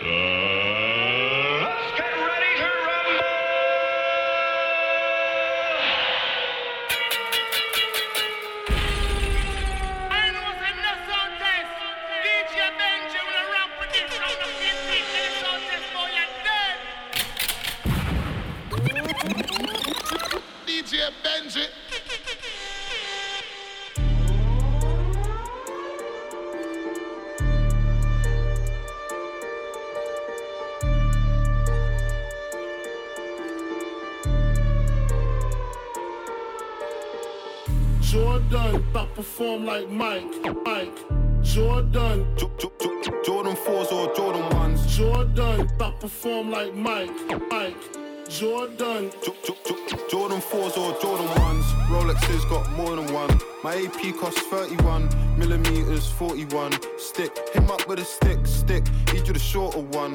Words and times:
Uh... 0.00 0.47
perform 39.38 39.66
like 39.66 39.88
Mike, 39.88 40.64
Mike. 40.64 40.98
Jordan, 41.42 42.26
Jordan 43.24 43.54
4s 43.54 43.92
or 43.92 44.12
Jordan 44.12 44.42
1s. 44.50 44.88
Jordan, 44.88 45.68
I 45.80 45.90
perform 46.00 46.50
like 46.50 46.74
Mike, 46.74 47.12
Mike. 47.48 47.76
Jordan, 48.28 49.12
Jordan 50.10 50.40
4s 50.40 50.76
or 50.76 51.00
Jordan 51.00 51.28
1s. 51.28 51.62
Rolexes 51.86 52.50
got 52.50 52.68
more 52.72 52.96
than 52.96 53.12
one. 53.12 53.40
My 53.62 53.76
AP 53.76 54.16
costs 54.18 54.40
31 54.40 55.08
millimeters, 55.38 56.10
41. 56.10 56.72
Stick, 56.98 57.30
him 57.54 57.70
up 57.70 57.86
with 57.86 58.00
a 58.00 58.04
stick, 58.04 58.44
stick. 58.44 58.82
Need 59.12 59.28
you 59.28 59.32
the 59.34 59.38
shorter 59.38 59.78
one. 59.78 60.14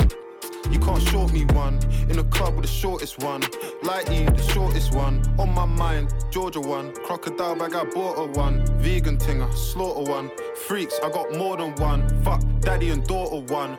You 0.72 0.80
can't 0.80 1.02
short 1.02 1.34
me 1.34 1.46
one. 1.46 1.80
In 2.10 2.18
the 2.18 2.24
club 2.26 2.56
with 2.56 2.66
the 2.66 2.72
shortest 2.72 3.22
one. 3.24 3.42
Lighty, 3.84 4.26
the 4.36 4.44
shortest 4.52 4.94
one. 4.94 5.22
On 5.40 5.54
my 5.54 5.66
mind, 5.66 6.14
Georgia 6.32 6.60
one. 6.60 6.94
Crocodile 7.06 7.56
bag, 7.56 7.76
I 7.76 7.84
bought 7.86 8.16
a 8.16 8.26
one. 8.26 8.66
Vegan 8.78 9.18
tinger, 9.18 9.54
slaughter 9.54 10.10
one. 10.10 10.32
Freaks, 10.68 11.00
I 11.04 11.10
got 11.10 11.34
more 11.36 11.58
than 11.58 11.76
one. 11.76 12.08
Fuck, 12.24 12.42
daddy 12.62 12.90
and 12.90 13.06
daughter 13.06 13.40
one. 13.54 13.78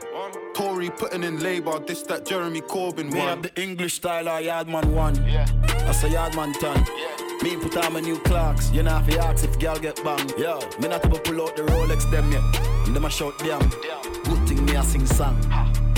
Tory 0.55 0.89
putting 0.91 1.25
in 1.25 1.41
labor, 1.41 1.81
this 1.81 2.03
that 2.03 2.25
Jeremy 2.25 2.61
Corbyn 2.61 3.13
Me 3.13 3.19
one. 3.19 3.29
have 3.29 3.43
the 3.43 3.61
English 3.61 3.95
style 3.95 4.29
or 4.29 4.41
Yardman 4.41 4.85
one. 4.93 5.17
Yeah. 5.27 5.47
That's 5.67 6.05
a 6.05 6.09
Yardman 6.09 6.59
ton. 6.61 6.87
Yeah. 6.97 7.25
Me 7.43 7.57
put 7.57 7.77
on 7.77 7.93
my 7.93 8.01
new 8.01 8.19
clocks. 8.21 8.71
You 8.71 8.85
know 8.85 8.97
if 8.99 9.07
to 9.09 9.19
ask 9.19 9.45
if 9.45 9.59
girl 9.59 9.79
get 9.79 10.03
bang. 10.05 10.29
Yo, 10.39 10.61
me 10.81 10.89
not 10.89 11.05
ever 11.05 11.19
pull 11.19 11.43
out 11.43 11.57
the 11.57 11.63
Rolex 11.63 12.09
them 12.11 12.31
yet. 12.31 12.43
And 12.87 12.95
them 12.95 13.05
a 13.05 13.11
shout 13.11 13.37
damn. 13.39 13.69
Good 13.69 14.49
thing 14.49 14.65
me 14.65 14.77
a 14.77 14.83
sing 14.83 15.07
song. 15.07 15.37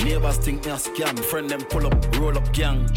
Neighbors 0.07 0.37
think 0.37 0.63
me 0.63 0.71
a 0.71 0.75
scam. 0.75 1.19
Friend 1.19 1.49
them 1.49 1.59
pull 1.65 1.85
up, 1.85 2.17
roll 2.17 2.37
up 2.37 2.53
gang. 2.53 2.87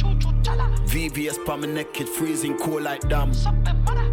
VVS 0.86 1.44
pa 1.44 1.56
me 1.56 1.66
neck, 1.66 2.00
it 2.00 2.08
freezing 2.08 2.56
cold 2.56 2.84
like 2.84 3.00
damn. 3.08 3.34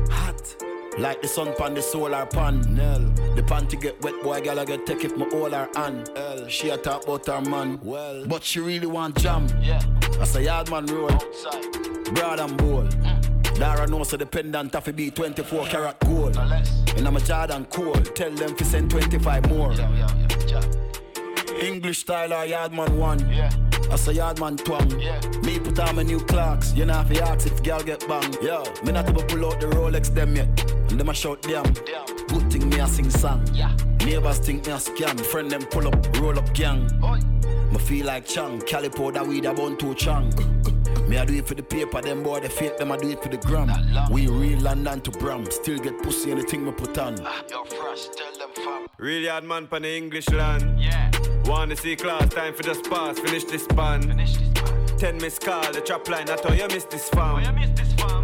Hot. 0.09 0.56
Like 0.98 1.22
the 1.22 1.28
sun 1.28 1.53
pan 1.59 1.75
the 1.75 1.81
solar 1.84 2.25
panel. 2.25 3.14
The 3.36 3.44
panty 3.44 3.80
get 3.80 4.02
wet, 4.02 4.16
boy, 4.23 4.42
gal 4.42 4.59
I 4.59 4.66
get 4.66 4.88
take 4.88 5.06
if 5.06 5.16
my 5.16 5.28
all 5.28 5.52
her 5.52 5.70
hand. 5.75 6.09
L. 6.16 6.48
She 6.48 6.70
a 6.70 6.78
talk 6.78 7.03
about 7.03 7.28
her 7.28 7.40
man. 7.42 7.80
Well, 7.84 8.25
but 8.25 8.44
she 8.44 8.62
really 8.62 8.88
want 8.88 9.16
jam. 9.20 9.48
Yeah. 9.62 9.80
That's 10.14 10.36
a 10.36 10.42
yard 10.42 10.72
man 10.72 10.88
roll. 10.88 11.12
Outside. 11.12 12.16
Broad 12.16 12.40
and 12.40 12.58
bold. 12.58 12.95
Mm. 12.95 13.59
Dara 13.59 13.86
knows 13.86 14.09
so 14.09 14.18
dependent 14.18 14.73
have 14.73 14.86
to 14.86 14.94
be 14.94 15.12
24 15.12 15.68
karat 15.68 16.00
gold. 16.00 16.36
And 16.36 17.08
I'm 17.08 17.16
a 17.16 17.20
Jordan 17.20 17.66
cool, 17.66 17.94
Tell 17.94 18.31
them 18.31 18.56
to 18.56 18.66
send 18.66 18.90
25 18.90 19.50
more. 19.50 19.72
Yo, 19.73 19.84
yo. 19.84 19.90
Yeah. 19.90 20.27
English 21.59 22.00
style 22.00 22.33
or 22.33 22.45
yardman 22.45 22.97
one. 22.97 23.19
Yeah. 23.30 23.50
That's 23.89 24.08
a 24.08 24.13
yardman 24.13 24.63
twang. 24.63 25.00
Yeah. 25.00 25.19
Me 25.44 25.59
put 25.59 25.80
on 25.80 25.95
my 25.95 26.03
new 26.03 26.19
clocks. 26.19 26.73
You 26.73 26.86
know 26.86 26.94
have 26.94 27.11
to 27.11 27.22
ask 27.23 27.47
if 27.47 27.63
girl 27.63 27.81
get 27.81 28.07
bang. 28.07 28.34
Yo, 28.41 28.63
me 28.84 28.91
not 28.91 29.07
ever 29.07 29.23
pull 29.23 29.45
out 29.45 29.59
the 29.59 29.67
Rolex 29.67 30.13
them 30.13 30.35
yet. 30.35 30.72
And 30.90 31.00
them 31.00 31.09
a 31.09 31.13
shout 31.13 31.41
damn. 31.41 31.63
Damn. 31.63 32.06
Good 32.28 32.51
thing 32.51 32.69
me 32.69 32.79
a 32.79 32.88
sing 32.88 33.09
song. 33.09 33.47
Yeah. 33.53 33.75
Neighbors 34.03 34.40
think 34.40 34.66
me 34.66 34.73
a 34.73 34.75
scam. 34.75 35.19
Friend 35.19 35.50
them 35.50 35.63
pull 35.63 35.88
up, 35.88 36.17
roll 36.19 36.38
up 36.38 36.53
gang. 36.53 36.90
Oi. 37.03 37.19
Me 37.72 37.78
feel 37.79 38.06
like 38.06 38.25
Chang, 38.25 38.59
Calipo 38.59 39.13
that 39.13 39.25
weed 39.25 39.46
a 39.46 39.53
bun 39.53 39.78
too 39.78 39.94
Chang. 39.96 40.34
Me 41.07 41.17
I 41.17 41.25
do 41.25 41.35
it 41.35 41.47
for 41.47 41.56
the 41.56 41.63
paper, 41.63 42.01
them 42.01 42.23
boy 42.23 42.40
they 42.41 42.50
fake, 42.50 42.78
them 42.78 42.91
I 42.91 42.97
do 42.97 43.09
it 43.09 43.23
for 43.23 43.29
the 43.29 43.38
gram. 43.38 43.72
We 44.12 44.28
real 44.28 44.59
London 44.59 45.01
to 45.01 45.12
Bram, 45.12 45.50
still 45.50 45.78
get 45.78 46.01
pussy 46.03 46.31
anything 46.31 46.66
me 46.66 46.72
put 46.72 46.97
on. 46.97 47.17
Yo, 47.17 47.63
fresh. 47.63 48.07
Tell 48.16 48.38
them 48.38 48.50
fam. 48.56 48.88
Really 48.97 49.28
hard 49.28 49.46
man 49.46 49.67
pan 49.67 49.84
the 49.84 49.96
English 49.96 50.29
land. 50.29 50.79
Yeah. 50.79 51.12
Wanna 51.47 51.78
see 51.78 51.96
class, 51.96 52.28
time 52.34 52.53
for 52.53 52.63
the 52.63 52.75
pass, 52.90 53.19
finish 53.19 53.46
this 53.46 53.66
band. 53.68 54.06
Finish 54.06 54.35
this 54.35 54.62
man. 54.62 54.97
Ten 54.97 55.18
miss 55.18 55.40
call, 55.40 55.72
the 55.72 55.80
trap 55.80 56.09
line, 56.09 56.30
I 56.30 56.35
thought 56.35 56.58
you 56.58 56.68
missed 56.68 56.90
this 56.90 57.09
you 57.09 57.18
fam. 57.18 57.56
missed. 57.56 57.78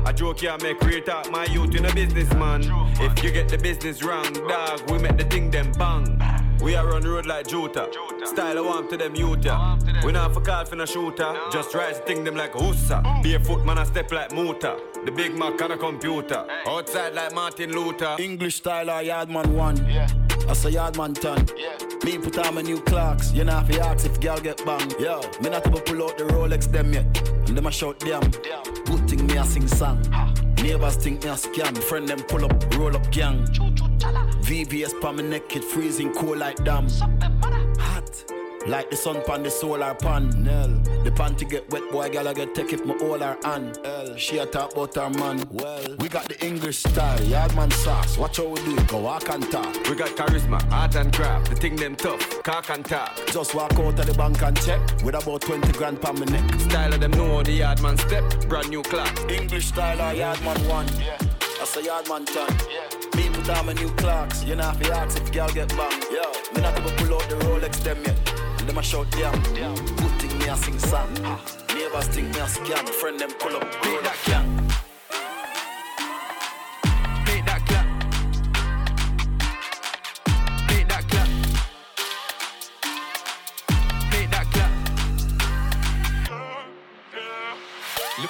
I 0.06 0.11
joke 0.11 0.41
here, 0.41 0.57
make 0.61 0.81
real 0.81 1.01
talk, 1.01 1.31
my 1.31 1.45
youth 1.45 1.73
in 1.73 1.85
a 1.85 1.94
businessman. 1.94 2.67
Man. 2.67 2.94
If 3.00 3.23
you 3.23 3.31
get 3.31 3.47
the 3.47 3.57
business 3.57 4.03
wrong, 4.03 4.34
dog, 4.34 4.89
we 4.91 4.97
make 4.97 5.17
the 5.17 5.23
thing 5.23 5.50
them 5.50 5.72
bang. 5.73 6.19
We 6.61 6.75
are 6.75 6.94
on 6.94 7.03
road 7.03 7.25
like 7.25 7.47
Jota. 7.47 7.89
Jota. 7.94 8.28
Style 8.28 8.57
I 8.57 8.61
want 8.61 8.89
to 8.89 8.97
them 8.97 9.16
youth, 9.16 9.45
yeah. 9.45 9.57
want 9.57 9.81
to 9.81 9.94
them. 9.94 10.05
We 10.05 10.11
not 10.11 10.34
for 10.34 10.41
call 10.41 10.66
for 10.66 10.75
no 10.75 10.85
shooter. 10.85 11.34
Just 11.51 11.73
rise 11.73 12.00
the 12.00 12.05
thing 12.05 12.23
them 12.25 12.35
like 12.35 12.53
Hussa. 12.53 13.01
Barefoot 13.23 13.66
man, 13.66 13.78
I 13.78 13.85
step 13.85 14.11
like 14.11 14.34
Muta. 14.34 14.79
The 15.05 15.11
big 15.11 15.38
Mac 15.38 15.61
on 15.61 15.72
a 15.72 15.78
computer. 15.78 16.45
Hey. 16.47 16.72
Outside 16.72 17.13
like 17.13 17.34
Martin 17.34 17.72
Luther. 17.72 18.16
English 18.19 18.55
style 18.55 18.90
or 18.90 19.01
yardman 19.01 19.47
one. 19.47 19.78
Yeah. 19.88 20.07
That's 20.45 20.66
a 20.66 20.72
yardman 20.72 21.19
ton. 21.19 21.47
Yeah. 21.57 21.92
Me 22.03 22.18
put 22.18 22.38
on 22.38 22.56
my 22.56 22.62
new 22.62 22.81
clocks, 22.81 23.31
you 23.31 23.46
know 23.46 23.53
have 23.53 23.69
to 23.69 23.80
ask 23.80 24.06
if 24.06 24.19
girl 24.19 24.38
get 24.38 24.64
bang. 24.66 24.91
Yo, 25.00 25.22
me 25.41 25.50
not 25.50 25.66
ever 25.66 25.80
pull 25.80 26.03
out 26.03 26.18
the 26.18 26.25
Rolex 26.25 26.69
them 26.69 26.91
yet. 26.91 27.06
And 27.47 27.58
them 27.58 27.66
a 27.66 27.72
shout 27.72 27.97
damn. 28.00 28.19
Damn. 28.19 28.64
Good 28.84 29.09
thing 29.09 29.25
me 29.25 29.38
a 29.38 29.46
sing 29.46 29.68
song. 29.68 30.02
Neighbors 30.58 30.97
think 30.97 31.24
me 31.24 31.30
a 31.30 31.34
scam. 31.34 31.78
Friend 31.78 32.08
them 32.08 32.19
pull 32.24 32.44
up, 32.44 32.75
roll 32.75 32.96
up 32.96 33.09
gang. 33.09 33.46
Choo 33.53 33.74
choo 33.74 33.88
chala. 33.97 34.30
VVS 34.44 35.00
pa 35.00 35.14
me 35.14 35.24
neck, 35.24 35.56
it 35.56 35.64
freezing 35.64 36.14
cold 36.14 36.40
like 36.40 36.62
damn. 36.66 36.90
Suck 36.90 37.09
them 37.19 37.40
mother. 37.40 37.56
Hot. 37.58 37.72
Like 38.66 38.90
the 38.90 38.96
sun 38.96 39.22
pan 39.25 39.44
the 39.44 39.51
solar 39.51 39.94
panel. 39.94 40.31
The 41.03 41.12
panty 41.12 41.50
get 41.50 41.69
wet, 41.69 41.91
boy, 41.91 42.09
gal 42.09 42.29
I 42.29 42.34
get 42.34 42.56
take 42.56 42.72
if 42.72 42.85
my 42.85 42.94
all 42.96 43.19
her 43.19 43.38
hand. 43.44 43.78
L. 43.84 44.16
She 44.16 44.38
a 44.38 44.46
talk 44.46 44.72
about 44.72 44.96
her 44.96 45.09
man. 45.09 45.44
Well, 45.51 45.96
we 46.00 46.07
got 46.07 46.29
the 46.29 46.46
English 46.46 46.78
style, 46.78 47.19
yardman 47.19 47.73
sauce. 47.73 48.18
Watch 48.18 48.38
how 48.38 48.47
we 48.47 48.62
do 48.62 48.78
it, 48.78 48.88
go 48.88 49.00
walk 49.00 49.28
and 49.29 49.44
talk. 49.52 49.73
We 49.90 49.96
got 49.96 50.12
charisma, 50.12 50.63
art 50.72 50.96
and 50.96 51.12
craft. 51.12 51.50
The 51.50 51.56
thing 51.57 51.75
them 51.75 51.97
tough, 51.97 52.41
cock 52.44 52.69
and 52.69 52.85
talk. 52.85 53.19
Just 53.28 53.53
walk 53.53 53.73
out 53.73 54.00
of 54.00 54.06
the 54.06 54.13
bank 54.13 54.41
and 54.41 54.59
check 54.62 54.79
with 55.03 55.16
about 55.16 55.41
20 55.41 55.72
grand 55.73 56.02
per 56.02 56.13
my 56.13 56.25
neck. 56.25 56.59
Style 56.62 56.94
of 56.94 57.02
them 57.02 57.12
know 57.12 57.44
the 57.44 57.52
yard 57.52 57.81
man 57.81 57.97
step. 57.97 58.23
Brand 58.47 58.69
new 58.69 58.81
clock. 58.84 59.29
English 59.29 59.68
style 59.68 59.97
yardman 60.16 60.69
one. 60.69 60.88
Yeah. 61.00 61.18
That's 61.59 61.75
a 61.75 61.81
yardman 61.81 62.25
ton. 62.25 62.56
Yeah. 62.72 63.18
Me 63.18 63.29
put 63.29 63.50
on 63.50 63.66
my 63.66 63.73
new 63.73 63.90
clocks. 63.96 64.44
You 64.46 64.56
know 64.56 64.63
have 64.63 64.79
to 64.81 64.94
ask 64.94 65.19
if 65.19 65.31
girl 65.34 65.50
get 65.50 65.68
bang. 65.69 66.02
Yo, 66.12 66.31
me 66.56 66.62
not 66.62 66.78
ever 66.78 66.90
pull 66.96 67.16
out 67.16 67.29
the 67.29 67.35
Rolex 67.35 67.84
them 67.84 68.02
yet. 68.06 68.42
Them 68.66 68.78
a 68.78 68.81
shout 68.81 69.12
damn. 69.12 69.34
Good 69.44 70.12
thing 70.19 70.40
me 70.40 70.47
a 70.47 70.56
sing 70.56 70.79
song. 70.79 71.13
Neighbors 71.75 72.07
think 72.07 72.34
me 72.34 72.40
a 72.40 72.46
scam. 72.46 72.88
Friend 72.88 73.19
them 73.19 73.31
pull 73.38 73.56
up, 73.57 73.85
roll 73.85 74.01
that 74.01 74.18
gang. 74.25 74.72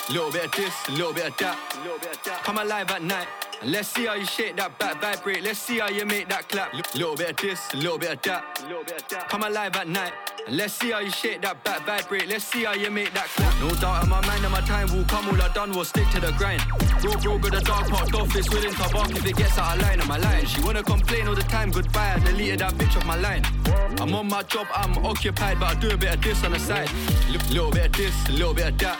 Little 0.09 0.31
bit 0.31 0.45
of 0.45 0.51
this, 0.51 0.73
a 0.87 0.91
little 0.91 1.13
bit 1.13 1.27
of 1.27 1.37
that. 1.37 1.57
Come 2.43 2.57
alive 2.57 2.89
at 2.91 3.01
night. 3.01 3.27
and 3.61 3.71
Let's 3.71 3.87
see 3.89 4.05
how 4.05 4.15
you 4.15 4.25
shake 4.25 4.55
that 4.57 4.77
back 4.77 4.99
vibrate. 5.01 5.43
Let's 5.43 5.59
see 5.59 5.79
how 5.79 5.89
you 5.89 6.05
make 6.05 6.27
that 6.29 6.49
clap. 6.49 6.73
L- 6.73 6.81
little 6.95 7.15
bit 7.15 7.31
of 7.31 7.37
this, 7.37 7.59
a 7.73 7.77
little 7.77 7.97
bit 7.97 8.11
of 8.13 8.21
that. 8.23 9.27
Come 9.29 9.43
alive 9.43 9.75
at 9.75 9.87
night. 9.87 10.11
and 10.47 10.57
Let's 10.57 10.73
see 10.73 10.91
how 10.91 10.99
you 10.99 11.09
shake 11.11 11.41
that 11.43 11.63
back 11.63 11.85
vibrate. 11.85 12.27
Let's 12.27 12.43
see 12.45 12.65
how 12.65 12.73
you 12.73 12.89
make 12.91 13.13
that 13.13 13.27
clap. 13.27 13.59
No 13.61 13.69
doubt 13.75 14.03
in 14.03 14.09
my 14.09 14.21
mind 14.27 14.43
and 14.43 14.51
my 14.51 14.61
time 14.61 14.91
will 14.95 15.05
come. 15.05 15.27
All 15.29 15.41
I 15.41 15.47
done 15.53 15.71
was 15.73 15.87
stick 15.89 16.07
to 16.11 16.19
the 16.19 16.31
grind. 16.33 16.61
Bro, 17.01 17.13
bro, 17.21 17.37
got 17.39 17.55
a 17.55 17.61
dark 17.61 17.87
part 17.89 18.13
office 18.13 18.49
willing 18.49 18.73
to 18.73 18.89
bark 18.89 19.11
if 19.11 19.25
it 19.25 19.35
gets 19.37 19.57
out 19.57 19.77
of 19.77 19.81
line. 19.83 20.01
Am 20.01 20.11
I 20.11 20.17
lying? 20.17 20.45
She 20.45 20.61
wanna 20.61 20.83
complain 20.83 21.27
all 21.27 21.35
the 21.35 21.43
time. 21.43 21.71
Goodbye, 21.71 22.13
I 22.15 22.19
deleted 22.19 22.59
that 22.59 22.73
bitch 22.73 22.95
off 22.97 23.05
my 23.05 23.15
line. 23.15 23.43
I'm 23.99 24.13
on 24.15 24.27
my 24.27 24.41
job, 24.43 24.67
I'm 24.75 24.97
occupied, 25.05 25.59
but 25.59 25.77
I 25.77 25.79
do 25.79 25.91
a 25.91 25.97
bit 25.97 26.13
of 26.15 26.21
this 26.21 26.43
on 26.43 26.51
the 26.51 26.59
side. 26.59 26.89
Li- 27.29 27.39
little 27.49 27.71
bit 27.71 27.85
of 27.87 27.91
this, 27.93 28.29
a 28.29 28.31
little 28.33 28.53
bit 28.53 28.67
of 28.69 28.77
that 28.79 28.99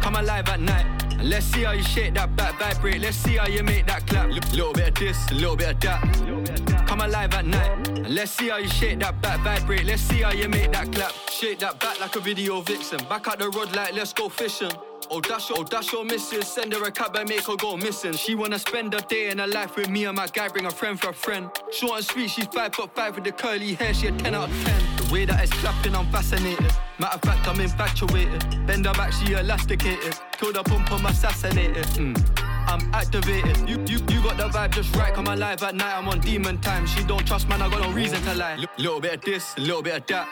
come 0.00 0.16
alive 0.16 0.48
at 0.48 0.60
night. 0.60 0.86
And 1.12 1.28
let's 1.28 1.46
see 1.46 1.64
how 1.64 1.72
you 1.72 1.82
shake 1.82 2.14
that 2.14 2.34
back, 2.34 2.58
vibrate. 2.58 3.00
Let's 3.00 3.16
see 3.16 3.36
how 3.36 3.46
you 3.46 3.62
make 3.62 3.86
that 3.86 4.06
clap. 4.06 4.30
L- 4.30 4.34
little 4.52 4.72
bit 4.72 4.88
of 4.88 4.94
this, 4.94 5.30
a 5.30 5.34
little 5.34 5.56
bit 5.56 5.70
of 5.70 5.80
that. 5.80 6.86
Come 6.86 7.00
alive 7.00 7.34
at 7.34 7.44
night. 7.46 7.88
And 7.88 8.14
let's 8.14 8.30
see 8.32 8.48
how 8.48 8.56
you 8.56 8.68
shake 8.68 9.00
that 9.00 9.20
back, 9.20 9.40
vibrate. 9.40 9.84
Let's 9.84 10.02
see 10.02 10.22
how 10.22 10.32
you 10.32 10.48
make 10.48 10.72
that 10.72 10.90
clap. 10.92 11.12
Shake 11.30 11.58
that 11.60 11.78
back 11.80 12.00
like 12.00 12.16
a 12.16 12.20
video 12.20 12.60
vixen. 12.62 12.98
Back 13.08 13.28
at 13.28 13.38
the 13.38 13.48
rod 13.50 13.74
like 13.76 13.92
let's 13.92 14.12
go 14.12 14.28
fishing. 14.28 14.72
Oh, 15.12 15.20
dash, 15.20 15.50
oh, 15.50 15.64
dash 15.64 15.92
your 15.92 16.04
missus. 16.04 16.46
Send 16.46 16.72
her 16.72 16.84
a 16.84 16.90
cab 16.90 17.16
and 17.16 17.28
make 17.28 17.44
her 17.46 17.56
go 17.56 17.76
missing. 17.76 18.12
She 18.12 18.34
wanna 18.34 18.58
spend 18.58 18.94
a 18.94 19.00
day 19.00 19.28
and 19.28 19.40
her 19.40 19.46
life 19.46 19.76
with 19.76 19.90
me 19.90 20.04
and 20.04 20.16
my 20.16 20.26
guy. 20.28 20.48
Bring 20.48 20.66
a 20.66 20.70
friend 20.70 20.98
for 20.98 21.10
a 21.10 21.14
friend. 21.14 21.50
Short 21.72 21.96
and 21.96 22.04
sweet, 22.04 22.30
she's 22.30 22.46
five 22.46 22.74
foot 22.74 22.94
five 22.94 23.14
with 23.16 23.24
the 23.24 23.32
curly 23.32 23.74
hair. 23.74 23.92
She 23.92 24.06
a 24.06 24.12
10 24.12 24.34
out 24.34 24.48
of 24.48 24.64
10 24.64 24.99
way 25.10 25.24
that 25.24 25.42
it's 25.42 25.52
clapping, 25.54 25.94
I'm 25.94 26.06
fascinated. 26.10 26.72
Matter 26.98 27.14
of 27.16 27.22
fact, 27.22 27.48
I'm 27.48 27.60
infatuated. 27.60 28.66
Bend 28.66 28.86
her 28.86 28.92
back, 28.92 29.12
she 29.12 29.32
elasticated. 29.32 30.14
Killed 30.32 30.56
her 30.56 30.62
pump, 30.62 30.90
I'm 30.92 31.06
assassinated. 31.06 31.86
Mm. 31.96 32.49
I'm 32.70 32.94
activated. 32.94 33.68
You, 33.68 33.78
you, 33.80 33.98
you 34.08 34.22
got 34.22 34.36
the 34.36 34.48
vibe 34.48 34.72
just 34.72 34.94
right. 34.94 35.12
Come 35.12 35.26
alive 35.26 35.60
at 35.62 35.74
night, 35.74 35.92
I'm 35.96 36.08
on 36.08 36.20
demon 36.20 36.58
time. 36.60 36.86
She 36.86 37.02
don't 37.02 37.26
trust, 37.26 37.48
man, 37.48 37.60
I 37.60 37.68
got 37.68 37.80
no 37.80 37.90
reason 37.90 38.22
to 38.22 38.34
lie. 38.34 38.52
L- 38.60 38.66
little 38.78 39.00
bit 39.00 39.14
of 39.14 39.20
this, 39.22 39.58
little 39.58 39.82
bit 39.82 39.96
of 39.96 40.06
that. 40.06 40.28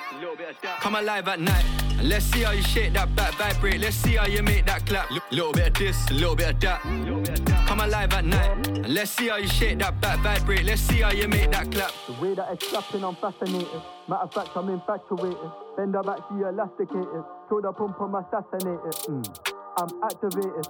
Come 0.80 0.94
alive 0.94 1.26
at 1.26 1.40
night. 1.40 1.64
Let's 2.00 2.26
see 2.26 2.42
how 2.42 2.52
you 2.52 2.62
shake 2.62 2.92
that 2.92 3.14
back, 3.16 3.34
vibrate. 3.34 3.80
Let's 3.80 3.96
see 3.96 4.14
how 4.14 4.26
you 4.26 4.44
make 4.44 4.66
that 4.66 4.86
clap. 4.86 5.10
L- 5.10 5.18
little 5.32 5.52
bit 5.52 5.66
of 5.66 5.74
this, 5.74 6.10
little 6.12 6.36
bit 6.36 6.50
of 6.54 6.60
that. 6.60 6.80
Come 7.66 7.80
alive 7.80 8.12
at 8.14 8.24
night. 8.24 8.88
Let's 8.88 9.10
see 9.10 9.28
how 9.28 9.36
you 9.36 9.48
shake 9.48 9.80
that 9.80 10.00
back, 10.00 10.20
vibrate. 10.20 10.64
Let's 10.64 10.82
see 10.82 11.00
how 11.00 11.10
you 11.10 11.26
make 11.26 11.50
that 11.50 11.72
clap. 11.72 11.90
The 12.06 12.12
way 12.22 12.34
that 12.34 12.52
it's 12.52 12.68
clapping, 12.68 13.02
I'm 13.02 13.16
fascinated. 13.16 13.66
Matter 14.08 14.22
of 14.22 14.32
fact, 14.32 14.50
I'm 14.54 14.68
infatuated. 14.68 15.38
Bend 15.76 15.94
her 15.94 16.04
back, 16.04 16.18
she 16.28 16.36
elasticated. 16.36 17.24
Throw 17.48 17.60
the 17.62 17.72
pump, 17.72 17.96
I'm 18.00 18.14
assassinated. 18.14 18.94
Mm. 19.10 19.54
I'm 19.76 20.02
activated. 20.04 20.66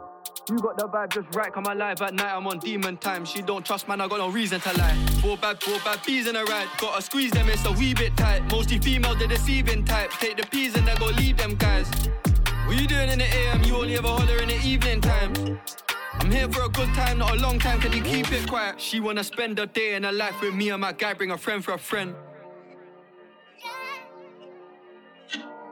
You 0.49 0.59
got 0.59 0.79
the 0.79 0.89
vibe 0.89 1.13
just 1.13 1.35
right, 1.37 1.53
come 1.53 1.67
alive 1.67 2.01
at 2.01 2.15
night, 2.15 2.35
I'm 2.35 2.47
on 2.47 2.59
demon 2.59 2.97
time. 2.97 3.25
She 3.25 3.43
don't 3.43 3.65
trust, 3.65 3.87
man, 3.87 4.01
I 4.01 4.09
got 4.09 4.19
no 4.19 4.31
reason 4.31 4.61
to 4.61 4.79
lie. 4.79 4.97
Four 5.21 5.37
bad, 5.37 5.63
four 5.63 5.79
bad 5.85 6.01
bees 6.07 6.27
in 6.27 6.37
a 6.37 6.45
ride. 6.45 6.69
Gotta 6.79 7.03
squeeze 7.03 7.33
them, 7.33 7.49
it's 7.49 7.65
a 7.67 7.73
wee 7.73 7.93
bit 7.93 8.17
tight. 8.17 8.51
Mostly 8.51 8.79
females, 8.79 9.19
they're 9.19 9.29
deceiving 9.29 9.85
type. 9.85 10.11
Take 10.13 10.37
the 10.37 10.47
peas 10.47 10.75
and 10.77 10.87
then 10.87 10.97
go 10.99 11.07
leave 11.07 11.37
them 11.37 11.55
guys. 11.55 11.89
What 12.67 12.81
you 12.81 12.87
doing 12.87 13.11
in 13.11 13.19
the 13.19 13.25
AM? 13.25 13.63
You 13.65 13.77
only 13.77 13.97
ever 13.97 14.09
holler 14.09 14.43
in 14.43 14.49
the 14.49 14.61
evening 14.65 15.01
time. 15.01 15.61
I'm 16.15 16.31
here 16.31 16.49
for 16.49 16.63
a 16.63 16.69
good 16.69 16.93
time, 16.95 17.19
not 17.19 17.37
a 17.37 17.41
long 17.41 17.59
time, 17.59 17.81
can 17.81 17.93
you 17.93 18.03
keep 18.03 18.33
it 18.33 18.49
quiet? 18.49 18.81
She 18.81 19.01
wanna 19.01 19.25
spend 19.25 19.59
a 19.59 19.67
day 19.67 19.95
in 19.95 20.03
her 20.03 20.13
life 20.13 20.41
with 20.41 20.55
me 20.55 20.71
and 20.71 20.81
my 20.81 20.93
guy, 20.93 21.15
bring 21.15 21.31
a 21.31 21.39
friend 21.39 21.65
for 21.65 21.75
a 21.75 21.79
friend. 21.79 22.15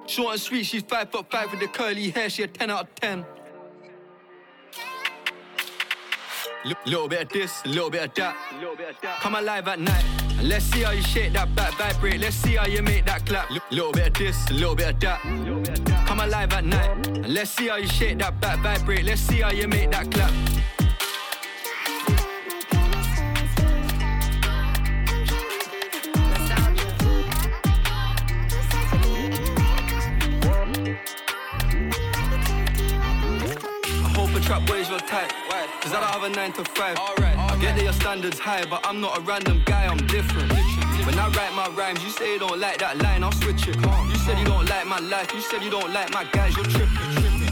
Short 0.07 0.33
and 0.33 0.41
sweet, 0.41 0.65
she's 0.65 0.83
five 0.83 1.11
foot 1.11 1.31
five 1.31 1.51
with 1.51 1.61
the 1.61 1.67
curly 1.67 2.11
hair, 2.11 2.31
she 2.31 2.45
a 2.45 2.47
10 2.47 2.71
out 2.71 2.83
of 2.83 2.95
10. 2.97 3.27
L- 6.67 6.75
little 6.85 7.09
bit 7.09 7.23
of 7.23 7.29
this, 7.29 7.63
a 7.65 7.69
little 7.69 7.91
bit 7.91 8.05
of 8.05 8.15
that. 8.15 9.21
Come 9.21 9.37
alive 9.37 9.69
at 9.69 9.79
night. 9.79 10.05
And 10.39 10.49
let's 10.49 10.65
see 10.65 10.83
how 10.83 10.91
you 10.91 11.03
shake 11.03 11.33
that 11.35 11.55
back, 11.55 11.73
vibrate. 11.79 12.21
Let's 12.21 12.37
see 12.37 12.57
how 12.57 12.67
you 12.67 12.83
make 12.83 13.05
that 13.07 13.25
clap. 13.25 13.51
L- 13.51 13.59
little 13.71 13.93
bit 13.93 14.09
of 14.09 14.15
this, 14.15 14.51
a 14.51 14.55
little 14.55 14.75
bit 14.75 14.95
of 14.95 15.01
that. 15.01 15.21
Come 16.07 16.21
alive 16.21 16.53
at 16.53 16.65
night. 16.65 17.07
And 17.07 17.29
let's 17.29 17.51
see 17.51 17.69
how 17.69 17.77
you 17.77 17.87
shake 17.89 18.19
that 18.19 18.41
back, 18.41 18.59
vibrate. 18.61 19.05
Let's 19.05 19.21
see 19.21 19.41
how 19.41 19.53
you 19.53 19.69
make 19.69 19.91
that 19.93 20.11
clap. 20.11 20.33
Trap 34.56 34.69
boys 34.69 34.88
your 34.88 34.99
type. 35.00 35.32
Cause 35.81 35.93
I 35.93 36.00
don't 36.00 36.11
have 36.11 36.23
a 36.23 36.29
9 36.29 36.53
to 36.53 36.64
5. 36.64 36.99
Alright, 36.99 37.38
I 37.38 37.58
get 37.61 37.76
that 37.76 37.82
your 37.85 37.93
standards 37.93 38.38
high, 38.38 38.64
but 38.64 38.85
I'm 38.87 39.00
not 39.00 39.19
a 39.19 39.20
random 39.20 39.62
guy, 39.64 39.87
I'm 39.87 39.99
different. 40.06 40.53
When 40.53 41.19
I 41.19 41.29
write 41.29 41.55
my 41.55 41.69
rhymes, 41.69 42.03
you 42.03 42.11
say 42.11 42.32
you 42.32 42.38
don't 42.38 42.58
like 42.58 42.79
that 42.79 42.99
line, 43.03 43.23
I'll 43.23 43.32
switch 43.32 43.69
it. 43.69 43.76
You 43.76 44.17
said 44.17 44.38
you 44.38 44.44
don't 44.44 44.69
like 44.69 44.87
my 44.87 44.99
life, 44.99 45.32
you 45.32 45.41
said 45.41 45.62
you 45.62 45.70
don't 45.70 45.93
like 45.93 46.12
my 46.12 46.25
guys, 46.32 46.56
you're 46.56 46.64
tripping. 46.64 47.47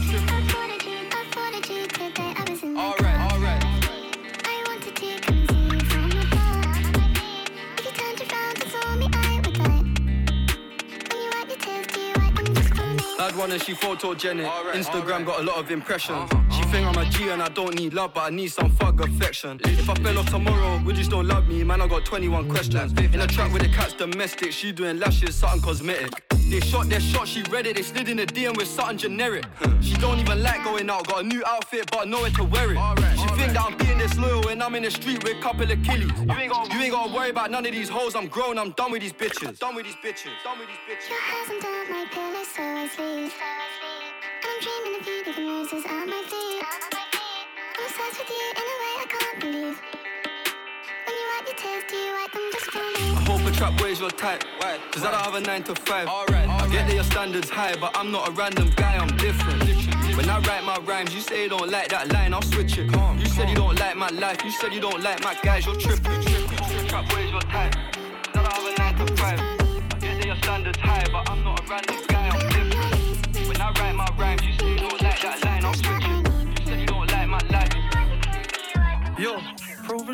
Alright, 2.77 3.33
alright. 3.33 3.63
Bad 13.17 13.37
one 13.37 13.51
and 13.51 13.61
she 13.63 13.73
photogenic. 13.73 14.47
Instagram 14.73 15.25
got 15.25 15.39
a 15.39 15.43
lot 15.43 15.57
of 15.57 15.71
impressions. 15.71 16.29
She 16.29 16.44
think 16.75 16.87
I'm 16.87 17.07
a 17.07 17.09
G 17.09 17.29
and 17.29 17.41
I 17.41 17.47
don't 17.47 17.73
need 17.73 17.93
love, 17.93 18.13
but 18.13 18.23
I 18.25 18.29
need 18.29 18.49
some 18.49 18.69
fuck 18.69 18.99
affection. 18.99 19.61
If 19.63 19.89
I 19.89 19.95
fell 19.95 20.17
off 20.17 20.29
tomorrow, 20.29 20.81
would 20.83 20.97
you 20.97 21.05
still 21.05 21.23
love 21.23 21.47
me? 21.47 21.63
Man, 21.63 21.81
I 21.81 21.87
got 21.87 22.03
21 22.03 22.49
questions. 22.49 22.91
In 22.91 23.21
a 23.21 23.27
track 23.27 23.53
with 23.53 23.61
the 23.61 23.69
cat's 23.69 23.93
domestic, 23.93 24.51
she 24.51 24.73
doing 24.73 24.99
lashes, 24.99 25.35
something 25.35 25.61
cosmetic. 25.61 26.11
They 26.49 26.59
shot 26.59 26.89
their 26.89 26.99
shot, 26.99 27.29
she 27.29 27.43
read 27.43 27.65
it, 27.65 27.77
they 27.77 27.81
slid 27.81 28.09
in 28.09 28.17
the 28.17 28.25
DM 28.25 28.57
with 28.57 28.67
something 28.67 28.97
generic. 28.97 29.45
She 29.79 29.95
don't 29.95 30.19
even 30.19 30.43
like 30.43 30.65
going 30.65 30.89
out, 30.89 31.07
got 31.07 31.23
a 31.23 31.25
new 31.25 31.41
outfit, 31.45 31.89
but 31.91 32.09
nowhere 32.09 32.31
to 32.31 32.43
wear 32.43 32.73
it. 32.73 32.77
She 33.19 33.27
think 33.39 33.53
that 33.53 33.65
I'm 33.65 33.77
being 33.77 33.97
disloyal 33.97 34.41
when 34.43 34.61
I'm 34.61 34.75
in 34.75 34.83
the 34.83 34.91
street 34.91 35.23
with 35.23 35.37
a 35.37 35.41
couple 35.41 35.63
of 35.63 35.79
killies. 35.79 36.11
You 36.25 36.41
ain't, 36.41 36.51
gotta, 36.51 36.75
you 36.75 36.81
ain't 36.81 36.91
gotta 36.91 37.13
worry 37.13 37.29
about 37.29 37.51
none 37.51 37.65
of 37.65 37.71
these 37.71 37.87
hoes, 37.87 38.15
I'm 38.15 38.27
grown, 38.27 38.59
I'm 38.59 38.71
done 38.71 38.91
with 38.91 39.01
these 39.01 39.13
bitches. 39.13 39.59
Done 39.59 39.75
with 39.75 39.85
these 39.85 39.95
bitches, 40.03 40.33
done 40.43 40.59
with 40.59 40.67
these 40.67 40.83
bitches. 40.87 41.09
Your 41.09 41.21
hands 41.21 41.51
on 41.51 41.61
top 41.61 41.89
my 41.89 42.05
pillow, 42.11 42.43
so 42.43 42.61
I 42.61 42.89
sleep. 42.93 43.31
And 43.39 43.55
I'm 43.61 43.69
dreaming 43.69 43.94
of 43.94 43.94
you, 43.94 43.94
leaving 43.94 43.94
roses 43.94 43.94
at 43.94 43.94
my 43.94 43.94
feet. 43.94 43.94
I'm 43.94 43.94
obsessed 43.94 43.94
with 43.94 43.94
you 43.94 43.94
in 43.94 43.94
a 43.94 43.94
way 43.94 43.94
I 43.94 43.94
can't 43.94 43.94
believe. 49.39 49.81
When 51.05 51.15
you 51.15 51.25
wipe 51.31 51.47
your 51.47 51.55
tears, 51.55 51.83
you 51.91 52.13
wipe 52.13 52.31
them 52.31 52.49
just 52.51 52.71
for 52.71 52.79
me? 52.79 53.15
I 53.15 53.23
hope 53.27 53.45
a 53.45 53.51
trap 53.51 53.77
boys 53.77 53.99
your 53.99 54.09
type. 54.09 54.43
Cause 54.91 55.03
I 55.03 55.11
don't 55.11 55.21
have 55.21 55.35
a 55.35 55.41
9 55.41 55.63
to 55.63 55.75
5. 55.75 56.07
Alright, 56.07 56.49
I 56.49 56.67
get 56.69 56.87
that 56.87 56.95
your 56.95 57.03
standards 57.03 57.49
high, 57.49 57.75
but 57.75 57.95
I'm 57.97 58.11
not 58.11 58.29
a 58.29 58.31
random 58.31 58.71
guy, 58.75 58.97
I'm 58.97 59.15
different. 59.17 59.63
When 60.15 60.29
I 60.29 60.39
write 60.39 60.63
my 60.63 60.77
rhymes, 60.79 61.13
you 61.13 61.19
say 61.19 61.43
you 61.43 61.49
don't 61.49 61.69
like 61.69 61.89
that 61.89 62.11
line, 62.11 62.33
I'll 62.33 62.41
switch 62.41 62.77
it. 62.77 62.89
You 63.19 63.25
said 63.25 63.49
you 63.49 63.55
don't 63.55 63.77
like 63.77 63.95
my 63.97 64.09
life, 64.09 64.43
you 64.43 64.51
said 64.51 64.73
you 64.73 64.79
don't 64.79 65.03
like 65.03 65.21
my 65.21 65.37
guys, 65.43 65.65
you're 65.65 65.75
tripping. 65.75 66.21
Trap 66.87 67.09
boys 67.09 67.29
your 67.29 67.41
type. 67.41 67.75
Cause 67.75 68.35
I 68.35 68.41
don't 68.41 68.53
have 68.53 68.95
a 68.97 69.01
9 69.01 69.07
to 69.07 69.15
5. 69.15 69.39
I 69.39 69.99
get 69.99 70.17
that 70.17 70.25
your 70.25 70.37
standards 70.37 70.79
high, 70.79 71.05
but 71.11 71.29
I'm 71.29 71.43
not 71.43 71.59
a 71.59 71.63
random 71.69 71.97
guy, 72.07 72.07
I'm 72.07 72.07
different. 72.07 72.15
When 72.15 72.24
You 73.65 74.53
say 74.59 74.69
you 74.69 74.77
don't 74.77 75.01
like 75.01 75.21
that 75.21 75.43
line, 75.43 75.65
I'll 75.65 75.73
switch. 75.73 76.05
You 76.05 76.65
said 76.67 76.79
you 76.79 76.85
don't 76.85 77.11
like 77.11 77.27
my 77.27 77.39
life. 77.49 77.73
Yo, 79.17 79.39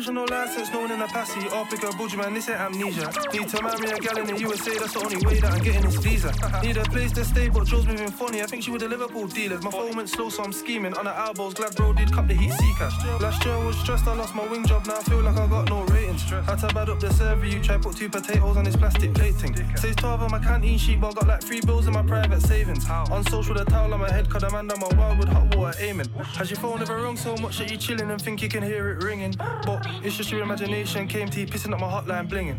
provisional 0.02 0.26
license 0.30 0.72
known 0.72 0.90
in 0.90 1.00
a 1.00 1.06
passy. 1.06 1.40
Africa, 1.54 1.86
Buju 1.98 2.16
man, 2.16 2.34
this 2.34 2.48
ain't 2.48 2.58
amnesia. 2.58 3.12
Need 3.32 3.48
to 3.48 3.62
marry 3.62 3.90
a 3.90 3.98
gal 3.98 4.18
in 4.18 4.26
the 4.26 4.40
USA, 4.40 4.76
that's 4.78 4.94
the 4.94 5.00
only 5.00 5.24
way 5.24 5.38
that 5.38 5.52
I'm 5.52 5.62
getting 5.62 5.82
this 5.82 5.96
visa. 5.96 6.32
Need 6.62 6.76
a 6.76 6.84
place 6.84 7.12
to 7.12 7.24
stay, 7.24 7.48
but 7.48 7.66
Joe's 7.66 7.86
moving 7.86 8.10
funny. 8.10 8.42
I 8.42 8.46
think 8.46 8.64
she 8.64 8.72
with 8.72 8.80
the 8.80 8.88
Liverpool 8.88 9.28
dealers. 9.28 9.62
My 9.62 9.70
phone 9.70 9.94
went 9.94 10.08
slow, 10.08 10.28
so 10.28 10.42
I'm 10.42 10.52
scheming. 10.52 10.94
On 10.94 11.04
the 11.04 11.16
elbows, 11.16 11.54
glad 11.54 11.76
bro 11.76 11.92
did 11.92 12.12
cup 12.12 12.26
the 12.26 12.34
heat 12.34 12.50
seeker. 12.50 12.90
Last 13.20 13.44
year 13.44 13.54
I 13.54 13.64
was 13.64 13.76
stressed, 13.78 14.06
I 14.08 14.14
lost 14.14 14.34
my 14.34 14.44
wing 14.48 14.66
job, 14.66 14.86
now 14.86 14.96
I 14.96 15.02
feel 15.02 15.20
like 15.20 15.36
I 15.36 15.46
got 15.46 15.68
no 15.68 15.82
ratings. 15.84 16.22
Had 16.22 16.56
to 16.56 16.74
bad 16.74 16.88
up 16.88 16.98
the 16.98 17.12
server, 17.12 17.46
you 17.46 17.60
try 17.60 17.76
put 17.78 17.96
two 17.96 18.08
potatoes 18.08 18.56
on 18.56 18.64
this 18.64 18.76
plastic 18.76 19.14
plating. 19.14 19.54
Says 19.76 19.94
12 19.96 20.22
on 20.22 20.30
my 20.32 20.40
canteen 20.40 20.78
sheet, 20.78 21.00
but 21.00 21.10
I 21.10 21.12
got 21.12 21.28
like 21.28 21.42
three 21.42 21.60
bills 21.60 21.86
in 21.86 21.92
my 21.92 22.02
private 22.02 22.42
savings. 22.42 22.88
On 22.90 23.22
social, 23.26 23.54
the 23.54 23.64
towel 23.64 23.94
on 23.94 24.00
my 24.00 24.10
head, 24.10 24.28
cause 24.28 24.42
man 24.50 24.66
done 24.66 24.80
my 24.80 24.88
wildwood 24.96 25.28
hot 25.28 25.54
water 25.54 25.78
aiming. 25.80 26.08
Has 26.38 26.50
your 26.50 26.58
phone 26.58 26.82
ever 26.82 26.96
rung 26.96 27.16
so 27.16 27.36
much 27.36 27.58
that 27.58 27.70
you 27.70 27.76
chilling 27.76 28.10
and 28.10 28.20
think 28.20 28.42
you 28.42 28.48
can 28.48 28.62
hear 28.64 28.90
it 28.90 29.04
ringing? 29.04 29.34
But 29.64 29.86
it's 30.02 30.16
just 30.16 30.30
your 30.30 30.42
imagination, 30.42 31.06
came 31.06 31.28
to 31.28 31.40
you 31.40 31.46
pissing 31.46 31.72
up 31.72 31.80
my 31.80 31.88
hotline 31.88 32.28
blinging. 32.28 32.58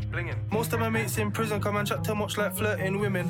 Most 0.52 0.74
of 0.74 0.80
my 0.80 0.90
mates 0.90 1.18
in 1.18 1.32
prison 1.32 1.62
come 1.62 1.76
and 1.76 1.88
chat 1.88 2.04
too 2.04 2.16
much 2.16 2.38
like 2.38 2.56
flirting 2.56 3.00
women. 3.00 3.28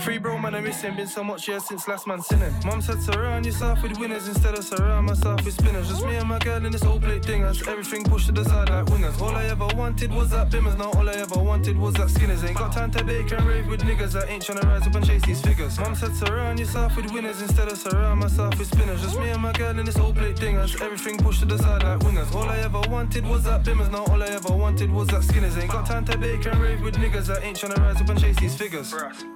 Free 0.00 0.18
bro 0.18 0.38
man, 0.38 0.54
I'm 0.54 0.64
missing, 0.64 0.94
been 0.96 1.06
so 1.06 1.22
much 1.22 1.48
years 1.48 1.64
since 1.64 1.86
last 1.88 2.06
man 2.06 2.22
sinning. 2.22 2.52
Mom 2.64 2.80
said 2.80 3.00
surround 3.02 3.46
yourself 3.46 3.82
with 3.82 3.98
winners 3.98 4.28
instead 4.28 4.56
of 4.58 4.64
surround 4.64 5.06
myself 5.06 5.44
with 5.44 5.54
spinners. 5.54 5.88
Just 5.88 6.04
me 6.04 6.16
and 6.16 6.28
my 6.28 6.38
girl 6.38 6.64
in 6.64 6.72
this 6.72 6.84
old 6.84 7.02
plate 7.02 7.22
dingers. 7.22 7.66
Everything 7.68 8.04
pushed 8.04 8.26
to 8.26 8.32
the 8.32 8.44
side 8.44 8.68
like 8.70 8.86
wingers. 8.86 9.20
All 9.20 9.34
I 9.34 9.44
ever 9.44 9.68
wanted 9.76 10.12
was 10.12 10.30
that 10.30 10.50
bimmers, 10.50 10.76
now 10.78 10.90
all 10.92 11.08
I 11.08 11.14
ever 11.14 11.38
wanted 11.38 11.76
was 11.78 11.94
that 11.94 12.10
skinners. 12.10 12.44
Ain't 12.44 12.58
got 12.58 12.72
time 12.72 12.90
to 12.92 13.04
bake 13.04 13.30
and 13.32 13.46
rave 13.46 13.66
with 13.66 13.82
niggas 13.82 14.14
I 14.16 14.26
ain't 14.28 14.42
tryna 14.42 14.64
rise 14.64 14.86
up 14.86 14.94
and 14.94 15.06
chase 15.06 15.22
these 15.22 15.40
figures. 15.40 15.78
Mom 15.78 15.94
said 15.94 16.14
surround 16.14 16.58
yourself 16.58 16.96
with 16.96 17.10
winners 17.12 17.40
instead 17.40 17.68
of 17.68 17.78
surround 17.78 18.20
myself 18.20 18.58
with 18.58 18.68
spinners. 18.68 19.02
Just 19.02 19.18
me 19.18 19.30
and 19.30 19.42
my 19.42 19.52
girl 19.52 19.78
in 19.78 19.86
this 19.86 19.98
old 19.98 20.16
plate 20.16 20.36
dingers. 20.36 20.80
Everything 20.80 21.16
pushed 21.18 21.40
to 21.40 21.46
the 21.46 21.58
side 21.58 21.82
like 21.82 22.00
wingers. 22.00 22.34
All 22.34 22.48
I 22.48 22.58
ever 22.58 22.80
wanted 22.90 23.15
was 23.24 23.44
that 23.44 23.62
bimmers, 23.62 23.90
now 23.90 24.04
all 24.06 24.22
I 24.22 24.26
ever 24.26 24.52
wanted 24.52 24.90
was 24.90 25.08
that 25.08 25.22
skinners. 25.22 25.56
Ain't 25.56 25.70
got 25.70 25.86
time 25.86 26.04
to 26.06 26.18
bake 26.18 26.44
and 26.46 26.60
rave 26.60 26.80
with 26.82 26.96
niggas 26.96 27.26
that 27.26 27.42
ain't 27.44 27.56
tryna 27.56 27.78
rise 27.78 28.00
up 28.00 28.08
and 28.08 28.20
chase 28.20 28.36
these 28.36 28.56
figures. 28.56 28.94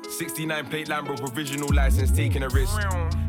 69 0.08 0.66
plate 0.66 0.88
Lambo, 0.88 1.18
provisional 1.18 1.68
license, 1.72 2.10
taking 2.10 2.42
a 2.42 2.48
risk. 2.48 2.78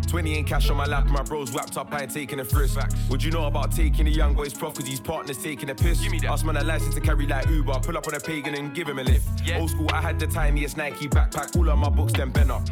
20 0.07 0.39
in 0.39 0.43
cash 0.43 0.69
on 0.69 0.75
my 0.75 0.85
lap, 0.85 1.05
my 1.07 1.23
bros 1.23 1.53
wrapped 1.53 1.77
up, 1.77 1.93
I 1.93 2.01
ain't 2.01 2.13
taking 2.13 2.39
a 2.41 2.45
frisk. 2.45 2.79
Would 3.09 3.23
you 3.23 3.31
know 3.31 3.45
about 3.45 3.71
taking 3.71 4.05
the 4.05 4.11
young 4.11 4.33
boy's 4.33 4.53
prof, 4.53 4.73
cause 4.73 4.87
his 4.87 4.99
partner's 4.99 5.37
taking 5.37 5.69
a 5.69 5.75
piss? 5.75 6.01
Give 6.01 6.11
me 6.11 6.19
that. 6.19 6.31
Ask 6.31 6.45
man 6.45 6.57
a 6.57 6.63
license 6.63 6.95
to 6.95 7.01
carry 7.01 7.25
like 7.27 7.47
Uber, 7.47 7.79
pull 7.79 7.97
up 7.97 8.07
on 8.07 8.15
a 8.15 8.19
pagan 8.19 8.55
and 8.55 8.73
give 8.73 8.87
him 8.87 8.99
a 8.99 9.03
lift. 9.03 9.27
Old 9.55 9.69
school, 9.69 9.89
I 9.93 10.01
had 10.01 10.19
the 10.19 10.27
tiniest 10.27 10.75
Nike 10.75 11.07
backpack, 11.07 11.55
all 11.55 11.69
of 11.69 11.77
my 11.77 11.89
books, 11.89 12.13
then 12.13 12.29
bent 12.29 12.51
up. 12.51 12.63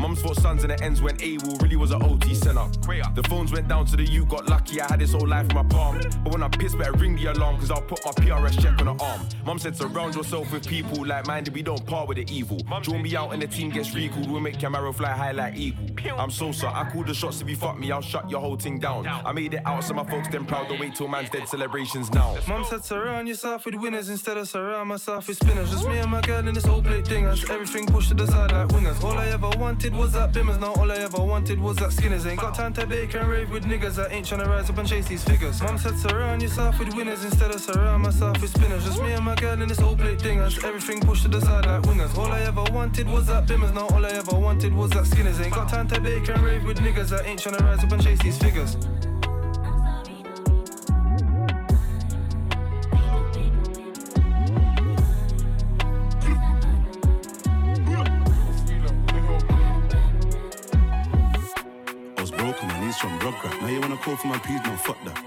Mums 0.00 0.22
fought 0.22 0.36
sons 0.36 0.62
and 0.64 0.72
it 0.72 0.80
ends 0.80 1.02
when 1.02 1.20
Able 1.20 1.56
really 1.56 1.76
was 1.76 1.90
an 1.90 2.02
OT 2.02 2.34
centre. 2.34 2.66
The 3.14 3.22
phones 3.28 3.52
went 3.52 3.68
down 3.68 3.84
to 3.86 3.96
the 3.96 4.04
U, 4.04 4.24
got 4.24 4.48
lucky, 4.48 4.80
I 4.80 4.86
had 4.88 5.00
this 5.00 5.12
whole 5.12 5.28
life 5.28 5.48
in 5.50 5.54
my 5.54 5.62
palm. 5.62 6.00
But 6.24 6.32
when 6.32 6.42
I 6.42 6.48
piss, 6.48 6.74
better 6.74 6.92
ring 6.92 7.16
the 7.16 7.26
alarm, 7.26 7.58
cause 7.58 7.70
I'll 7.70 7.82
put 7.82 8.04
my 8.04 8.12
PRS 8.12 8.60
check 8.62 8.80
on 8.80 8.96
the 8.96 9.04
arm. 9.04 9.20
Mum 9.44 9.58
said 9.58 9.76
surround 9.76 10.14
yourself 10.14 10.50
with 10.52 10.66
people 10.66 11.04
like 11.06 11.26
minded, 11.26 11.54
we 11.54 11.62
don't 11.62 11.84
part 11.86 12.08
with 12.08 12.16
the 12.16 12.34
evil. 12.34 12.58
Draw 12.82 12.98
me 12.98 13.14
out 13.14 13.32
and 13.32 13.42
the 13.42 13.46
team 13.46 13.70
gets 13.70 13.94
recalled, 13.94 14.30
we'll 14.30 14.40
make 14.40 14.58
Camaro 14.58 14.94
fly 14.94 15.10
high 15.10 15.32
like 15.32 15.56
eagle. 15.56 15.86
I'm 16.18 16.30
so 16.30 16.50
sorry, 16.50 16.74
I 16.74 16.90
called 16.90 17.06
the 17.06 17.14
shots 17.14 17.42
if 17.42 17.48
you 17.48 17.56
fuck 17.56 17.78
me, 17.78 17.92
I'll 17.92 18.00
shut 18.00 18.30
your 18.30 18.40
whole 18.40 18.56
thing 18.56 18.78
down. 18.78 19.06
I 19.06 19.32
made 19.32 19.52
it 19.54 19.60
out, 19.66 19.84
so 19.84 19.92
my 19.92 20.04
folks 20.04 20.28
then 20.28 20.46
proud, 20.46 20.68
don't 20.68 20.80
wait 20.80 20.94
till 20.94 21.08
man's 21.08 21.28
dead 21.28 21.46
celebrations 21.46 22.10
now. 22.12 22.36
Mum 22.48 22.64
said 22.64 22.84
surround 22.84 23.28
yourself 23.28 23.66
with 23.66 23.74
winners 23.74 24.08
instead 24.08 24.38
of 24.38 24.48
surround 24.48 24.88
myself 24.88 25.28
with 25.28 25.36
spinners. 25.36 25.70
Just 25.70 25.86
me 25.86 25.98
and 25.98 26.10
my 26.10 26.22
girl 26.22 26.46
in 26.48 26.54
this 26.54 26.66
old 26.66 26.84
plate 26.84 27.04
dingers. 27.04 27.48
Everything 27.50 27.86
pushed 27.86 28.08
to 28.08 28.14
the 28.14 28.26
side 28.26 28.50
like 28.52 28.68
wingers. 28.68 29.02
All 29.04 29.18
I 29.18 29.28
ever 29.28 29.50
wanted 29.58 29.89
was 29.92 30.12
that 30.12 30.32
bimmers. 30.32 30.60
Now 30.60 30.74
all 30.74 30.90
I 30.90 30.96
ever 30.96 31.22
wanted 31.22 31.58
was 31.60 31.76
that 31.76 31.92
skinners. 31.92 32.26
Ain't 32.26 32.40
got 32.40 32.54
time 32.54 32.72
to 32.74 32.86
bake 32.86 33.14
and 33.14 33.28
rave 33.28 33.50
with 33.50 33.64
niggas 33.64 33.96
that 33.96 34.12
ain't 34.12 34.26
tryna 34.26 34.46
rise 34.46 34.68
up 34.68 34.78
and 34.78 34.88
chase 34.88 35.06
these 35.08 35.24
figures. 35.24 35.60
Mom 35.62 35.78
said 35.78 35.98
surround 35.98 36.42
yourself 36.42 36.78
with 36.78 36.94
winners 36.94 37.24
instead 37.24 37.50
of 37.50 37.60
surround 37.60 38.02
myself 38.02 38.40
with 38.40 38.50
spinners. 38.50 38.84
Just 38.84 39.02
me 39.02 39.12
and 39.12 39.24
my 39.24 39.34
girl 39.36 39.60
in 39.60 39.68
this 39.68 39.80
old 39.80 39.98
plate 39.98 40.18
dingers. 40.18 40.62
Everything 40.64 41.00
pushed 41.00 41.22
to 41.22 41.28
the 41.28 41.40
side 41.40 41.66
like 41.66 41.82
wingers. 41.82 42.16
All 42.16 42.30
I 42.30 42.40
ever 42.42 42.64
wanted 42.72 43.08
was 43.08 43.26
that 43.26 43.46
bimmers. 43.46 43.72
Now 43.72 43.88
all 43.88 44.04
I 44.04 44.10
ever 44.10 44.36
wanted 44.38 44.74
was 44.74 44.90
that 44.90 45.06
skinners. 45.06 45.40
Ain't 45.40 45.54
got 45.54 45.68
time 45.68 45.88
to 45.88 46.00
bake 46.00 46.28
and 46.28 46.42
rave 46.42 46.64
with 46.64 46.78
niggas 46.78 47.08
that 47.10 47.26
ain't 47.26 47.40
tryna 47.40 47.60
rise 47.60 47.82
up 47.82 47.92
and 47.92 48.02
chase 48.02 48.18
these 48.20 48.38
figures. 48.38 48.76
From 62.98 63.18
Rugrat. 63.20 63.60
Now 63.60 63.68
you 63.68 63.80
wanna 63.80 63.96
call 63.96 64.16
for 64.16 64.26
my 64.26 64.38
peas, 64.38 64.60
no 64.64 64.74
fuck 64.76 65.02
that. 65.04 65.24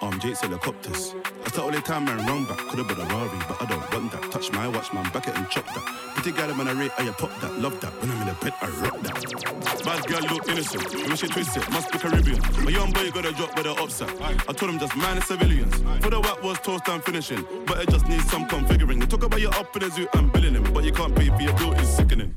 Um, 0.00 0.20
Jake's 0.20 0.40
helicopters. 0.40 1.14
i 1.14 1.30
That's 1.42 1.56
the 1.56 1.62
only 1.62 1.80
time 1.80 2.04
man 2.04 2.24
run 2.26 2.44
back. 2.44 2.58
Could've 2.58 2.86
been 2.86 3.00
a 3.00 3.04
Rari, 3.04 3.38
but 3.48 3.62
I 3.62 3.66
don't 3.66 3.92
want 3.92 4.12
that. 4.12 4.30
Touch 4.30 4.52
my 4.52 4.68
watch, 4.68 4.92
man, 4.92 5.10
back 5.12 5.28
it 5.28 5.36
and 5.36 5.48
chop 5.48 5.66
that. 5.74 5.84
Pretty 6.14 6.32
girl, 6.32 6.54
man, 6.54 6.68
I 6.68 6.72
rate, 6.72 6.92
I 6.98 7.08
pop 7.10 7.30
that. 7.40 7.58
Love 7.58 7.80
that. 7.80 7.92
When 8.00 8.10
I'm 8.10 8.20
in 8.22 8.28
the 8.28 8.34
bed, 8.34 8.54
I 8.60 8.68
rock 8.84 9.00
that. 9.00 9.84
Bad 9.84 10.06
girl 10.06 10.20
look 10.30 10.48
innocent. 10.48 11.18
She 11.18 11.26
twist 11.26 11.56
it, 11.56 11.70
must 11.70 11.90
be 11.90 11.98
Caribbean. 11.98 12.40
My 12.64 12.70
young 12.70 12.92
boy 12.92 13.10
got 13.10 13.26
a 13.26 13.32
drop 13.32 13.54
with 13.56 13.64
the 13.64 13.72
upset. 13.82 14.10
I 14.48 14.52
told 14.52 14.72
him 14.72 14.78
just 14.78 14.94
the 14.94 15.20
civilians. 15.20 15.74
For 16.02 16.10
the 16.10 16.20
whack 16.20 16.42
was 16.42 16.58
toast 16.60 16.88
and 16.88 17.02
finishing. 17.02 17.44
But 17.66 17.80
it 17.80 17.88
just 17.88 18.06
needs 18.08 18.30
some 18.30 18.46
configuring. 18.46 19.00
They 19.00 19.06
talk 19.06 19.24
about 19.24 19.40
your 19.40 19.54
up 19.54 19.74
in 19.74 19.82
the 19.82 19.90
zoo 19.90 20.06
and 20.14 20.32
billing 20.32 20.54
him. 20.54 20.72
But 20.72 20.84
you 20.84 20.92
can't 20.92 21.14
pay 21.14 21.28
for 21.28 21.40
your 21.40 21.54
bill, 21.54 21.72
it's 21.72 21.88
sickening. 21.88 22.34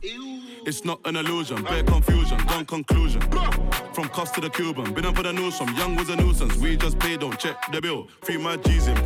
It's 0.67 0.83
not 0.83 0.99
an 1.05 1.15
illusion, 1.15 1.63
bare 1.63 1.81
confusion, 1.81 2.37
done 2.45 2.65
conclusion. 2.65 3.21
From 3.93 4.09
cost 4.09 4.35
to 4.35 4.41
the 4.41 4.49
Cuban, 4.49 4.93
been 4.93 5.05
up 5.05 5.15
with 5.15 5.25
the 5.25 5.31
news 5.31 5.57
from 5.57 5.73
young 5.77 5.95
was 5.95 6.09
a 6.09 6.17
nuisance. 6.17 6.57
We 6.57 6.75
just 6.75 6.99
pay, 6.99 7.15
don't 7.15 7.39
check 7.39 7.55
the 7.71 7.79
bill. 7.79 8.09
Free 8.21 8.35
my 8.35 8.57
G's 8.57 8.87
in 8.87 8.97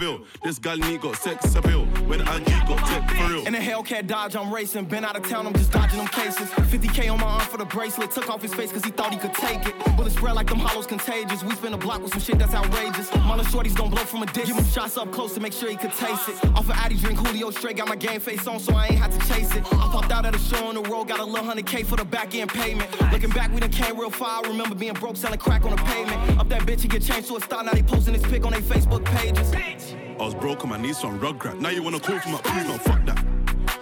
bill. 0.00 0.24
This 0.42 0.58
gal 0.58 0.78
need 0.78 1.02
got 1.02 1.16
sex 1.16 1.54
appeal. 1.54 1.84
When 2.08 2.20
IG 2.22 2.46
got 2.66 2.78
tech 2.88 3.08
for 3.10 3.28
real. 3.28 3.46
In 3.46 3.54
a 3.54 3.58
Hellcat 3.58 4.06
Dodge, 4.06 4.34
I'm 4.34 4.52
racing. 4.52 4.86
Been 4.86 5.04
out 5.04 5.14
of 5.14 5.28
town, 5.28 5.46
I'm 5.46 5.52
just 5.52 5.70
dodging 5.70 5.98
them 5.98 6.08
cases. 6.08 6.48
50k 6.48 7.12
on 7.12 7.20
my 7.20 7.26
arm 7.26 7.40
for 7.42 7.58
the 7.58 7.66
bracelet. 7.66 8.10
Took 8.10 8.30
off 8.30 8.42
his 8.42 8.54
face 8.54 8.72
cause 8.72 8.84
he 8.84 8.90
thought 8.90 9.12
he 9.12 9.18
could 9.18 9.34
take 9.34 9.66
it. 9.66 9.74
Bullets 9.96 10.16
spread 10.16 10.34
like 10.34 10.48
them 10.48 10.58
hollows 10.58 10.86
contagious. 10.86 11.44
We 11.44 11.54
spin 11.54 11.74
a 11.74 11.78
block 11.78 12.02
with 12.02 12.12
some 12.12 12.20
shit 12.20 12.38
that's 12.38 12.54
outrageous. 12.54 13.14
Mother 13.16 13.44
shorties 13.44 13.76
don't 13.76 13.90
blow 13.90 14.04
from 14.04 14.22
a 14.22 14.26
distance. 14.26 14.48
Give 14.48 14.56
him 14.56 14.64
shots 14.64 14.96
up 14.96 15.12
close 15.12 15.34
to 15.34 15.40
make 15.40 15.52
sure 15.52 15.68
he 15.68 15.76
could 15.76 15.92
taste 15.92 16.28
it. 16.28 16.44
Off 16.56 16.68
of 16.70 16.70
Addy 16.70 16.96
drink 16.96 17.18
Julio 17.18 17.50
straight, 17.50 17.76
got 17.76 17.88
my 17.88 17.96
game 17.96 18.20
face 18.20 18.46
on 18.46 18.58
so 18.58 18.74
I 18.74 18.86
ain't 18.86 18.98
had 18.98 19.12
to 19.12 19.18
chase 19.28 19.54
it. 19.54 19.64
I 19.66 19.88
popped 19.92 20.10
out 20.10 20.24
at 20.24 20.34
a 20.34 20.38
show 20.38 20.64
on 20.66 20.76
the 20.76 20.82
road, 20.82 21.08
got 21.10 21.18
a 21.18 21.24
little 21.24 21.44
hundred 21.44 21.66
K 21.66 21.82
for 21.82 21.96
the 21.96 22.04
back 22.04 22.36
end 22.36 22.50
payment. 22.50 22.88
Looking 23.10 23.30
back, 23.30 23.52
we 23.52 23.58
done 23.58 23.70
came 23.70 23.98
real 23.98 24.10
far. 24.10 24.44
I 24.44 24.48
remember 24.48 24.76
being 24.76 24.92
broke, 24.94 25.16
selling 25.16 25.40
crack 25.40 25.64
on 25.64 25.72
the 25.72 25.76
pavement. 25.76 26.38
Up 26.38 26.48
that 26.50 26.62
bitch, 26.62 26.82
he 26.82 26.88
get 26.88 27.02
changed 27.02 27.26
to 27.28 27.36
a 27.36 27.40
star. 27.40 27.64
Now 27.64 27.72
they 27.72 27.82
posting 27.82 28.14
his 28.14 28.22
pic 28.22 28.46
on 28.46 28.52
their 28.52 28.60
Facebook 28.60 29.04
pages. 29.06 29.52
I 29.52 30.22
was 30.22 30.36
broke 30.36 30.62
on 30.62 30.70
my 30.70 30.76
knees 30.76 31.00
from 31.00 31.18
Rugrat. 31.18 31.58
Now 31.58 31.70
you 31.70 31.82
wanna 31.82 31.98
call 31.98 32.20
for 32.20 32.28
my 32.28 32.40
peas, 32.42 32.64
no 32.68 32.78
fuck 32.78 33.04
that. 33.06 33.24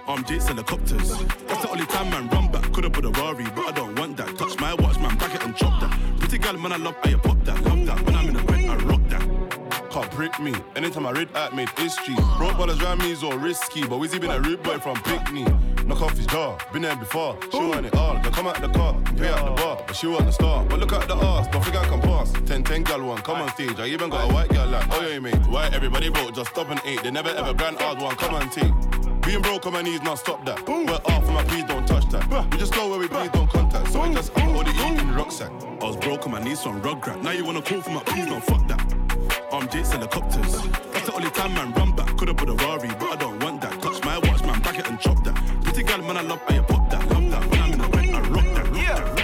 I'm 0.06 0.24
Jake's 0.24 0.48
helicopters. 0.48 1.18
That's 1.48 1.62
the 1.62 1.70
only 1.70 1.84
time 1.84 2.08
man 2.08 2.28
run 2.30 2.50
back. 2.50 2.72
Could've 2.72 2.92
put 2.92 3.04
a 3.04 3.10
Rari, 3.10 3.44
but 3.54 3.66
I 3.66 3.72
don't 3.72 3.98
want 3.98 4.16
that. 4.16 4.34
Touch 4.38 4.58
my 4.58 4.72
watch, 4.72 4.98
man, 4.98 5.18
back 5.18 5.34
it 5.34 5.44
and 5.44 5.54
chop 5.54 5.82
that. 5.82 5.98
Pretty 6.18 6.38
girl, 6.38 6.54
man, 6.54 6.72
I 6.72 6.76
love 6.76 6.96
how 7.02 7.10
you 7.10 7.18
pop 7.18 7.44
that. 7.44 7.62
Love 7.62 7.84
that. 7.84 8.06
When 8.06 8.14
I'm 8.14 8.28
in 8.28 8.34
the 8.36 8.42
bed, 8.44 8.70
I 8.70 8.76
rock 8.84 9.02
that. 9.08 9.90
Can't 9.90 10.10
prick 10.12 10.40
me. 10.40 10.54
Anytime 10.76 11.04
I 11.04 11.10
read 11.10 11.28
at 11.36 11.54
made 11.54 11.68
history. 11.76 12.14
Broke 12.38 12.56
brothers 12.56 12.80
round 12.80 13.00
me 13.00 13.10
is 13.10 13.22
all 13.22 13.36
risky, 13.36 13.82
but 13.82 14.00
Wizzy 14.00 14.18
been 14.18 14.30
a 14.30 14.40
rude 14.40 14.62
boy 14.62 14.78
from 14.78 14.96
Pickney. 15.02 15.44
Knock 15.88 16.02
off 16.02 16.16
his 16.18 16.26
jaw, 16.26 16.58
been 16.70 16.82
there 16.82 16.94
before. 16.96 17.38
She 17.50 17.56
want 17.56 17.86
it 17.86 17.94
all, 17.96 18.12
then 18.12 18.30
come 18.30 18.46
out 18.46 18.60
the 18.60 18.68
car, 18.68 18.94
pay 19.16 19.28
out 19.28 19.56
the 19.56 19.62
bar, 19.62 19.82
but 19.86 19.96
she 19.96 20.06
want 20.06 20.26
the 20.26 20.32
star. 20.32 20.62
But 20.66 20.80
look 20.80 20.92
at 20.92 21.08
the 21.08 21.16
ass, 21.16 21.48
don't 21.48 21.64
think 21.64 21.76
I 21.76 21.88
can 21.88 22.02
pass. 22.02 22.30
10 22.44 22.62
10 22.62 22.82
gal 22.82 23.02
one, 23.02 23.22
come 23.22 23.40
on 23.40 23.48
stage. 23.54 23.80
I 23.80 23.86
even 23.86 24.10
got 24.10 24.30
a 24.30 24.34
white 24.34 24.50
gal 24.50 24.68
like, 24.68 24.84
oh 24.90 25.00
yeah, 25.00 25.18
mate. 25.18 25.46
Why 25.46 25.70
everybody 25.72 26.10
broke, 26.10 26.34
just 26.34 26.50
stop 26.50 26.68
and 26.68 26.80
eat. 26.84 27.02
They 27.02 27.10
never 27.10 27.30
ever 27.30 27.54
grand 27.54 27.78
hard 27.78 28.02
one, 28.02 28.14
come 28.16 28.34
on 28.34 28.50
take. 28.50 28.70
Being 29.22 29.40
broke 29.40 29.66
on 29.66 29.72
my 29.72 29.80
knees, 29.80 30.02
not 30.02 30.18
stop 30.18 30.44
that. 30.44 30.68
We're 30.68 30.92
off 30.92 31.24
and 31.24 31.34
my 31.34 31.44
please 31.44 31.64
don't 31.64 31.88
touch 31.88 32.06
that. 32.10 32.50
We 32.52 32.58
just 32.58 32.74
go 32.74 32.90
where 32.90 32.98
we 32.98 33.08
please 33.08 33.30
don't 33.30 33.48
contact. 33.48 33.90
So 33.90 34.02
I 34.02 34.12
just 34.12 34.30
up 34.36 34.44
all 34.44 34.64
the 34.64 34.70
eat 34.70 35.00
in 35.00 35.08
the 35.08 35.14
rucksack. 35.14 35.50
I 35.80 35.84
was 35.84 35.96
broke 35.96 36.26
on 36.26 36.32
my 36.32 36.42
knees 36.42 36.62
from 36.62 36.82
Rugrat. 36.82 37.22
Now 37.22 37.30
you 37.30 37.44
wanna 37.44 37.62
call 37.62 37.80
for 37.80 37.90
my 37.90 38.02
peas, 38.04 38.26
no 38.26 38.40
fuck 38.40 38.66
that. 38.68 38.94
I'm 39.52 39.68
Jake's 39.68 39.92
helicopters. 39.92 40.52
That's 40.92 41.06
the 41.06 41.14
only 41.14 41.30
time 41.30 41.54
man 41.54 41.72
run 41.72 41.96
back. 41.96 42.16
Could've 42.16 42.36
put 42.36 42.48
a 42.48 42.54
Rari, 42.54 42.88
but 43.00 43.10
I 43.12 43.16
don't 43.16 43.27
man, 46.08 46.16
I 46.16 46.22
love 46.22 46.40
how 46.48 46.54
you 46.54 46.62
pop 46.62 46.90
that. 46.90 47.06
Love 47.10 47.30
that. 47.30 47.42
When 47.50 47.72
in 47.72 47.78
the 47.78 47.88
bed, 47.88 48.08
I 48.08 48.20
rock 48.32 48.48
that. 48.56 48.66
Yeah. 48.74 49.14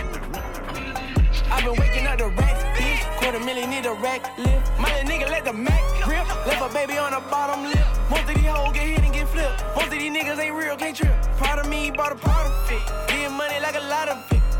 I've 1.50 1.64
been 1.64 1.76
waking 1.80 2.06
up 2.06 2.18
the 2.18 2.28
racks, 2.28 2.62
bitch. 2.76 3.00
Quarter 3.18 3.40
million 3.40 3.70
need 3.70 3.86
a 3.86 3.94
rack 3.94 4.22
lift. 4.38 4.70
My 4.78 4.90
nigga 5.08 5.30
let 5.30 5.44
the 5.46 5.52
Mac 5.54 5.80
grip. 6.02 6.28
Left 6.46 6.60
a 6.60 6.74
baby 6.74 6.98
on 6.98 7.12
the 7.12 7.20
bottom 7.30 7.64
lip. 7.64 7.86
Most 8.10 8.28
of 8.28 8.34
these 8.36 8.44
hoes 8.44 8.74
get 8.74 8.86
hit 8.86 9.00
and 9.00 9.14
get 9.14 9.28
flipped. 9.28 9.64
Most 9.74 9.86
of 9.86 9.92
these 9.92 10.12
niggas 10.12 10.38
ain't 10.38 10.54
real, 10.54 10.76
can't 10.76 10.96
trip. 10.96 11.14
Proud 11.38 11.58
of 11.58 11.68
me, 11.68 11.90
bought 11.90 12.12
a 12.12 12.16
powder 12.16 12.52
fit. 12.68 12.84
Getting 13.08 13.32
money 13.32 13.58
like 13.60 13.76
a 13.76 13.86
lot 13.88 14.08
of 14.08 14.18
it. 14.32 14.53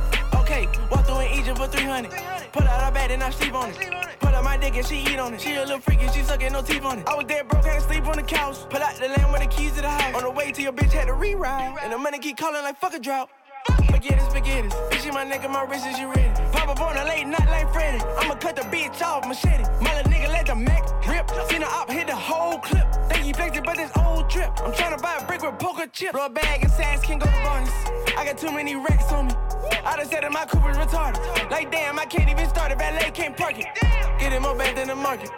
Okay, 0.55 0.69
walk 0.89 1.05
through 1.05 1.19
in 1.19 1.41
Egypt 1.41 1.59
for 1.59 1.67
300. 1.67 2.13
Put 2.53 2.63
out 2.63 2.85
her 2.85 2.93
bed 2.93 3.11
and 3.11 3.25
I 3.25 3.31
sleep 3.31 3.55
on 3.55 3.71
it. 3.71 3.77
Put 4.21 4.35
out 4.35 4.45
my 4.45 4.57
dick 4.57 4.77
and 4.77 4.87
she 4.87 4.99
eat 4.99 5.19
on 5.19 5.35
it. 5.35 5.41
She 5.41 5.57
a 5.57 5.63
little 5.63 5.81
freaky, 5.81 6.07
she 6.13 6.23
sucking 6.23 6.53
no 6.53 6.63
teeth 6.63 6.85
on 6.85 7.01
it. 7.01 7.09
I 7.09 7.17
was 7.17 7.25
dead 7.25 7.49
broke, 7.49 7.65
to 7.65 7.81
sleep 7.81 8.07
on 8.07 8.15
the 8.15 8.23
couch. 8.23 8.59
Pull 8.71 8.81
out 8.81 8.95
the 8.95 9.09
lamb 9.09 9.33
with 9.33 9.41
the 9.41 9.49
keys 9.49 9.73
to 9.73 9.83
the 9.83 9.89
house. 9.89 10.15
On 10.15 10.23
the 10.23 10.31
way 10.31 10.53
to 10.53 10.63
your 10.63 10.73
bitch, 10.73 10.93
had 10.93 11.09
to 11.09 11.15
reroute. 11.15 11.83
And 11.83 11.93
the 11.93 11.99
money 11.99 12.21
keep 12.21 12.37
calling 12.37 12.63
like 12.63 12.79
fuck 12.79 12.95
a 12.95 13.01
drought. 13.01 13.31
Spaghetti, 13.69 14.21
spaghetti. 14.21 14.69
Bitch 14.91 15.07
in 15.07 15.15
my 15.15 15.23
and 15.23 15.53
my 15.53 15.63
wrist 15.65 15.87
is 15.87 15.99
you 15.99 16.09
ready. 16.09 16.29
Pop 16.53 16.69
up 16.69 16.81
on 16.81 16.97
a 16.97 17.05
late 17.05 17.27
night 17.27 17.49
like 17.49 17.73
Freddy. 17.73 18.03
I'ma 18.19 18.35
cut 18.35 18.57
the 18.57 18.63
bitch 18.63 19.01
off, 19.03 19.27
machete. 19.27 19.65
My 19.81 19.91
nigga 20.05 20.29
let 20.29 20.47
the 20.47 20.55
Mac 20.55 20.83
rip. 21.07 21.31
Seen 21.49 21.61
the 21.61 21.67
op 21.67 21.91
hit 21.91 22.07
the 22.07 22.17
whole 22.17 22.59
clip. 22.59 22.87
Think 23.09 23.25
he 23.25 23.33
flexed 23.33 23.57
it, 23.57 23.65
but 23.65 23.77
this 23.77 23.91
old 23.97 24.29
drip. 24.29 24.51
I'm 24.61 24.73
tryna 24.73 25.01
buy 25.01 25.19
a 25.21 25.27
brick 25.27 25.43
with 25.43 25.59
poker 25.59 25.87
chips. 25.87 26.19
A 26.21 26.29
bag 26.29 26.63
and 26.63 26.73
sass 26.73 27.01
can 27.03 27.19
go 27.19 27.27
bonus. 27.27 27.71
I 28.17 28.25
got 28.25 28.39
too 28.39 28.53
many 28.53 28.77
racks 28.77 29.11
on 29.13 29.29
me. 29.29 29.35
I 29.85 29.97
done 29.97 30.09
said 30.09 30.23
that 30.23 30.33
my 30.33 30.45
Cooper's 30.45 30.77
retarded. 30.77 31.51
Like 31.51 31.71
damn, 31.71 31.99
I 31.99 32.07
can't 32.07 32.29
even 32.29 32.49
start 32.49 32.73
it. 32.73 32.79
Valet 32.79 33.11
can't 33.13 33.37
park 33.37 33.59
it. 33.59 33.67
Get 34.19 34.33
him 34.33 34.43
more 34.43 34.57
bad 34.57 34.77
than 34.77 34.89
the 34.89 34.95
market. 34.95 35.31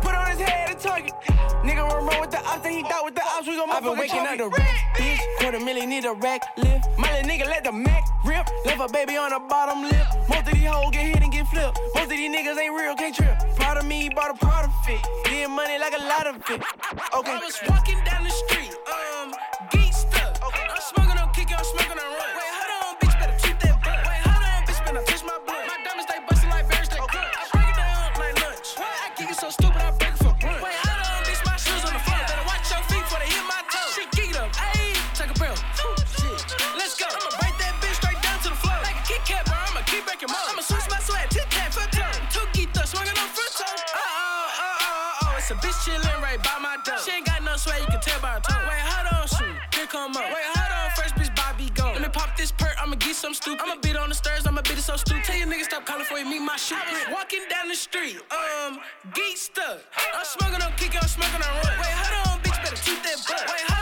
Put 0.00 0.11
his 0.32 0.48
head 0.48 0.70
a 0.70 0.74
target. 0.74 1.12
Nigga 1.62 1.82
run 1.88 2.06
run 2.06 2.20
with 2.20 2.30
the 2.30 2.38
ops, 2.38 2.62
then 2.62 2.72
he 2.72 2.82
thought 2.82 3.04
with 3.04 3.14
the 3.14 3.22
ops. 3.22 3.46
We 3.46 3.56
gon' 3.56 3.70
I've 3.70 3.82
been 3.82 3.98
waking 3.98 4.26
up 4.26 4.38
the 4.38 4.48
rack, 4.48 4.96
bitch. 4.96 5.20
Quarter 5.38 5.60
million 5.60 5.88
need 5.88 6.04
a 6.04 6.12
rack 6.14 6.42
lift. 6.56 6.86
My 6.98 7.12
little 7.12 7.30
nigga 7.30 7.46
let 7.46 7.64
the 7.64 7.72
Mac 7.72 8.04
rip. 8.24 8.48
Left 8.64 8.80
a 8.80 8.92
baby 8.92 9.16
on 9.16 9.30
the 9.30 9.40
bottom 9.48 9.82
lip. 9.82 10.06
Most 10.28 10.48
of 10.48 10.54
these 10.54 10.66
hoes 10.66 10.90
get 10.92 11.06
hit 11.06 11.22
and 11.22 11.32
get 11.32 11.46
flipped. 11.48 11.78
Most 11.94 12.04
of 12.04 12.10
these 12.10 12.30
niggas 12.30 12.58
ain't 12.58 12.74
real, 12.74 12.94
can't 12.94 13.14
trip. 13.14 13.36
Proud 13.56 13.78
of 13.78 13.86
me, 13.86 14.10
bought 14.14 14.30
a 14.30 14.34
Prada 14.34 14.70
fit. 14.86 15.00
Getting 15.24 15.54
money 15.54 15.78
like 15.78 15.94
a 15.94 16.02
lot 16.02 16.26
of 16.26 16.36
it. 16.36 16.62
Okay. 17.14 17.32
I 17.32 17.38
was 17.38 17.60
walking 17.68 17.98
down 18.04 18.24
the 18.24 18.30
street, 18.30 18.74
um, 18.88 19.34
geek 19.70 19.92
stuck. 19.92 20.38
I'm 20.42 20.80
smoking 20.80 21.18
on 21.18 21.32
kick, 21.32 21.48
I'm 21.56 21.64
smoking 21.64 21.98
on 21.98 22.10
run. 22.16 22.61
Chillin' 45.82 46.22
right 46.22 46.40
by 46.42 46.58
my 46.62 46.78
door. 46.86 46.98
She 47.04 47.10
ain't 47.10 47.26
got 47.26 47.42
no 47.42 47.56
sweat, 47.56 47.80
you 47.80 47.86
can 47.86 48.00
tell 48.00 48.20
by 48.20 48.38
her 48.38 48.42
tone. 48.46 48.62
Wait, 48.70 48.82
hold 48.86 49.06
on, 49.14 49.26
shoot, 49.26 49.56
here 49.74 49.86
come 49.86 50.14
up. 50.16 50.26
Wait, 50.30 50.46
hold 50.54 50.72
on, 50.78 50.86
first 50.94 51.14
bitch 51.18 51.34
Bobby 51.34 51.70
go. 51.74 51.90
Let 51.92 52.02
me 52.02 52.08
pop 52.08 52.36
this 52.36 52.52
perk, 52.52 52.76
I'ma 52.78 52.96
get 52.96 53.16
some 53.16 53.34
stupid. 53.34 53.62
I'ma 53.62 53.76
beat 53.82 53.96
on 53.96 54.08
the 54.08 54.14
stairs, 54.14 54.46
I'ma 54.46 54.62
beat 54.62 54.78
it 54.78 54.86
so 54.86 54.96
stupid. 54.96 55.24
Tell 55.24 55.36
your 55.36 55.48
niggas 55.48 55.70
stop 55.74 55.84
calling 55.84 56.06
for 56.06 56.18
you, 56.18 56.26
meet 56.26 56.40
my 56.42 56.56
shoot. 56.56 56.78
Was 56.90 57.06
walking 57.10 57.44
down 57.50 57.68
the 57.68 57.74
street, 57.74 58.16
um, 58.30 58.78
geek 59.14 59.36
stuck. 59.36 59.82
I'm 60.14 60.24
smoking 60.24 60.62
on 60.62 60.72
kick, 60.78 60.94
I'm 60.94 61.08
smoking 61.08 61.42
on 61.42 61.52
run. 61.66 61.74
Wait, 61.82 61.94
hold 61.98 62.14
on, 62.30 62.36
bitch, 62.42 62.58
better 62.62 62.80
keep 62.86 63.02
that 63.02 63.18
butt. 63.26 63.42
Wait, 63.50 63.64
hold 63.66 63.81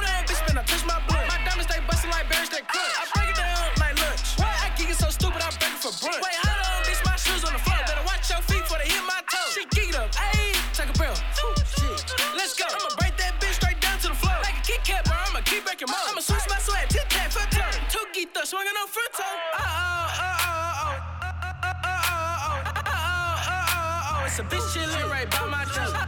a 24.38 24.42
bitch 24.42 24.60
chillin' 24.72 25.10
right 25.10 25.28
by 25.30 25.46
my 25.46 25.64
toe. 25.64 25.99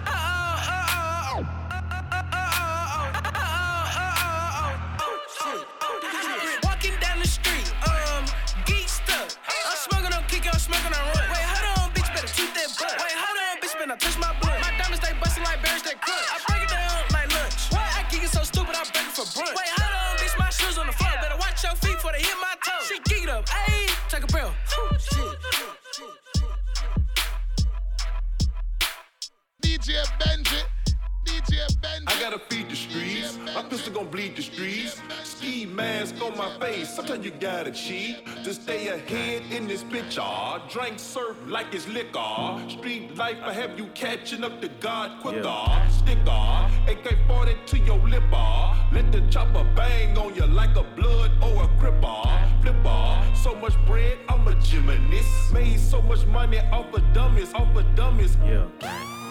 Drink 40.71 40.99
surf 40.99 41.37
like 41.47 41.75
it's 41.75 41.87
liquor. 41.89 42.69
Street 42.69 43.17
life, 43.17 43.37
I 43.43 43.53
have 43.53 43.79
you 43.79 43.87
catching 43.95 44.45
up 44.45 44.61
to 44.63 44.69
God 44.81 45.21
quicker. 45.21 45.65
Sticker, 45.91 46.71
AK 46.89 47.19
40 47.27 47.57
to 47.67 47.79
your 47.79 47.99
lipper. 47.99 48.73
Let 48.93 49.13
the 49.13 49.27
chopper 49.31 49.65
bang 49.77 50.17
on 50.17 50.35
you 50.35 50.47
like 50.47 50.77
a 50.77 50.83
blood 50.83 51.33
or 51.43 51.65
a 51.65 51.69
cripper. 51.79 52.63
Flipper, 52.63 53.37
so 53.37 53.55
much 53.57 53.75
bread, 53.87 54.19
I'm 54.29 54.47
a 54.49 54.55
gymnast. 54.61 55.53
Made 55.53 55.79
so 55.79 56.01
much 56.03 56.25
money 56.27 56.61
off 56.71 56.93
of 56.95 57.03
dummies, 57.13 57.53
off 57.55 57.75
of 57.77 57.95
dummies. 57.95 58.37
Yeah. 58.45 59.22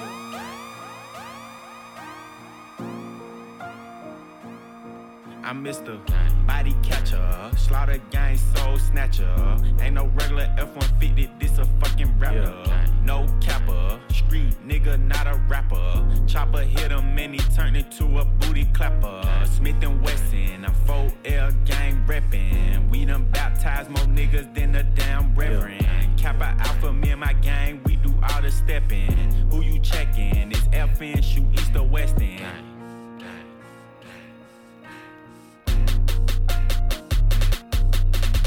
I'm 5.52 5.66
Mr. 5.66 6.00
Body 6.48 6.74
Catcher, 6.82 7.52
Slaughter 7.58 8.02
Gang 8.10 8.38
Soul 8.38 8.80
Snatcher. 8.80 9.58
Ain't 9.82 9.96
no 9.96 10.06
regular 10.06 10.48
F-150, 10.58 11.42
this 11.42 11.58
a 11.58 11.66
fucking 11.82 12.18
rapper. 12.18 12.64
No 13.04 13.28
capper, 13.42 14.00
street 14.14 14.56
nigga, 14.66 14.98
not 14.98 15.28
a 15.28 15.36
rapper. 15.50 16.08
Chopper 16.26 16.62
hit 16.62 16.90
him 16.90 17.20
and 17.20 17.34
he 17.34 17.40
turned 17.54 17.76
into 17.76 18.20
a 18.20 18.24
booty 18.24 18.64
clapper. 18.68 19.22
Smith 19.46 19.76
and 19.84 20.02
Wesson, 20.02 20.64
I'm 20.64 20.74
4L 20.88 21.66
gang 21.66 22.02
reppin'. 22.08 22.90
We 22.90 23.04
done 23.04 23.30
baptized 23.32 23.90
more 23.90 24.06
niggas 24.06 24.56
than 24.56 24.74
a 24.76 24.84
damn 24.84 25.36
reverend. 25.36 25.86
Kappa 26.18 26.56
Alpha, 26.60 26.94
me 26.94 27.10
and 27.10 27.20
my 27.20 27.34
gang, 27.34 27.82
we 27.84 27.98
do 27.98 28.14
all 28.30 28.42
the 28.42 28.52
steppin'. 28.52 29.50
Who 29.52 29.60
you 29.60 29.82
checkin'? 29.82 30.52
It's 30.52 30.70
FN, 30.70 31.22
shoot 31.22 31.52
east 31.60 31.76
or 31.76 31.84
west 31.84 32.18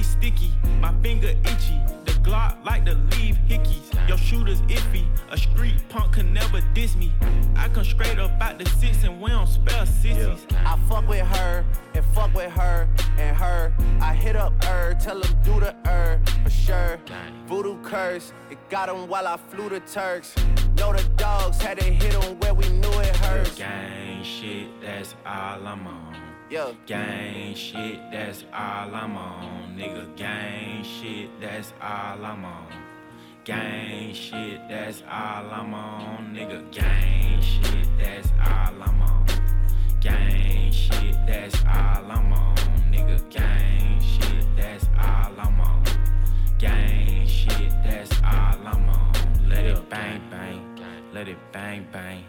weed 0.00 0.06
sticky. 0.06 0.52
My 0.80 0.92
finger 1.02 1.28
itchy, 1.28 1.78
the 2.04 2.12
Glock 2.22 2.64
like 2.64 2.84
to 2.86 2.94
leave 3.16 3.38
hickeys. 3.48 4.08
Your 4.08 4.18
shooter's 4.18 4.60
iffy, 4.62 5.04
a 5.30 5.36
street 5.36 5.76
punk 5.88 6.14
can 6.14 6.32
never 6.32 6.60
diss 6.74 6.96
me. 6.96 7.12
I 7.56 7.68
come 7.68 7.84
straight 7.84 8.18
up 8.18 8.30
out 8.40 8.58
the 8.58 8.66
six 8.68 9.04
and 9.04 9.20
we 9.20 9.30
don't 9.30 9.46
spell 9.46 9.86
sissies. 9.86 10.46
I 10.64 10.78
fuck 10.88 11.08
with 11.08 11.26
her 11.26 11.64
and 11.94 12.04
fuck 12.14 12.34
with 12.34 12.50
her 12.52 12.88
and 13.18 13.36
her. 13.36 13.72
I 14.00 14.14
hit 14.14 14.36
up 14.36 14.64
her, 14.64 14.94
tell 14.94 15.20
him 15.20 15.36
do 15.44 15.60
the 15.60 15.74
her 15.84 16.20
for 16.42 16.50
sure. 16.50 16.98
Voodoo 17.46 17.80
curse, 17.82 18.32
it 18.50 18.58
got 18.70 18.88
him 18.88 19.08
while 19.08 19.26
I 19.26 19.36
flew 19.36 19.68
the 19.68 19.80
Turks. 19.80 20.34
Know 20.76 20.92
the 20.92 21.02
dogs 21.16 21.60
had 21.60 21.78
to 21.78 21.84
hit 21.84 22.14
him 22.14 22.38
where 22.40 22.54
we 22.54 22.68
knew 22.68 23.00
it 23.00 23.16
hurts. 23.16 23.56
Gang 23.56 24.24
shit, 24.24 24.68
that's 24.80 25.14
all 25.26 25.66
I'm 25.66 25.86
on. 25.86 26.29
Yeah. 26.50 26.72
Gang 26.84 27.54
shit, 27.54 28.00
that's 28.10 28.44
all 28.52 28.92
I'm 28.92 29.16
on. 29.16 29.76
Nigga, 29.78 30.16
gang 30.16 30.82
shit, 30.82 31.30
that's 31.40 31.72
all 31.80 32.24
I'm 32.24 32.44
on. 32.44 32.66
Gang 33.44 34.12
shit, 34.12 34.60
that's 34.68 35.04
all 35.08 35.48
I'm 35.48 35.72
on. 35.72 36.34
Nigga, 36.34 36.68
gang 36.72 37.40
shit, 37.40 37.86
that's 37.96 38.32
all 38.40 38.82
I'm 38.82 39.00
on. 39.00 39.26
Gang 40.00 40.72
shit, 40.72 41.14
that's 41.24 41.54
all 41.66 42.10
I'm 42.10 42.32
on. 42.32 42.56
Nigga, 42.90 43.30
gang 43.30 44.00
shit, 44.00 44.44
that's 44.56 44.86
all 44.98 45.32
I'm 45.38 45.60
on. 45.60 45.84
Gang 46.58 47.28
shit, 47.28 47.70
that's 47.84 48.10
all 48.24 48.66
I'm 48.66 48.88
on. 48.88 49.48
Let 49.48 49.66
it 49.66 49.88
bang 49.88 50.20
bang, 50.28 50.76
let 51.14 51.28
it 51.28 51.38
bang 51.52 51.86
bang, 51.92 52.24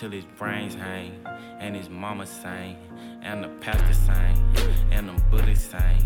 till 0.00 0.10
his 0.10 0.24
brains 0.38 0.74
hang, 0.74 1.12
and 1.58 1.76
his 1.76 1.90
mama 1.90 2.26
sing, 2.26 2.74
and 3.20 3.44
the 3.44 3.48
pastor 3.60 3.92
sing, 3.92 4.34
and 4.90 5.06
them 5.06 5.22
Buddhists 5.30 5.70
sing, 5.70 6.02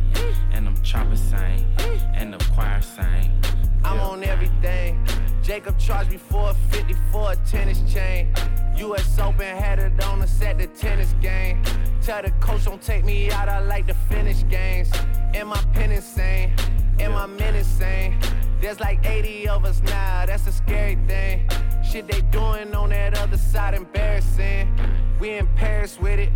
and 0.50 0.66
them 0.66 0.74
choppers 0.82 1.20
sing, 1.20 1.64
and 2.12 2.34
the 2.34 2.44
choir 2.52 2.82
sing. 2.82 3.30
I'm 3.84 4.00
on 4.00 4.24
everything. 4.24 5.06
Jacob 5.44 5.78
charged 5.78 6.10
me 6.10 6.16
450 6.16 6.94
for 7.12 7.30
a 7.30 7.36
tennis 7.46 7.82
chain. 7.92 8.34
US 8.78 9.16
Open 9.20 9.56
had 9.56 9.78
it 9.78 10.02
on 10.02 10.22
us 10.22 10.42
at 10.42 10.58
the 10.58 10.66
tennis 10.66 11.14
game. 11.20 11.62
Tell 12.02 12.20
the 12.20 12.32
coach 12.40 12.64
don't 12.64 12.82
take 12.82 13.04
me 13.04 13.30
out, 13.30 13.48
I 13.48 13.60
like 13.60 13.86
to 13.86 13.94
finish 13.94 14.42
games. 14.48 14.90
Am 15.34 15.52
I 15.52 15.62
pen 15.72 15.92
insane? 15.92 16.52
Am 16.98 17.14
I 17.14 17.26
men 17.26 17.54
insane? 17.54 18.18
There's 18.60 18.80
like 18.80 19.04
80 19.04 19.48
of 19.48 19.64
us 19.64 19.82
now, 19.82 20.24
that's 20.26 20.46
a 20.46 20.52
scary 20.52 20.96
thing. 21.06 21.48
Shit 21.84 22.06
they 22.08 22.22
doing 22.30 22.74
on 22.74 22.90
that 22.90 23.16
other 23.18 23.36
side, 23.36 23.74
embarrassing. 23.74 24.68
We 25.20 25.34
in 25.34 25.46
Paris 25.54 25.98
with 26.00 26.18
it, 26.18 26.30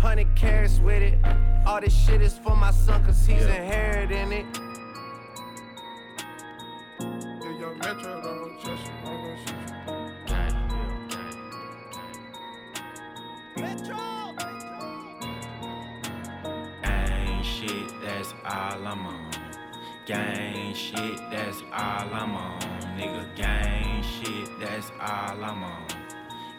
100 0.00 0.34
carats 0.36 0.78
with 0.78 1.02
it. 1.02 1.18
All 1.66 1.80
this 1.80 1.94
shit 1.94 2.22
is 2.22 2.38
for 2.38 2.56
my 2.56 2.70
son, 2.70 3.04
cause 3.04 3.26
he's 3.26 3.42
inheriting 3.42 4.32
it. 4.32 4.46
Yeah, 7.00 7.74
Metro, 7.78 8.20
don't 8.22 8.60
trust 8.60 8.86
you. 8.86 8.92
I'm 9.04 9.16
gonna 9.22 9.36
shoot 9.46 9.62
Gang 16.82 17.42
shit, 17.42 17.88
that's 18.02 18.32
all 18.44 18.86
I'm 18.86 19.06
on. 19.06 19.31
Gang 20.04 20.74
shit, 20.74 21.16
that's 21.30 21.62
all 21.72 22.12
I'm 22.12 22.34
on. 22.34 22.60
Nigga, 22.98 23.36
gang 23.36 24.02
shit, 24.02 24.48
that's 24.58 24.90
all 25.00 25.44
I'm 25.44 25.62
on. 25.62 25.86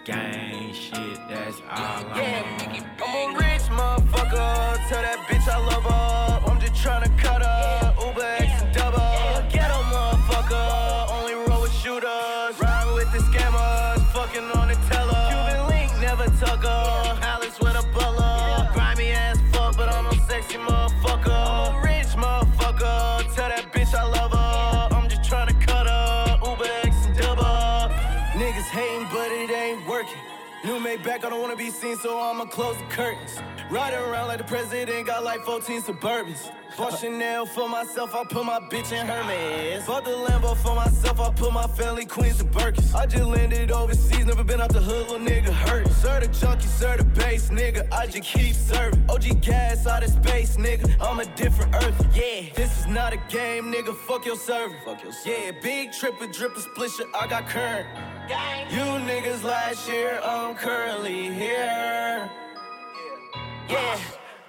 Gang 0.06 0.74
shit, 0.74 1.20
that's 1.28 1.60
all 1.70 2.06
I'm 2.08 2.14
on. 2.14 2.86
I'm 3.06 3.36
a 3.36 3.38
rich 3.38 3.64
motherfucker. 3.64 4.88
Tell 4.88 5.02
that 5.02 5.28
bitch 5.28 5.46
I 5.50 5.58
love 5.58 5.84
her. 5.84 6.52
I'm 6.52 6.60
just 6.62 6.74
tryna 6.76 7.18
cut 7.18 7.42
her. 7.42 7.94
Uber 8.08 8.22
X 8.22 8.62
and 8.62 8.74
double. 8.74 9.04
They 30.98 31.04
back, 31.04 31.26
I 31.26 31.30
don't 31.30 31.42
wanna 31.42 31.56
be 31.56 31.70
seen, 31.70 31.98
so 31.98 32.20
I'ma 32.20 32.46
close 32.46 32.78
the 32.78 32.84
curtains. 32.86 33.38
Riding 33.72 34.00
around 34.00 34.28
like 34.28 34.38
the 34.38 34.44
president, 34.44 35.08
got 35.08 35.24
like 35.24 35.42
14 35.42 35.82
Suburbans. 35.82 36.52
Bought 36.78 37.00
Chanel 37.00 37.46
for 37.46 37.68
myself, 37.68 38.14
I 38.16 38.24
put 38.24 38.46
my 38.46 38.60
bitch 38.60 38.92
in 38.92 39.08
Hermes. 39.08 39.86
Bought 39.86 40.06
the 40.06 40.12
Lambo 40.12 40.56
for 40.58 40.76
myself, 40.76 41.20
I 41.20 41.32
put 41.32 41.52
my 41.54 41.68
family 41.68 42.06
Queens 42.06 42.38
to 42.38 42.44
Birkins. 42.44 42.94
I 42.94 43.06
just 43.06 43.24
landed 43.24 43.72
overseas, 43.72 44.26
never 44.26 44.44
been 44.44 44.62
out 44.62 44.72
the 44.72 44.82
hood, 44.82 45.10
little 45.10 45.26
nigga 45.26 45.52
hurt. 45.68 45.88
Sir 45.94 46.20
the 46.20 46.28
junkie, 46.28 46.68
sir 46.68 46.98
the 46.98 47.04
base, 47.04 47.50
nigga, 47.50 47.92
I 47.92 48.06
just 48.06 48.24
keep 48.24 48.54
serving. 48.54 49.04
OG 49.10 49.42
gas 49.42 49.88
out 49.88 50.04
of 50.04 50.12
space, 50.12 50.58
nigga, 50.58 50.96
I'm 51.02 51.20
a 51.20 51.26
different 51.36 51.74
earth. 51.76 52.06
Yeah, 52.16 52.50
this 52.56 52.80
is 52.80 52.88
not 52.88 53.14
a 53.14 53.18
game, 53.30 53.74
nigga, 53.74 53.96
fuck 53.96 54.26
your 54.26 54.36
server. 54.38 54.76
Fuck 54.86 55.04
your 55.04 55.14
Yeah, 55.26 55.52
big 55.62 55.92
tripper, 55.92 56.28
dripper, 56.28 56.62
splisher, 56.68 57.08
I 57.16 57.28
got 57.28 57.48
current. 57.48 57.88
You 58.30 58.86
niggas 59.06 59.44
last 59.44 59.90
year, 59.90 60.20
I'm 60.24 60.56
currently 60.56 61.34
here. 61.34 62.30
Yeah, 63.70 64.00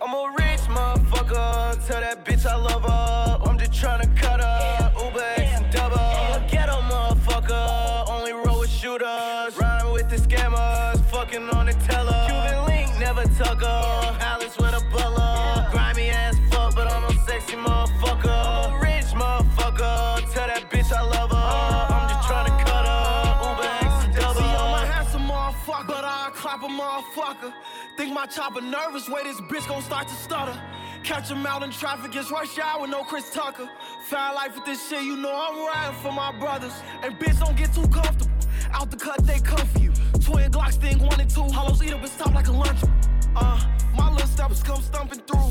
I'm 0.00 0.14
a 0.14 0.32
rich 0.38 0.60
motherfucker. 0.68 1.86
Tell 1.86 2.00
that 2.00 2.24
bitch 2.24 2.46
I 2.46 2.54
love 2.54 2.82
her. 2.82 3.38
I'm 3.44 3.58
just 3.58 3.72
tryna 3.72 4.16
cut 4.16 4.40
her. 4.40 4.92
Uber 5.04 5.24
X 5.38 5.60
and 5.60 5.72
double. 5.72 5.98
I'm 5.98 6.42
a 6.42 6.48
ghetto 6.48 6.80
motherfucker. 6.82 8.08
Only 8.08 8.32
roll 8.32 8.60
with 8.60 8.70
shooters. 8.70 9.56
Rhyme 9.58 9.92
with 9.92 10.08
the 10.08 10.16
scammers. 10.16 11.00
Fucking 11.06 11.48
on 11.50 11.66
the 11.66 11.72
teller. 11.88 12.26
Cuban 12.28 12.66
link, 12.66 12.88
never 13.00 13.24
tuck 13.36 13.60
her. 13.60 14.18
Alice 14.20 14.56
with 14.56 14.72
a 14.72 14.84
butler. 14.92 15.68
Grimy 15.72 16.10
ass 16.10 16.36
fuck, 16.50 16.76
but 16.76 16.86
I'm 16.86 17.04
a 17.04 17.12
sexy 17.26 17.56
motherfucker. 17.56 18.33
A 26.64 26.66
motherfucker. 26.66 27.52
Think 27.98 28.14
my 28.14 28.24
chopper 28.24 28.62
nervous, 28.62 29.06
way 29.06 29.22
this 29.22 29.38
bitch 29.38 29.68
gon' 29.68 29.82
start 29.82 30.08
to 30.08 30.14
stutter. 30.14 30.58
Catch 31.02 31.30
him 31.30 31.44
out 31.44 31.62
in 31.62 31.70
traffic, 31.70 32.16
it's 32.16 32.30
rush 32.30 32.58
hour 32.58 32.86
no 32.86 33.04
Chris 33.04 33.30
Tucker. 33.34 33.68
Foul 34.04 34.34
life 34.34 34.54
with 34.54 34.64
this 34.64 34.88
shit, 34.88 35.02
you 35.02 35.14
know 35.14 35.34
I'm 35.34 35.58
riding 35.66 36.00
for 36.00 36.10
my 36.10 36.32
brothers. 36.38 36.72
And 37.02 37.18
bitch, 37.18 37.38
don't 37.38 37.54
get 37.54 37.74
too 37.74 37.86
comfortable. 37.88 38.32
Out 38.72 38.90
the 38.90 38.96
cut, 38.96 39.26
they 39.26 39.40
for 39.40 39.78
you. 39.78 39.92
Twin 40.22 40.50
Glocks, 40.50 40.74
sting 40.74 41.00
one 41.00 41.20
and 41.20 41.28
two. 41.28 41.42
Hollows 41.42 41.82
eat 41.82 41.92
up 41.92 42.00
and 42.00 42.08
stop 42.08 42.32
like 42.32 42.48
a 42.48 42.52
lunch. 42.52 42.78
Uh, 43.36 43.60
my 43.94 44.10
little 44.10 44.26
steppers 44.26 44.62
come 44.62 44.80
stumping 44.80 45.20
through. 45.20 45.50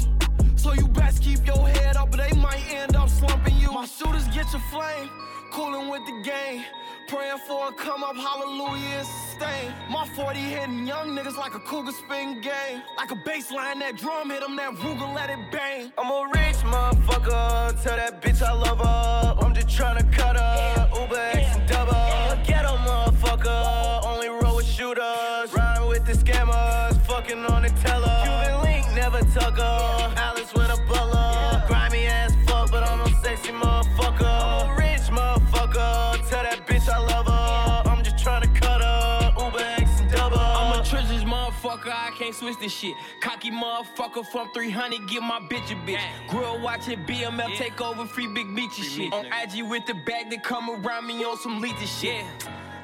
So 0.55 0.73
you 0.73 0.87
best 0.87 1.21
keep 1.21 1.45
your 1.45 1.67
head 1.67 1.95
up, 1.95 2.09
but 2.09 2.27
they 2.27 2.35
might 2.37 2.63
end 2.71 2.95
up 2.95 3.09
slumping 3.09 3.55
you. 3.57 3.71
My 3.71 3.85
shooters 3.85 4.25
get 4.29 4.51
your 4.51 4.63
flame, 4.71 5.11
coolin' 5.51 5.89
with 5.89 6.03
the 6.07 6.23
game. 6.23 6.63
Praying 7.07 7.37
for 7.47 7.69
a 7.69 7.71
come 7.73 8.03
up, 8.03 8.15
hallelujah, 8.15 8.99
and 8.99 9.07
sustain. 9.07 9.73
My 9.89 10.07
40 10.15 10.39
hitting 10.39 10.87
young 10.87 11.09
niggas 11.15 11.37
like 11.37 11.53
a 11.53 11.59
cougar 11.59 11.91
spin 11.91 12.41
game. 12.41 12.81
Like 12.97 13.11
a 13.11 13.15
baseline, 13.15 13.79
that 13.79 13.97
drum 13.97 14.29
hit 14.29 14.41
hit 14.41 14.49
'em, 14.49 14.55
that 14.55 14.73
Ruger 14.75 15.13
let 15.13 15.29
it 15.29 15.51
bang. 15.51 15.91
I'm 15.97 16.09
a 16.09 16.27
rich 16.33 16.57
motherfucker. 16.63 17.83
Tell 17.83 17.97
that 17.97 18.21
bitch 18.21 18.41
I 18.41 18.51
love 18.53 18.79
her. 18.79 19.35
I'm 19.45 19.53
just 19.53 19.67
tryna 19.67 20.11
cut 20.11 20.37
her. 20.37 20.89
Uber 20.99 21.19
X 21.33 21.55
and 21.57 21.67
double. 21.69 21.93
I'm 21.93 22.39
a 22.39 22.43
ghetto 22.45 22.75
motherfucker. 22.77 24.05
Only 24.05 24.29
roll 24.29 24.55
with 24.55 24.65
shooters. 24.65 25.53
Rhyme 25.53 25.87
with 25.87 26.05
the 26.05 26.13
scammers. 26.13 26.95
Fucking 27.05 27.45
on 27.45 27.63
the 27.63 27.69
teller. 27.69 28.21
Cuban 28.23 28.61
link, 28.63 28.85
never 28.95 29.19
tuck 29.33 29.57
her. 29.57 30.13
Alice 30.17 30.53
with 30.53 30.71
a 30.71 30.79
butler. 30.87 31.63
Grimy 31.67 32.05
ass 32.05 32.33
fuck, 32.47 32.71
but 32.71 32.83
I'm 32.89 33.01
a 33.01 33.09
sexy 33.23 33.51
motherfucker. 33.51 34.25
I'm 34.25 34.69
a 34.71 34.75
rich 34.75 35.07
motherfucker. 35.17 36.29
Tell 36.29 36.43
that 36.43 36.65
bitch 36.67 36.72
I 36.93 36.99
love 36.99 37.25
her. 37.25 37.89
I'm 37.89 38.03
just 38.03 38.17
tryna 38.17 38.53
cut 38.55 38.81
her. 38.81 39.33
Uber 39.43 39.65
X 39.81 39.99
and 39.99 40.11
double. 40.11 40.37
I'm 40.39 40.79
a 40.79 40.85
treasures 40.85 41.23
motherfucker, 41.23 41.91
I 41.91 42.11
can't 42.17 42.35
switch 42.35 42.59
this 42.59 42.71
shit. 42.71 42.95
Cocky 43.19 43.49
motherfucker 43.49 44.25
from 44.27 44.51
300, 44.53 45.07
give 45.09 45.23
my 45.23 45.39
bitch 45.39 45.71
a 45.71 45.75
bitch. 45.87 45.99
Grill 46.29 46.61
watching 46.61 46.99
BML 47.05 47.55
take 47.57 47.81
over 47.81 48.05
free 48.05 48.27
big 48.27 48.47
meaty 48.47 48.83
shit. 48.83 49.11
On 49.11 49.25
IG 49.25 49.63
with 49.67 49.85
the 49.87 49.95
bag 50.05 50.29
that 50.29 50.43
come 50.43 50.69
around 50.69 51.07
me 51.07 51.23
on 51.23 51.37
some 51.37 51.61
leechy 51.61 51.87
shit. 51.99 52.23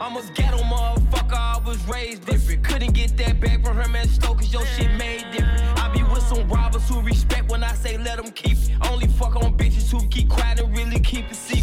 I'm 0.02 0.16
a 0.16 0.22
ghetto 0.34 0.58
motherfucker, 0.60 1.34
I 1.34 1.62
was 1.66 1.86
raised 1.88 2.26
different. 2.26 2.64
Couldn't 2.64 2.94
get 2.94 3.18
that 3.18 3.40
back 3.40 3.64
from 3.66 3.76
her 3.76 3.90
man 3.90 4.08
Stoke, 4.08 4.38
cause 4.38 4.52
your 4.52 4.66
shit 4.66 4.92
made 4.96 5.26
different. 5.32 5.62
I 5.78 5.92
be 5.94 6.04
with 6.04 6.24
some 6.24 6.48
robbers 6.48 6.88
who 6.88 7.02
respect 7.02 7.52
when 7.52 7.64
I 7.64 7.74
say 7.74 7.98
let 7.98 8.18
them 8.18 8.32
keep 8.32 8.58
it. 8.58 8.72
Only 8.90 9.08
fuck 9.08 9.36
on 9.36 9.58
bitches 9.58 9.92
who 9.92 10.08
keep 10.08 10.30
quiet 10.30 10.62
and 10.62 10.76
really 10.76 11.00
keep 11.00 11.30
it 11.30 11.36
secret. 11.36 11.59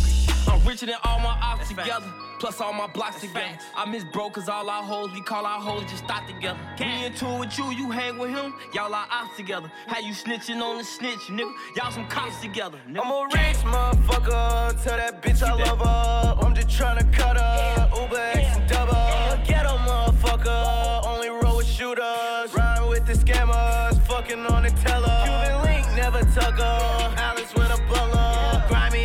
I'm 0.77 0.81
richer 0.81 0.93
than 0.93 1.01
all 1.05 1.19
my 1.21 1.39
ops 1.41 1.69
together. 1.69 2.13
Plus 2.39 2.61
all 2.61 2.75
my 2.75 2.87
blocks 2.87 3.23
together. 3.23 3.59
I 3.75 3.91
miss 3.91 4.05
bro, 4.13 4.29
cause 4.29 4.47
all 4.47 4.69
our 4.69 4.83
hoes, 4.83 5.11
we 5.15 5.23
call 5.23 5.47
our 5.47 5.59
hoes 5.59 5.85
just 5.85 6.05
stop 6.05 6.27
together. 6.27 6.59
Me 6.79 7.07
in 7.07 7.15
tour 7.15 7.39
with 7.39 7.57
you, 7.57 7.71
you 7.71 7.91
hang 7.91 8.19
with 8.19 8.31
him, 8.31 8.53
y'all 8.75 8.95
are 8.95 9.07
ops 9.11 9.37
together. 9.39 9.73
How 9.87 10.01
you 10.01 10.13
snitching 10.13 10.61
on 10.61 10.77
the 10.77 10.85
snitch, 10.85 11.31
nigga? 11.31 11.51
Y'all 11.77 11.91
some 11.91 12.07
cops 12.09 12.43
together, 12.43 12.79
nigga. 12.87 13.01
I'm 13.03 13.11
a 13.11 13.25
rich 13.25 13.57
motherfucker. 13.65 14.85
Tell 14.85 14.99
that 14.99 15.23
bitch 15.23 15.43
I 15.43 15.55
love 15.55 15.79
her. 15.79 16.45
I'm 16.45 16.55
just 16.55 16.69
tryna 16.69 17.11
cut 17.11 17.39
her. 17.39 17.91
Uber 17.99 18.21
X 18.35 18.57
and 18.59 18.69
double. 18.69 18.93
A 18.93 19.43
ghetto 19.47 19.79
motherfucker. 19.79 21.07
Only 21.07 21.31
roll 21.31 21.57
with 21.57 21.67
shooters. 21.67 22.53
Rhyme 22.55 22.89
with 22.89 23.07
the 23.07 23.15
scammers. 23.15 23.99
Fucking 24.03 24.45
on 24.45 24.65
the 24.65 24.71
teller. 24.85 25.23
Cuban 25.25 25.63
link, 25.65 25.87
never 25.97 26.21
tuck 26.35 26.59
her. 26.59 27.15
Alice 27.17 27.55
with 27.55 27.71
a 27.71 27.81
butler. 27.89 28.65
Grimy 28.69 28.96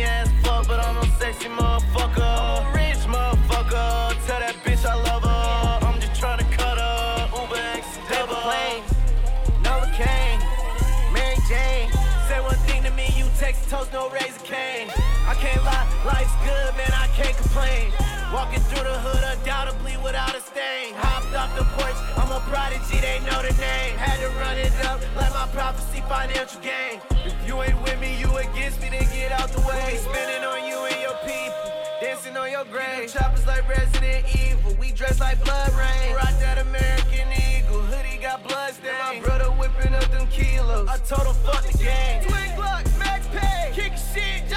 sexy 1.22 1.48
motherfucker. 1.50 2.18
I'm 2.18 2.66
a 2.66 2.74
rich 2.74 3.02
motherfucker. 3.06 4.26
Tell 4.26 4.40
that 4.42 4.56
bitch 4.64 4.84
I 4.84 4.96
love 5.06 5.22
her. 5.22 5.86
I'm 5.86 6.00
just 6.00 6.20
tryna 6.20 6.50
cut 6.50 6.76
her. 6.82 7.30
Uber 7.38 7.62
X 7.78 7.86
double. 8.10 8.34
Planes, 8.42 8.90
Novocaine, 9.62 10.42
Mary 11.14 11.38
Jane. 11.46 11.86
Say 12.26 12.40
one 12.42 12.58
thing 12.66 12.82
to 12.82 12.90
me, 12.98 13.06
you 13.14 13.26
text 13.38 13.70
toast, 13.70 13.92
no 13.92 14.10
razor 14.10 14.42
cane. 14.42 14.90
I 15.30 15.34
can't 15.38 15.62
lie, 15.62 15.86
life's 16.02 16.34
good, 16.42 16.70
man, 16.74 16.90
I 16.90 17.06
can't 17.14 17.36
complain. 17.38 17.94
Walking 18.34 18.62
through 18.66 18.82
the 18.82 18.98
hood 19.06 19.22
undoubtedly 19.22 19.94
without 20.02 20.34
a 20.34 20.40
stain. 20.40 20.94
Hopped 20.98 21.30
off 21.38 21.54
the 21.54 21.62
porch, 21.78 21.98
I'm 22.18 22.32
a 22.34 22.40
prodigy, 22.50 22.98
they 22.98 23.22
know 23.22 23.38
the 23.46 23.54
name. 23.62 23.94
Had 23.94 24.18
to 24.26 24.28
run 24.42 24.58
it 24.58 24.74
up, 24.90 24.98
like 25.14 25.30
my 25.30 25.46
prophecy, 25.54 26.02
financial 26.10 26.60
gain. 26.66 26.98
You 27.46 27.60
ain't 27.62 27.80
with 27.82 28.00
me, 28.00 28.18
you 28.20 28.30
against 28.36 28.80
me, 28.80 28.88
then 28.90 29.06
get 29.12 29.32
out 29.32 29.48
the 29.50 29.60
way. 29.60 29.98
Spinning 29.98 30.44
on 30.44 30.64
you 30.66 30.78
and 30.86 31.00
your 31.02 31.16
people, 31.26 31.72
dancing 32.00 32.36
on 32.36 32.50
your 32.50 32.64
grave. 32.64 33.12
Choppers 33.12 33.46
like 33.46 33.68
Resident 33.68 34.24
Evil, 34.34 34.74
we 34.78 34.92
dress 34.92 35.20
like 35.20 35.42
blood 35.44 35.72
rain. 35.74 36.14
Rock 36.14 36.34
that 36.40 36.58
American 36.58 37.26
Eagle, 37.32 37.82
hoodie 37.82 38.18
got 38.22 38.46
blood 38.46 38.74
stain. 38.74 38.92
My 39.00 39.20
brother 39.20 39.50
whipping 39.58 39.94
up 39.94 40.08
them 40.10 40.26
kilos. 40.28 40.88
I 40.88 40.98
told 40.98 41.26
him 41.26 41.34
fuck 41.44 41.62
the 41.66 41.78
game. 41.78 42.22
Twin 42.22 42.50
Glock, 42.56 42.86
Max 42.98 43.26
Pay, 43.28 43.72
kick 43.74 43.92
shit, 44.14 44.48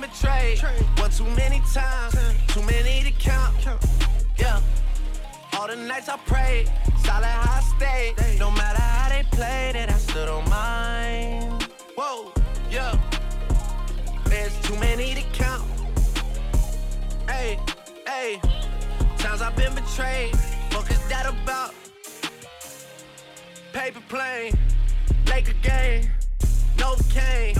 been 0.00 0.10
betrayed. 0.10 0.58
One 0.98 1.10
too 1.10 1.24
many 1.36 1.60
times, 1.72 2.14
too 2.48 2.62
many 2.62 3.02
to 3.02 3.12
count. 3.12 3.54
Yeah. 4.38 4.60
All 5.52 5.68
the 5.68 5.76
nights 5.76 6.08
I 6.08 6.16
prayed, 6.18 6.70
solid 7.04 7.24
how 7.24 7.58
I 7.58 7.62
stayed. 7.76 8.38
No 8.38 8.50
matter 8.50 8.80
how 8.80 9.08
they 9.08 9.22
played 9.30 9.76
it, 9.76 9.88
I 9.88 9.94
still 9.94 10.26
don't 10.26 10.48
mind. 10.48 11.68
Whoa, 11.96 12.32
yeah. 12.70 12.98
There's 14.24 14.58
too 14.62 14.76
many 14.76 15.14
to 15.14 15.22
count. 15.32 15.68
Hey, 17.28 17.58
hey. 18.06 18.40
Times 19.18 19.40
I've 19.40 19.56
been 19.56 19.74
betrayed. 19.74 20.36
Fuck 20.70 20.90
is 20.90 21.08
that 21.08 21.26
about? 21.26 21.74
Paper 23.72 24.02
plane, 24.08 24.56
Laker 25.26 25.54
game. 25.62 26.15
No 26.78 26.96
cane. 27.10 27.54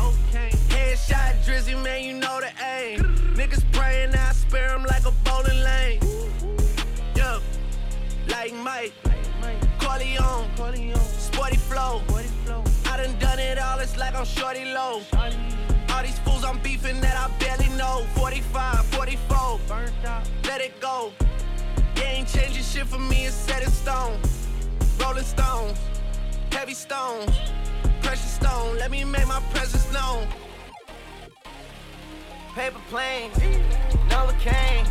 Headshot 0.69 1.43
drizzy, 1.45 1.81
man, 1.83 2.03
you 2.03 2.15
know 2.15 2.41
the 2.41 2.51
aim. 2.65 3.01
Niggas 3.35 3.65
praying, 3.73 4.15
I 4.15 4.33
spare 4.33 4.71
'em 4.71 4.85
like 4.85 5.05
a 5.07 5.13
bowling 5.25 5.61
lane. 5.63 6.01
Yeah, 7.15 7.39
like 8.29 8.55
Mike. 8.55 8.93
Corleone. 9.79 10.47
Sporty 11.19 11.57
flow. 11.57 12.03
I 12.91 12.97
done 12.97 13.19
done 13.19 13.39
it 13.39 13.59
all, 13.59 13.79
it's 13.79 13.97
like 13.97 14.15
I'm 14.15 14.25
shorty 14.25 14.65
low. 14.65 15.03
All 15.93 16.03
these 16.03 16.19
fools 16.21 16.45
I'm 16.45 16.59
beefing 16.59 17.01
that 17.01 17.17
I 17.17 17.29
barely 17.39 17.69
know. 17.77 18.05
45, 18.15 18.85
44. 18.87 19.61
Let 20.45 20.61
it 20.61 20.81
go. 20.81 21.13
You 21.97 22.03
ain't 22.03 22.29
changing 22.29 22.63
shit 22.63 22.87
for 22.87 22.99
me, 22.99 23.27
it's 23.27 23.35
set 23.35 23.63
in 23.63 23.71
stone. 23.71 24.19
Rolling 25.01 25.25
stones, 25.25 25.79
heavy 26.51 26.75
stones, 26.75 27.31
precious 28.07 28.35
stone. 28.35 28.79
Let 28.79 28.91
me 28.93 29.03
make 29.05 29.27
my 29.27 29.41
presence 29.51 29.93
known. 29.93 30.29
Paper 32.55 32.79
planes, 32.89 33.35
plane, 33.35 33.63
Novocaine, 34.09 34.87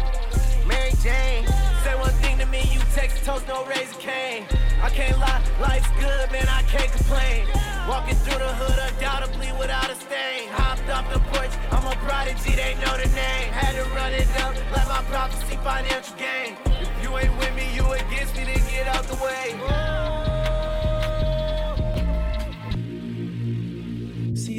Mary 0.68 0.92
Jane. 1.02 1.48
Say 1.84 1.96
one 1.96 2.12
thing 2.22 2.38
to 2.40 2.46
me, 2.46 2.62
you 2.74 2.80
Texas 2.94 3.26
toast, 3.26 3.48
no 3.48 3.66
razor 3.66 4.00
cane. 4.00 4.44
I 4.84 4.90
can't 4.90 5.18
lie, 5.18 5.42
life's 5.62 5.90
good, 5.98 6.30
man, 6.32 6.48
I 6.50 6.62
can't 6.64 6.92
complain. 6.92 7.48
Walking 7.88 8.16
through 8.24 8.40
the 8.40 8.54
hood 8.60 8.80
undoubtedly 8.88 9.50
without 9.60 9.90
a 9.90 9.96
stain. 9.96 10.50
Hopped 10.50 10.90
off 10.90 11.08
the 11.14 11.20
porch, 11.32 11.54
I'm 11.72 11.86
a 11.88 11.96
prodigy, 12.06 12.54
they 12.56 12.76
know 12.84 12.96
the 12.98 13.10
name. 13.16 13.48
Had 13.56 13.74
to 13.80 13.90
run 13.96 14.12
it 14.12 14.28
up, 14.44 14.54
let 14.76 14.88
my 14.90 15.02
prophecy 15.10 15.56
financial 15.64 16.16
gain. 16.18 16.58
If 16.68 17.04
you 17.04 17.18
ain't 17.18 17.36
with 17.40 17.56
me, 17.56 17.66
you 17.74 17.86
against 17.94 18.36
me, 18.36 18.44
then 18.44 18.62
get 18.70 18.88
out 18.88 19.06
the 19.06 19.16
way. 19.24 20.25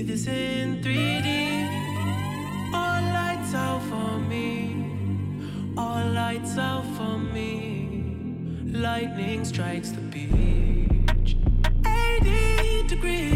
This 0.07 0.27
in 0.29 0.81
3D. 0.83 1.66
All 2.73 3.03
lights 3.12 3.55
out 3.55 3.83
for 3.83 4.19
me. 4.21 5.75
All 5.77 6.07
lights 6.11 6.57
out 6.57 6.85
for 6.97 7.19
me. 7.19 8.62
Lightning 8.66 9.45
strikes 9.45 9.90
the 9.90 10.01
beach. 10.01 11.37
80 11.85 12.87
degrees. 12.88 13.36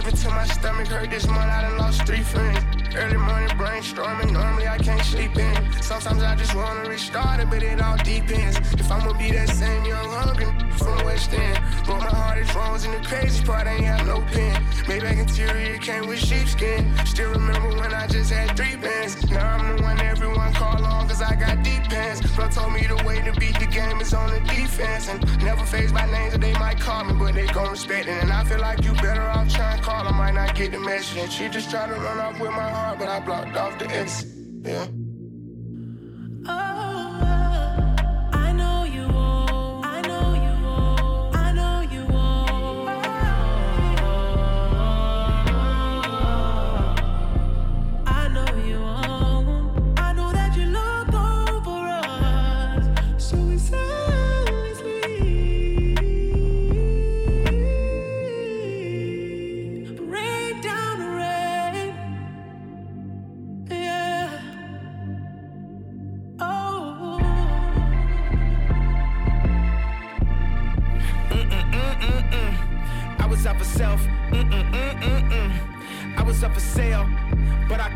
Sipping 0.00 0.16
till 0.16 0.30
my 0.30 0.46
stomach 0.46 0.86
hurt 0.86 1.10
this 1.10 1.26
month, 1.26 1.40
I 1.40 1.60
done 1.60 1.76
lost 1.76 2.06
three 2.06 2.22
friends. 2.22 2.69
Early 2.96 3.16
morning 3.16 3.48
brainstorming, 3.50 4.32
normally 4.32 4.66
I 4.66 4.78
can't 4.78 5.04
sleep 5.04 5.36
in. 5.36 5.82
Sometimes 5.82 6.22
I 6.22 6.34
just 6.34 6.54
wanna 6.54 6.88
restart 6.88 7.40
it, 7.40 7.48
but 7.48 7.62
it 7.62 7.80
all 7.80 7.96
depends. 7.98 8.56
If 8.74 8.90
I'ma 8.90 9.12
be 9.16 9.30
that 9.30 9.48
same 9.48 9.84
young 9.84 10.10
hungry 10.10 10.46
from 10.76 11.04
West 11.04 11.32
End. 11.32 11.58
But 11.86 11.98
my 12.00 12.10
heart 12.10 12.38
is 12.38 12.54
wrong, 12.54 12.74
and 12.84 12.94
the 12.94 13.06
crazy 13.06 13.44
part 13.44 13.66
ain't 13.66 13.84
have 13.84 14.06
no 14.06 14.20
pen. 14.32 14.56
Maybach 14.88 15.18
interior 15.18 15.78
came 15.78 16.06
with 16.08 16.18
sheepskin. 16.18 16.82
Still 17.06 17.30
remember 17.30 17.68
when 17.80 17.92
I 17.94 18.06
just 18.06 18.30
had 18.32 18.56
three 18.56 18.76
bands. 18.76 19.12
Now 19.30 19.56
I'm 19.56 19.76
the 19.76 19.82
one 19.82 20.00
everyone 20.00 20.52
call 20.54 20.84
on, 20.84 21.08
cause 21.08 21.22
I 21.22 21.34
got 21.36 21.62
deep 21.62 21.84
pants. 21.84 22.20
Flo 22.34 22.48
told 22.48 22.72
me 22.72 22.82
the 22.86 23.00
way 23.06 23.20
to 23.22 23.32
beat 23.38 23.58
the 23.58 23.66
game 23.66 24.00
is 24.00 24.12
on 24.14 24.30
the 24.30 24.40
defense. 24.40 25.08
And 25.08 25.18
never 25.44 25.64
phased 25.64 25.94
by 25.94 26.06
names 26.10 26.32
that 26.32 26.40
they 26.40 26.54
might 26.54 26.80
call 26.80 27.04
me, 27.04 27.14
but 27.18 27.34
they 27.34 27.46
gon' 27.46 27.70
respect 27.70 28.08
it. 28.08 28.22
And 28.22 28.32
I 28.32 28.42
feel 28.44 28.60
like 28.60 28.82
you 28.84 28.92
better 28.94 29.22
off 29.22 29.48
trying 29.52 29.78
to 29.78 29.82
call, 29.84 30.08
I 30.08 30.12
might 30.12 30.34
not 30.34 30.54
get 30.54 30.72
the 30.72 30.80
message. 30.80 31.18
And 31.18 31.30
she 31.30 31.48
just 31.48 31.70
tried 31.70 31.88
to 31.88 31.94
run 31.94 32.18
off 32.18 32.40
with 32.40 32.50
my 32.50 32.68
heart, 32.76 32.79
but 32.98 33.08
I 33.08 33.20
blocked 33.20 33.56
off 33.56 33.78
the 33.78 33.86
X. 33.90 34.24
Yeah. 34.62 34.86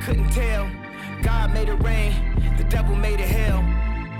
Couldn't 0.04 0.28
tell. 0.32 0.70
God 1.22 1.54
made 1.54 1.70
it 1.70 1.82
rain, 1.82 2.12
the 2.58 2.64
devil 2.64 2.94
made 2.94 3.20
it 3.20 3.28
hell. 3.28 3.64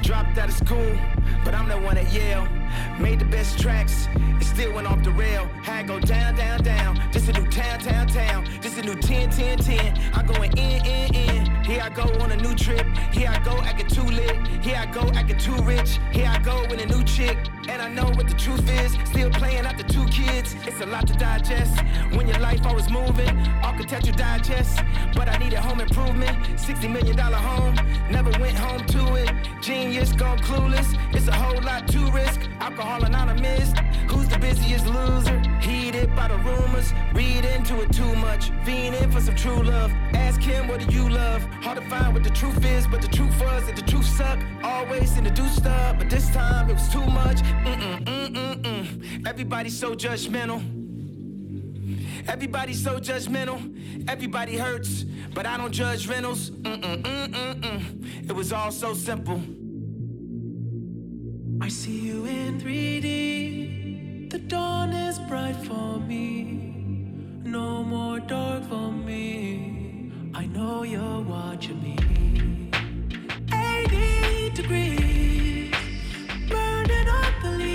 Dropped 0.03 0.39
out 0.39 0.49
of 0.49 0.55
school, 0.55 0.99
but 1.45 1.55
I'm 1.55 1.69
the 1.69 1.77
one 1.77 1.99
at 1.99 2.11
Yale. 2.11 2.49
Made 2.99 3.19
the 3.19 3.25
best 3.25 3.59
tracks, 3.59 4.09
it 4.41 4.45
still 4.45 4.73
went 4.73 4.87
off 4.87 5.03
the 5.03 5.11
rail. 5.11 5.47
Had 5.63 5.89
go 5.89 5.99
down, 6.01 6.35
down, 6.37 6.63
down. 6.63 7.01
This 7.13 7.29
a 7.29 7.33
new 7.33 7.47
town, 7.47 7.79
town, 7.81 8.07
town. 8.07 8.47
This 8.61 8.79
a 8.79 8.83
new 8.83 8.95
10, 8.95 9.31
10, 9.31 9.59
10. 9.59 10.15
I 10.15 10.23
going 10.23 10.53
in, 10.57 10.85
in, 10.87 11.15
in. 11.15 11.65
Here 11.65 11.83
I 11.83 11.89
go 11.89 12.05
on 12.21 12.31
a 12.33 12.37
new 12.37 12.55
trip. 12.55 12.87
Here 13.13 13.29
I 13.29 13.39
go 13.43 13.57
acting 13.63 13.89
too 13.89 14.03
lit. 14.03 14.47
Here 14.63 14.77
I 14.77 14.87
go 14.87 15.03
acting 15.15 15.39
too 15.39 15.57
rich. 15.63 15.99
Here 16.13 16.29
I 16.29 16.39
go 16.39 16.61
with 16.69 16.81
a 16.81 16.87
new 16.87 17.03
chick. 17.05 17.39
And 17.69 17.81
I 17.81 17.89
know 17.89 18.05
what 18.17 18.29
the 18.29 18.35
truth 18.35 18.69
is. 18.83 18.93
Still 19.09 19.31
playing 19.31 19.65
out 19.65 19.79
the 19.79 19.85
two 19.85 20.05
kids. 20.07 20.55
It's 20.67 20.81
a 20.81 20.87
lot 20.87 21.07
to 21.07 21.15
digest. 21.15 21.81
When 22.13 22.29
your 22.29 22.39
life 22.39 22.65
always 22.67 22.91
moving, 22.91 23.31
Architectural 23.63 24.17
Digest. 24.17 24.81
But 25.15 25.29
I 25.29 25.39
needed 25.39 25.59
home 25.59 25.81
improvement. 25.81 26.37
$60 26.57 26.93
million 26.93 27.19
home. 27.19 27.77
Never 28.11 28.31
went 28.39 28.57
home 28.59 28.85
to 28.87 29.15
it. 29.15 29.31
Genius 29.63 30.13
gone 30.13 30.39
clueless. 30.39 30.99
It's 31.15 31.29
a 31.29 31.33
whole 31.33 31.63
lot 31.63 31.87
to 31.89 32.11
risk. 32.11 32.41
Alcohol 32.61 33.05
anonymous. 33.05 33.73
Who's 34.09 34.29
the 34.29 34.39
busiest 34.39 34.87
loser? 34.87 35.39
Heated 35.61 36.15
by 36.17 36.29
the 36.29 36.39
rumors. 36.39 36.93
Read 37.13 37.45
into 37.45 37.81
it 37.83 37.93
too 37.93 38.15
much. 38.17 38.51
Fiending 38.65 39.13
for 39.13 39.21
some 39.21 39.37
true 39.37 39.63
love. 39.63 39.93
Ask 40.13 40.41
him 40.43 40.67
what 40.67 40.81
do 40.81 40.93
you 40.95 41.09
love? 41.09 41.43
Hard 41.63 41.79
to 41.79 41.89
find 41.89 42.13
what 42.15 42.25
the 42.25 42.31
truth 42.31 42.65
is, 42.65 42.87
but 42.87 43.01
the 43.01 43.09
truth 43.09 43.41
was 43.41 43.67
that 43.67 43.77
the 43.77 43.83
truth 43.83 44.07
suck. 44.07 44.39
Always 44.63 45.17
in 45.17 45.25
the 45.25 45.31
do 45.31 45.47
stuff, 45.49 45.99
but 45.99 46.11
this 46.11 46.29
time 46.31 46.69
it 46.69 46.75
was 46.75 46.89
too 46.89 47.07
much. 47.07 47.39
Mm-mm, 47.65 48.05
mm-mm, 48.05 48.63
mm. 48.63 49.27
Everybody's 49.27 49.79
so 49.79 49.95
judgmental. 49.95 50.61
Everybody's 52.29 52.83
so 52.83 52.99
judgmental. 52.99 53.61
Everybody 54.09 54.57
hurts, 54.57 55.05
but 55.35 55.47
I 55.47 55.57
don't 55.57 55.73
judge 55.73 56.09
rentals. 56.09 56.51
Mm-mm, 56.51 57.03
mm-mm, 57.03 57.61
mm. 57.61 58.29
It 58.29 58.33
was 58.35 58.53
all 58.53 58.73
so 58.73 58.95
simple. 58.95 59.41
I 61.61 61.69
see 61.69 61.99
you 61.99 62.27
in 62.27 62.61
3D. 62.61 64.31
The 64.31 64.39
dawn 64.39 64.93
is 64.93 65.19
bright 65.21 65.57
for 65.57 65.99
me. 66.01 66.75
No 67.45 67.85
more 67.85 68.19
dark 68.21 68.65
for 68.65 68.91
me. 68.91 70.13
I 70.35 70.47
know 70.47 70.83
you're 70.83 71.21
watching 71.23 71.81
me. 71.83 71.97
80 73.53 74.51
degrees. 74.51 75.75
Burning 76.49 77.09
up 77.09 77.35
the 77.43 77.51
leaves. 77.51 77.74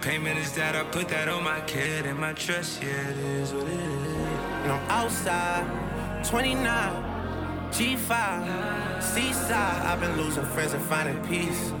Payment 0.00 0.38
is 0.38 0.52
that? 0.52 0.74
I 0.74 0.84
put 0.84 1.08
that 1.08 1.28
on 1.28 1.44
my 1.44 1.60
kid 1.62 2.06
and 2.06 2.18
my 2.18 2.32
trust, 2.32 2.82
yeah, 2.82 3.08
it 3.08 3.16
is 3.18 3.52
what 3.52 3.66
it 3.66 3.72
is. 3.72 4.06
And 4.62 4.72
I'm 4.72 4.90
outside, 4.90 6.24
29, 6.24 6.60
G5, 7.70 9.02
Seaside. 9.02 9.86
I've 9.86 10.00
been 10.00 10.16
losing 10.16 10.44
friends 10.44 10.72
and 10.72 10.82
finding 10.84 11.22
peace. 11.26 11.72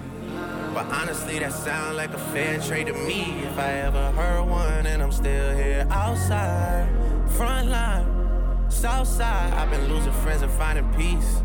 But 0.74 0.86
honestly, 0.86 1.38
that 1.38 1.52
sound 1.52 1.96
like 1.96 2.12
a 2.14 2.18
fair 2.32 2.60
trade 2.60 2.86
to 2.86 2.92
me. 2.92 3.42
If 3.42 3.58
I 3.58 3.72
ever 3.86 4.12
heard 4.12 4.44
one, 4.44 4.86
and 4.86 5.02
I'm 5.02 5.12
still 5.12 5.56
here 5.56 5.86
outside, 5.90 6.88
front 7.30 7.68
line, 7.68 8.70
south 8.70 9.08
side. 9.08 9.52
I've 9.54 9.70
been 9.70 9.92
losing 9.92 10.12
friends 10.12 10.42
and 10.42 10.52
finding 10.52 10.88
peace. 10.94 11.42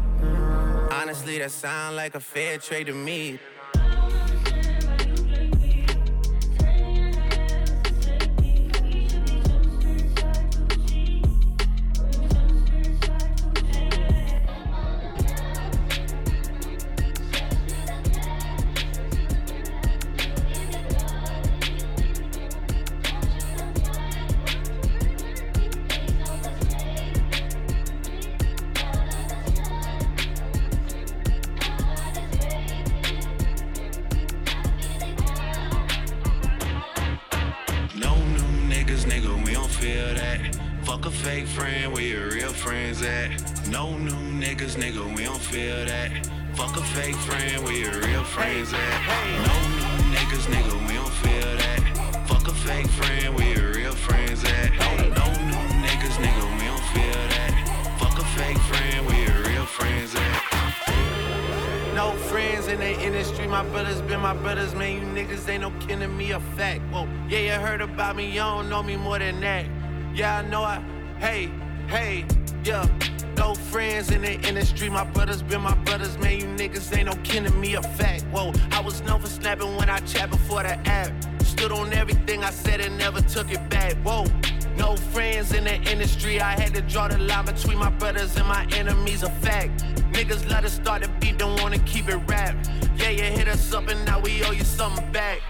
Honestly, 0.92 1.40
that 1.40 1.52
sound 1.52 1.96
like 1.96 2.16
a 2.16 2.20
fair 2.20 2.58
trade 2.58 2.88
to 2.88 2.94
me. 2.94 3.40
Than 69.36 69.42
that. 69.42 70.16
Yeah, 70.16 70.40
I 70.40 70.42
know 70.44 70.64
I, 70.64 70.84
hey, 71.20 71.52
hey, 71.88 72.26
yeah. 72.64 72.88
No 73.38 73.54
friends 73.54 74.12
in 74.12 74.22
the 74.22 74.40
industry, 74.48 74.90
my 74.90 75.04
brothers 75.04 75.42
been 75.42 75.62
my 75.62 75.76
brothers, 75.84 76.18
man. 76.18 76.40
You 76.40 76.46
niggas 76.46 76.96
ain't 76.96 77.08
no 77.08 77.14
to 77.14 77.54
me, 77.56 77.76
a 77.76 77.82
fact. 77.82 78.24
Whoa, 78.32 78.54
I 78.72 78.80
was 78.80 79.02
known 79.02 79.20
for 79.20 79.28
snapping 79.28 79.76
when 79.76 79.90
I 79.90 80.00
chat 80.00 80.30
before 80.30 80.64
the 80.64 80.78
app. 80.88 81.12
Stood 81.44 81.72
on 81.72 81.92
everything 81.94 82.44
I 82.44 82.52
said 82.52 82.80
and 82.80 82.98
never 82.98 83.22
took 83.22 83.52
it 83.52 83.70
back. 83.70 83.94
Whoa. 84.04 84.26
No 84.78 84.96
friends 84.96 85.54
in 85.54 85.66
the 85.66 85.76
industry. 85.92 86.40
I 86.42 86.52
had 86.52 86.74
to 86.76 86.82
draw 86.82 87.08
the 87.08 87.18
line 87.18 87.46
between 87.46 87.78
my 87.78 87.90
brothers 87.90 88.36
and 88.38 88.48
my 88.48 88.66
enemies. 88.74 89.24
A 89.24 89.30
fact. 89.30 89.84
Niggas 90.12 90.50
let 90.50 90.64
us 90.64 90.74
start 90.74 91.02
the 91.02 91.10
beat, 91.20 91.38
don't 91.38 91.62
wanna 91.62 91.80
keep 91.80 92.08
it 92.08 92.18
rap. 92.28 92.56
Yeah, 92.96 93.10
you 93.10 93.24
hit 93.24 93.50
us 93.50 93.74
up 93.74 93.90
and 93.90 94.06
now 94.06 94.20
we 94.20 94.44
owe 94.44 94.52
you 94.52 94.64
something 94.64 95.12
back. 95.12 95.42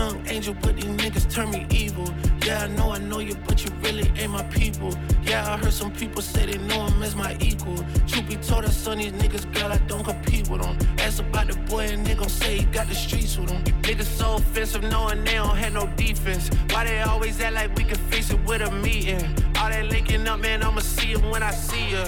Young 0.00 0.26
angel, 0.28 0.54
but 0.62 0.76
these 0.76 0.92
niggas 1.02 1.30
turn 1.30 1.50
me 1.50 1.66
evil. 1.70 2.08
Yeah, 2.46 2.64
I 2.64 2.68
know 2.68 2.90
I 2.90 2.98
know 2.98 3.18
you, 3.18 3.34
but 3.46 3.62
you 3.64 3.70
really 3.84 4.06
ain't 4.20 4.32
my 4.32 4.42
people. 4.44 4.92
Yeah, 5.22 5.52
I 5.52 5.56
heard 5.58 5.72
some 5.72 5.92
people 5.92 6.22
say 6.22 6.46
they 6.46 6.58
know 6.68 6.86
him 6.86 7.02
as 7.02 7.14
my 7.14 7.36
equal. 7.40 7.76
Truth 8.08 8.26
be 8.28 8.36
told, 8.36 8.64
I 8.64 8.68
son 8.68 8.98
these 8.98 9.12
niggas, 9.12 9.44
girl, 9.54 9.70
I 9.72 9.78
don't 9.90 10.04
compete 10.04 10.48
with 10.48 10.62
them. 10.62 10.76
Ask 10.98 11.20
about 11.20 11.48
the 11.48 11.56
boy 11.70 11.84
and 11.94 12.06
they 12.06 12.14
gon' 12.14 12.28
say 12.28 12.58
he 12.60 12.64
got 12.64 12.86
the 12.88 12.94
streets 12.94 13.36
with 13.38 13.50
him. 13.50 13.62
Niggas 13.82 14.10
so 14.20 14.36
offensive, 14.36 14.82
knowing 14.84 15.22
they 15.24 15.34
don't 15.34 15.56
have 15.56 15.74
no 15.74 15.86
defense. 15.96 16.50
Why 16.70 16.84
they 16.84 17.00
always 17.02 17.38
act 17.40 17.54
like 17.54 17.74
we 17.76 17.84
can 17.84 17.98
fix 18.10 18.30
it 18.30 18.40
with 18.46 18.62
a 18.62 18.70
meeting? 18.70 19.22
All 19.58 19.68
that 19.68 19.84
linking 19.86 20.26
up, 20.26 20.40
man, 20.40 20.62
I'ma 20.62 20.80
see 20.80 21.12
it 21.12 21.22
when 21.30 21.42
I 21.42 21.50
see 21.50 21.90
ya. 21.92 22.06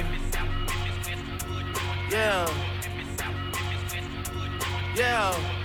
Yeah. 2.10 2.48
Yeah. 4.96 5.62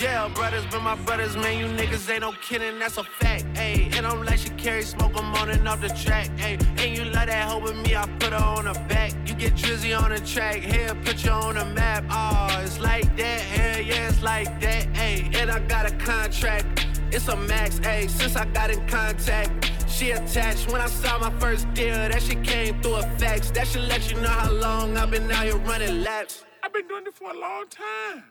Yeah, 0.00 0.28
brothers 0.28 0.64
but 0.70 0.80
my 0.82 0.94
brothers, 0.94 1.36
man. 1.36 1.58
You 1.58 1.66
niggas 1.66 2.10
ain't 2.10 2.22
no 2.22 2.32
kidding, 2.32 2.78
that's 2.78 2.96
a 2.96 3.04
fact. 3.04 3.44
Ayy, 3.54 3.94
and 3.94 4.06
I'm 4.06 4.24
like 4.24 4.38
she 4.38 4.48
carry 4.50 4.82
smoke, 4.82 5.12
I'm 5.14 5.34
on 5.34 5.50
and 5.50 5.68
off 5.68 5.82
the 5.82 5.88
track. 5.88 6.28
Ayy, 6.38 6.58
and 6.80 6.96
you 6.96 7.04
love 7.04 7.26
that 7.26 7.46
hoe 7.50 7.58
with 7.58 7.76
me, 7.76 7.94
I 7.94 8.06
put 8.18 8.32
her 8.32 8.42
on 8.42 8.64
the 8.64 8.72
back. 8.88 9.12
You 9.26 9.34
get 9.34 9.52
drizzy 9.56 9.94
on 9.94 10.08
the 10.08 10.20
track, 10.20 10.56
here, 10.56 10.94
put 11.04 11.22
you 11.22 11.30
on 11.30 11.56
the 11.56 11.66
map. 11.66 12.04
Oh, 12.08 12.62
it's 12.62 12.80
like 12.80 13.14
that, 13.18 13.40
hell 13.40 13.82
yeah, 13.82 14.08
it's 14.08 14.22
like 14.22 14.48
that. 14.62 14.90
Ayy, 14.94 15.36
and 15.36 15.50
I 15.50 15.58
got 15.66 15.84
a 15.84 15.94
contract. 15.96 16.86
It's 17.12 17.28
a 17.28 17.36
max, 17.36 17.78
ayy, 17.80 18.08
since 18.08 18.36
I 18.36 18.46
got 18.46 18.70
in 18.70 18.86
contact. 18.86 19.70
She 19.86 20.12
attached 20.12 20.72
when 20.72 20.80
I 20.80 20.86
saw 20.86 21.18
my 21.18 21.38
first 21.38 21.70
deal. 21.74 21.92
That 21.92 22.22
shit 22.22 22.42
came 22.42 22.80
through 22.80 22.94
a 22.94 23.02
fax. 23.18 23.50
That 23.50 23.66
should 23.66 23.82
let 23.82 24.10
you 24.10 24.18
know 24.18 24.28
how 24.28 24.50
long 24.50 24.96
I've 24.96 25.10
been 25.10 25.30
out 25.30 25.44
here 25.44 25.58
running 25.58 26.02
laps. 26.02 26.44
I've 26.62 26.72
been 26.72 26.88
doing 26.88 27.04
it 27.06 27.14
for 27.14 27.32
a 27.32 27.38
long 27.38 27.66
time. 27.68 28.24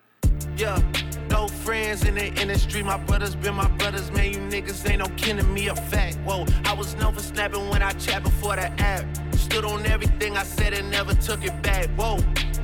Yeah, 0.58 0.82
no 1.30 1.48
friends 1.48 2.04
in 2.06 2.16
the 2.16 2.28
industry. 2.42 2.84
My 2.84 2.98
brothers 2.98 3.36
been 3.36 3.56
my 3.56 3.68
brothers, 3.78 4.12
man. 4.12 4.34
You 4.34 4.40
niggas 4.40 4.90
ain't 4.90 5.00
no 5.00 5.08
kin 5.16 5.38
to 5.38 5.44
me, 5.44 5.68
a 5.68 5.76
fact. 5.76 6.18
Whoa, 6.26 6.46
I 6.66 6.74
was 6.74 6.96
known 6.96 7.14
for 7.14 7.22
snapping 7.22 7.70
when 7.70 7.82
I 7.82 7.92
chat 7.92 8.24
before 8.24 8.56
the 8.56 8.70
app. 8.82 9.06
Stood 9.36 9.66
on 9.66 9.86
everything 9.86 10.38
I 10.38 10.44
said 10.44 10.74
and 10.74 10.90
never 10.92 11.14
took 11.14 11.44
it 11.44 11.62
back. 11.62 11.88
Whoa, 11.98 12.20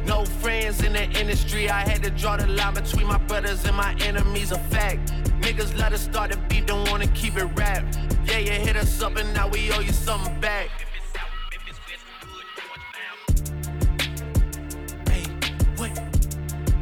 no 0.06 0.25
friends 0.25 0.84
in 0.84 0.93
the 0.93 1.04
industry. 1.19 1.69
I 1.69 1.82
had 1.82 2.04
to 2.04 2.10
draw 2.10 2.38
the 2.38 2.47
line 2.47 2.73
between 2.73 3.08
my 3.08 3.17
brothers 3.17 3.65
and 3.65 3.75
my 3.75 3.95
enemies, 4.01 4.51
a 4.51 4.60
fact. 4.60 5.13
Niggas 5.41 5.78
let 5.78 5.93
us 5.93 6.01
start 6.01 6.32
the 6.32 6.38
beat, 6.49 6.65
don't 6.65 6.89
wanna 6.89 7.08
keep 7.08 7.38
it 7.38 7.45
rap. 7.56 7.84
Yeah, 8.25 8.39
you 8.39 8.51
hit 8.51 8.75
us 8.75 9.01
up 9.01 9.15
and 9.17 9.32
now 9.34 9.47
we 9.47 9.71
owe 9.71 9.80
you 9.80 9.93
something 9.93 10.39
back. 10.39 10.85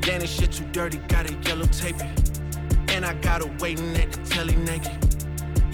Damn, 0.05 0.19
this 0.19 0.31
shit 0.31 0.51
too 0.51 0.65
dirty, 0.71 0.97
gotta 1.07 1.33
yellow 1.47 1.65
tape 1.65 1.95
it. 1.95 2.39
And 2.89 3.05
I 3.05 3.13
got 3.15 3.41
her 3.41 3.51
waiting 3.59 3.95
at 3.95 4.11
the 4.11 4.21
telly 4.29 4.55
naked. 4.55 4.91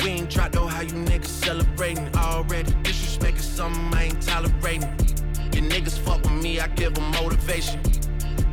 We 0.04 0.12
ain't 0.12 0.30
dropped 0.30 0.54
though, 0.54 0.68
how 0.68 0.82
you 0.82 0.94
niggas 0.94 1.26
celebrating 1.26 2.15
already. 2.15 2.74
Is 2.86 3.00
something 3.60 3.94
I 3.94 4.06
ain't 4.06 4.22
tolerating. 4.22 4.89
Your 5.54 5.65
niggas 5.70 6.00
fuck 6.00 6.22
with 6.24 6.32
me, 6.32 6.60
I 6.60 6.68
give 6.68 6.94
them 6.94 7.12
motivation. 7.12 7.82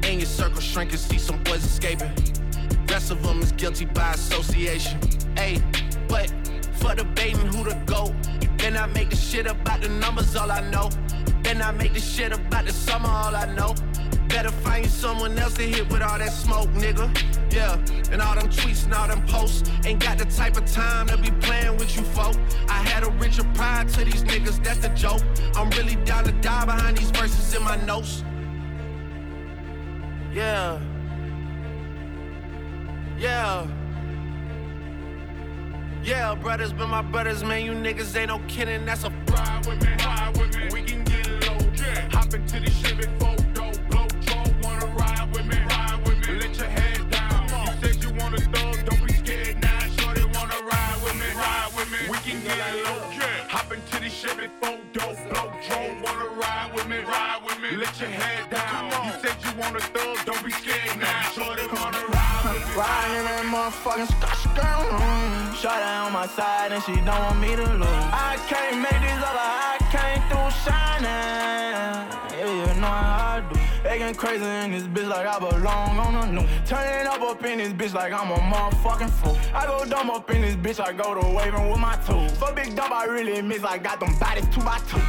In 0.03 0.19
your 0.19 0.27
circle 0.27 0.61
shrinking, 0.61 0.99
see 0.99 1.19
some 1.19 1.43
boys 1.45 1.65
escaping. 1.65 2.11
Rest 2.89 3.13
of 3.13 3.23
them 3.23 3.41
is 3.41 3.53
guilty 3.53 3.85
by 3.85 4.13
association. 4.13 4.99
Hey, 5.37 5.63
but 6.09 6.33
for 6.81 6.95
debating 6.95 7.47
who 7.47 7.63
the 7.63 7.75
GOAT. 7.87 8.13
Then 8.59 8.77
I 8.77 8.87
make 8.87 9.11
the 9.11 9.17
shit 9.17 9.47
about 9.47 9.81
the 9.81 9.89
numbers, 9.89 10.35
all 10.35 10.51
I 10.51 10.61
know. 10.71 10.91
Then 11.43 11.63
I 11.63 11.71
make 11.71 11.95
the 11.95 12.01
shit 12.01 12.33
about 12.33 12.65
the 12.67 12.73
summer, 12.73 13.09
all 13.09 13.37
I 13.37 13.47
know. 13.55 13.75
Better 14.29 14.51
find 14.51 14.87
someone 14.87 15.39
else 15.39 15.55
to 15.55 15.63
hit 15.63 15.89
with 15.91 16.03
all 16.03 16.19
that 16.19 16.33
smoke, 16.33 16.69
nigga. 16.71 17.07
Yeah, 17.53 17.79
and 18.13 18.21
all 18.21 18.35
them 18.35 18.49
tweets 18.49 18.85
and 18.85 18.95
all 18.95 19.09
them 19.09 19.23
posts. 19.27 19.71
Ain't 19.85 20.01
got 20.01 20.19
the 20.19 20.27
type 20.27 20.57
of 20.57 20.67
time 20.71 21.07
to 21.09 21.17
be 21.17 21.31
playing 21.41 21.77
with 21.77 21.97
you, 21.97 22.03
folk. 22.03 22.37
I 22.69 22.79
had 22.91 23.03
a 23.05 23.11
richer 23.13 23.45
pride 23.55 23.89
to 23.91 24.05
these 24.05 24.25
niggas, 24.25 24.63
that's 24.63 24.81
the 24.81 24.89
joke. 24.91 25.23
I'm 25.55 25.71
really 25.71 25.97
down 26.05 26.25
to 26.25 26.33
die 26.33 26.65
behind 26.65 26.99
these 26.99 27.11
verses 27.11 27.55
in 27.55 27.63
my 27.63 27.77
notes. 27.85 28.25
Yeah. 30.33 30.79
Yeah. 33.19 33.67
Yeah, 36.03 36.35
brothers, 36.35 36.73
but 36.73 36.89
my 36.89 37.03
brothers, 37.03 37.43
man, 37.43 37.65
you 37.65 37.73
niggas 37.73 38.15
ain't 38.17 38.29
no 38.29 38.39
kidding. 38.47 38.85
That's 38.85 39.05
a 39.05 39.11
ride 39.11 39.67
with 39.67 39.83
me, 39.83 39.89
ride 40.05 40.37
with 40.37 40.57
me. 40.57 40.69
We 40.73 40.83
can 40.83 41.03
get 41.05 41.27
low. 41.49 41.59
Yeah. 41.75 42.09
Hop 42.13 42.33
into 42.35 42.61
the 42.61 42.66
motherfucking 63.77 64.09
scotch 64.19 64.55
girl. 64.55 65.55
Shot 65.55 65.83
on 65.83 66.13
my 66.13 66.27
side 66.27 66.73
and 66.73 66.83
she 66.83 66.97
don't 66.97 67.07
want 67.07 67.41
me 67.41 67.57
to 67.57 67.73
lose. 67.73 67.89
I 68.13 68.37
can't 68.49 68.81
make 68.81 69.01
this 69.01 69.23
up, 69.25 69.37
I 69.37 69.79
came 69.91 70.23
through 70.29 70.51
shining. 70.65 71.07
Yeah, 72.39 72.75
you 72.75 72.81
know 72.81 72.87
how 72.87 73.37
I 73.37 73.53
do. 73.53 73.61
Acting 73.89 74.15
crazy 74.15 74.45
in 74.45 74.73
this 74.73 74.83
bitch 74.85 75.09
like 75.09 75.27
I 75.27 75.39
belong 75.39 75.99
on 75.99 76.15
the 76.15 76.41
new. 76.41 76.49
Turning 76.67 77.07
up 77.07 77.23
up 77.23 77.45
in 77.45 77.59
this 77.59 77.73
bitch 77.73 77.95
like 77.95 78.13
I'm 78.13 78.31
a 78.31 78.37
motherfucking 78.37 79.11
fool. 79.11 79.39
I 79.55 79.67
go 79.67 79.85
dumb 79.85 80.11
up 80.11 80.31
in 80.31 80.43
this 80.43 80.57
bitch, 80.57 80.85
I 80.85 80.93
go 80.93 81.15
to 81.21 81.27
waving 81.35 81.69
with 81.71 81.79
my 81.79 81.97
tools. 82.07 82.33
For 82.37 82.53
big 82.53 82.75
dumb, 82.77 82.93
I 82.93 83.05
really 83.05 83.41
miss, 83.43 83.65
I 83.65 83.79
got 83.79 84.01
them 84.01 84.15
bodies 84.19 84.47
two 84.53 84.61
by 84.61 84.79
two. 84.89 85.01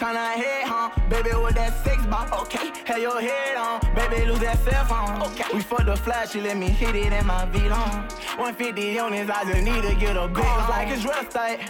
Turn 0.00 0.16
head, 0.16 0.64
huh? 0.64 0.88
Baby, 1.10 1.36
with 1.36 1.56
that 1.56 1.84
six 1.84 2.06
ball, 2.06 2.26
okay. 2.40 2.72
Have 2.86 3.02
your 3.02 3.20
head 3.20 3.58
on, 3.58 3.80
baby, 3.94 4.24
lose 4.24 4.40
that 4.40 4.58
cell 4.60 4.86
phone, 4.86 5.20
okay. 5.28 5.44
We 5.52 5.60
fuck 5.60 5.84
the 5.84 5.94
flash, 5.94 6.30
she 6.30 6.40
let 6.40 6.56
me 6.56 6.68
hit 6.70 6.96
it 6.96 7.12
in 7.12 7.26
my 7.26 7.44
V 7.44 7.68
long. 7.68 8.08
150 8.40 8.98
on 8.98 9.12
this, 9.12 9.28
I 9.28 9.44
just 9.44 9.62
need 9.62 9.82
to 9.82 9.94
get 9.96 10.16
a 10.16 10.26
big 10.26 10.38
like 10.38 10.88
it's 10.88 11.04
real 11.04 11.20
estate. 11.20 11.60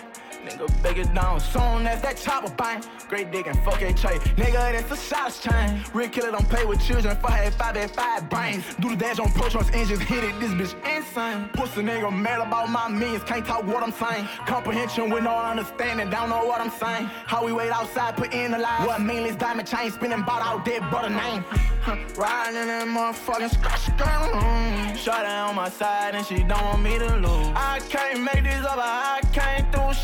Nigga, 0.51 0.83
beg 0.83 0.99
it 0.99 1.15
down 1.15 1.39
soon 1.39 1.87
as 1.87 2.03
that 2.03 2.17
chopper 2.17 2.53
bang. 2.57 2.83
Great 3.09 3.31
dick 3.31 3.47
and 3.47 3.59
fuck 3.65 3.81
a 3.83 3.93
tray. 3.93 4.19
Nigga, 4.37 4.73
that's 4.73 4.91
a 4.91 4.97
shots 4.97 5.41
chain. 5.41 5.83
Real 5.95 6.09
killer 6.09 6.33
don't 6.33 6.49
play 6.49 6.65
with 6.65 6.81
children. 6.85 7.17
Five 7.17 7.33
had 7.33 7.55
five 7.55 7.77
at 7.77 7.91
five 7.91 8.29
brains. 8.29 8.65
Do 8.81 8.91
the 8.91 8.97
dash 8.97 9.19
on 9.19 9.31
pro 9.31 9.49
trucks 9.49 9.71
engines. 9.73 10.01
Hit 10.01 10.25
it, 10.25 10.41
this 10.41 10.51
bitch 10.51 10.75
insane. 10.97 11.49
Pussy 11.53 11.83
nigga 11.83 12.13
mad 12.13 12.41
about 12.41 12.69
my 12.69 12.89
millions. 12.89 13.23
Can't 13.25 13.47
talk 13.47 13.65
what 13.65 13.83
I'm 13.83 13.93
saying. 13.93 14.27
Comprehension 14.47 15.11
with 15.11 15.25
no 15.25 15.37
understanding. 15.37 16.11
Don't 16.11 16.29
know 16.29 16.45
what 16.45 16.61
I'm 16.61 16.71
saying. 16.71 17.07
How 17.27 17.45
we 17.45 17.53
wait 17.53 17.71
outside, 17.71 18.17
put 18.17 18.35
in 18.35 18.53
the 18.53 18.59
line. 18.59 18.87
What 18.87 19.01
meaningless 19.01 19.37
diamond 19.37 19.69
chain 19.69 19.91
spinning, 19.91 20.23
bought 20.23 20.43
out 20.43 20.65
dead 20.65 20.83
brother 20.91 21.11
name. 21.11 21.45
Riding 22.17 22.61
in 22.61 22.67
that 22.69 22.87
motherfucking 22.87 23.51
scratch 23.51 23.97
girl. 23.97 24.97
Shot 24.97 25.25
on 25.25 25.55
my 25.55 25.71
side 25.71 26.15
and 26.15 26.27
she 26.27 26.43
don't 26.43 26.63
want 26.63 26.83
me 26.83 26.99
to 26.99 27.17
lose. 27.17 27.53
I 27.55 27.81
can't 27.89 28.23
make 28.23 28.45
this 28.45 28.65
up, 28.67 28.79
I 28.79 29.21
came 29.33 29.71
through 29.73 29.95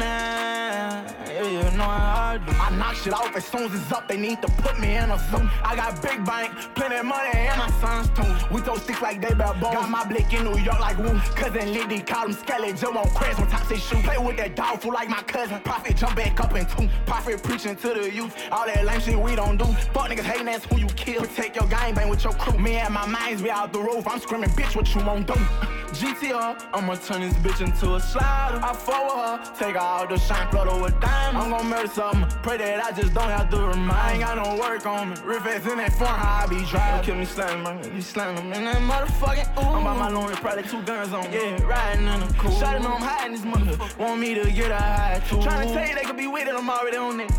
Yeah, 0.00 1.46
you 1.46 1.76
know 1.76 1.84
how 1.84 2.32
I 2.34 2.38
do. 2.38 2.52
I 2.52 2.70
knock 2.76 2.94
shit 2.94 3.12
off 3.12 3.34
as 3.36 3.44
soon 3.44 3.64
as 3.64 3.74
it's 3.74 3.92
up, 3.92 4.08
they 4.08 4.16
need 4.16 4.40
to 4.42 4.48
put 4.48 4.78
me 4.78 4.96
in 4.96 5.10
a 5.10 5.18
zoo. 5.30 5.48
I 5.62 5.76
got 5.76 6.00
big 6.02 6.24
bank, 6.24 6.52
plenty 6.74 6.96
of 6.96 7.06
money, 7.06 7.30
and 7.32 7.58
my 7.58 7.70
sons 7.80 8.08
too. 8.10 8.54
We 8.54 8.60
throw 8.60 8.76
sticks 8.76 9.02
like 9.02 9.20
they 9.20 9.34
bad 9.34 9.60
boys. 9.60 9.74
Got 9.74 9.90
my 9.90 10.04
blick 10.04 10.32
in 10.32 10.44
New 10.44 10.58
York 10.58 10.80
like 10.80 10.98
woo. 10.98 11.18
Cousin 11.34 11.72
Liddy 11.72 12.00
call 12.00 12.26
him 12.26 12.32
Skelly, 12.32 12.72
Joe 12.72 12.96
on 12.96 13.08
crest 13.10 13.38
top 13.50 13.66
say 13.66 13.76
shoe. 13.76 14.02
Play 14.02 14.18
with 14.18 14.36
that 14.36 14.56
dog 14.56 14.80
fool 14.80 14.92
like 14.92 15.08
my 15.08 15.22
cousin. 15.22 15.60
Profit 15.60 15.96
jump 15.96 16.16
back 16.16 16.40
up 16.40 16.54
in 16.56 16.66
two. 16.66 16.88
Profit 17.06 17.42
preaching 17.42 17.76
to 17.76 17.88
the 17.94 18.10
youth. 18.10 18.34
All 18.50 18.66
that 18.66 18.84
lame 18.84 19.00
shit 19.00 19.18
we 19.18 19.36
don't 19.36 19.56
do. 19.56 19.64
Fuck 19.92 20.10
niggas 20.10 20.22
hating, 20.22 20.46
that's 20.46 20.64
who 20.66 20.78
you 20.78 20.86
kill. 20.88 21.22
Protect 21.22 21.56
your 21.56 21.68
game, 21.68 21.94
bang 21.94 22.08
with 22.08 22.24
your 22.24 22.34
crew. 22.34 22.58
Me 22.58 22.74
and 22.76 22.94
my 22.94 23.06
minds 23.06 23.42
be 23.42 23.50
out 23.50 23.72
the 23.72 23.80
roof. 23.80 24.06
I'm 24.06 24.20
screaming, 24.20 24.50
bitch, 24.50 24.76
what 24.76 24.92
you 24.94 25.04
won't 25.04 25.26
do? 25.26 25.34
GTR, 25.94 26.60
I'ma 26.72 26.96
turn 26.96 27.20
this 27.20 27.34
bitch 27.34 27.64
into 27.64 27.94
a 27.94 28.00
slider. 28.00 28.58
I 28.60 28.72
follow 28.72 29.16
her, 29.22 29.54
take 29.56 29.74
her 29.74 29.83
out 29.84 30.08
the 30.08 30.18
shine, 30.18 30.50
flood 30.50 30.82
with. 30.82 30.94
I'm 31.04 31.50
gon' 31.50 31.68
murder 31.68 31.88
something, 31.88 32.26
pray 32.42 32.56
that 32.58 32.84
I 32.84 32.92
just 32.92 33.12
don't 33.12 33.28
have 33.28 33.50
to 33.50 33.58
remind. 33.58 33.90
I 33.90 34.12
ain't 34.12 34.20
got 34.20 34.36
no 34.36 34.58
work 34.58 34.86
on 34.86 35.10
me. 35.10 35.16
Riff 35.24 35.46
ass 35.46 35.66
in 35.70 35.78
that 35.78 35.92
phone, 35.92 36.08
how 36.08 36.44
I 36.44 36.46
be 36.46 36.64
driving. 36.64 37.04
Kill 37.04 37.16
me 37.16 37.24
slamming, 37.24 37.62
man. 37.62 37.94
You 37.94 38.02
slamming 38.02 38.50
me 38.50 38.56
in 38.56 38.64
that 38.64 38.76
motherfucking 38.76 39.58
ooh. 39.58 39.76
I'm 39.76 39.84
by 39.84 39.96
my 39.96 40.08
lonely, 40.08 40.34
probably 40.36 40.62
two 40.62 40.82
guns 40.82 41.12
on 41.12 41.30
me. 41.30 41.36
Yeah, 41.36 41.62
riding 41.64 42.06
in 42.06 42.22
a 42.22 42.32
cool. 42.34 42.52
Shot 42.58 42.80
know 42.82 42.94
I'm 42.94 43.02
hiding 43.02 43.32
this 43.32 43.44
motherfucker. 43.44 43.98
Want 44.04 44.20
me 44.20 44.34
to 44.34 44.50
get 44.50 44.70
a 44.70 44.76
high 44.76 45.22
too. 45.28 45.36
to 45.36 45.44
tell 45.44 45.88
you 45.88 45.94
they 45.94 46.02
could 46.02 46.16
be 46.16 46.26
with 46.26 46.48
it, 46.48 46.54
I'm 46.54 46.68
already 46.70 46.96
on 46.96 47.20
it. 47.20 47.30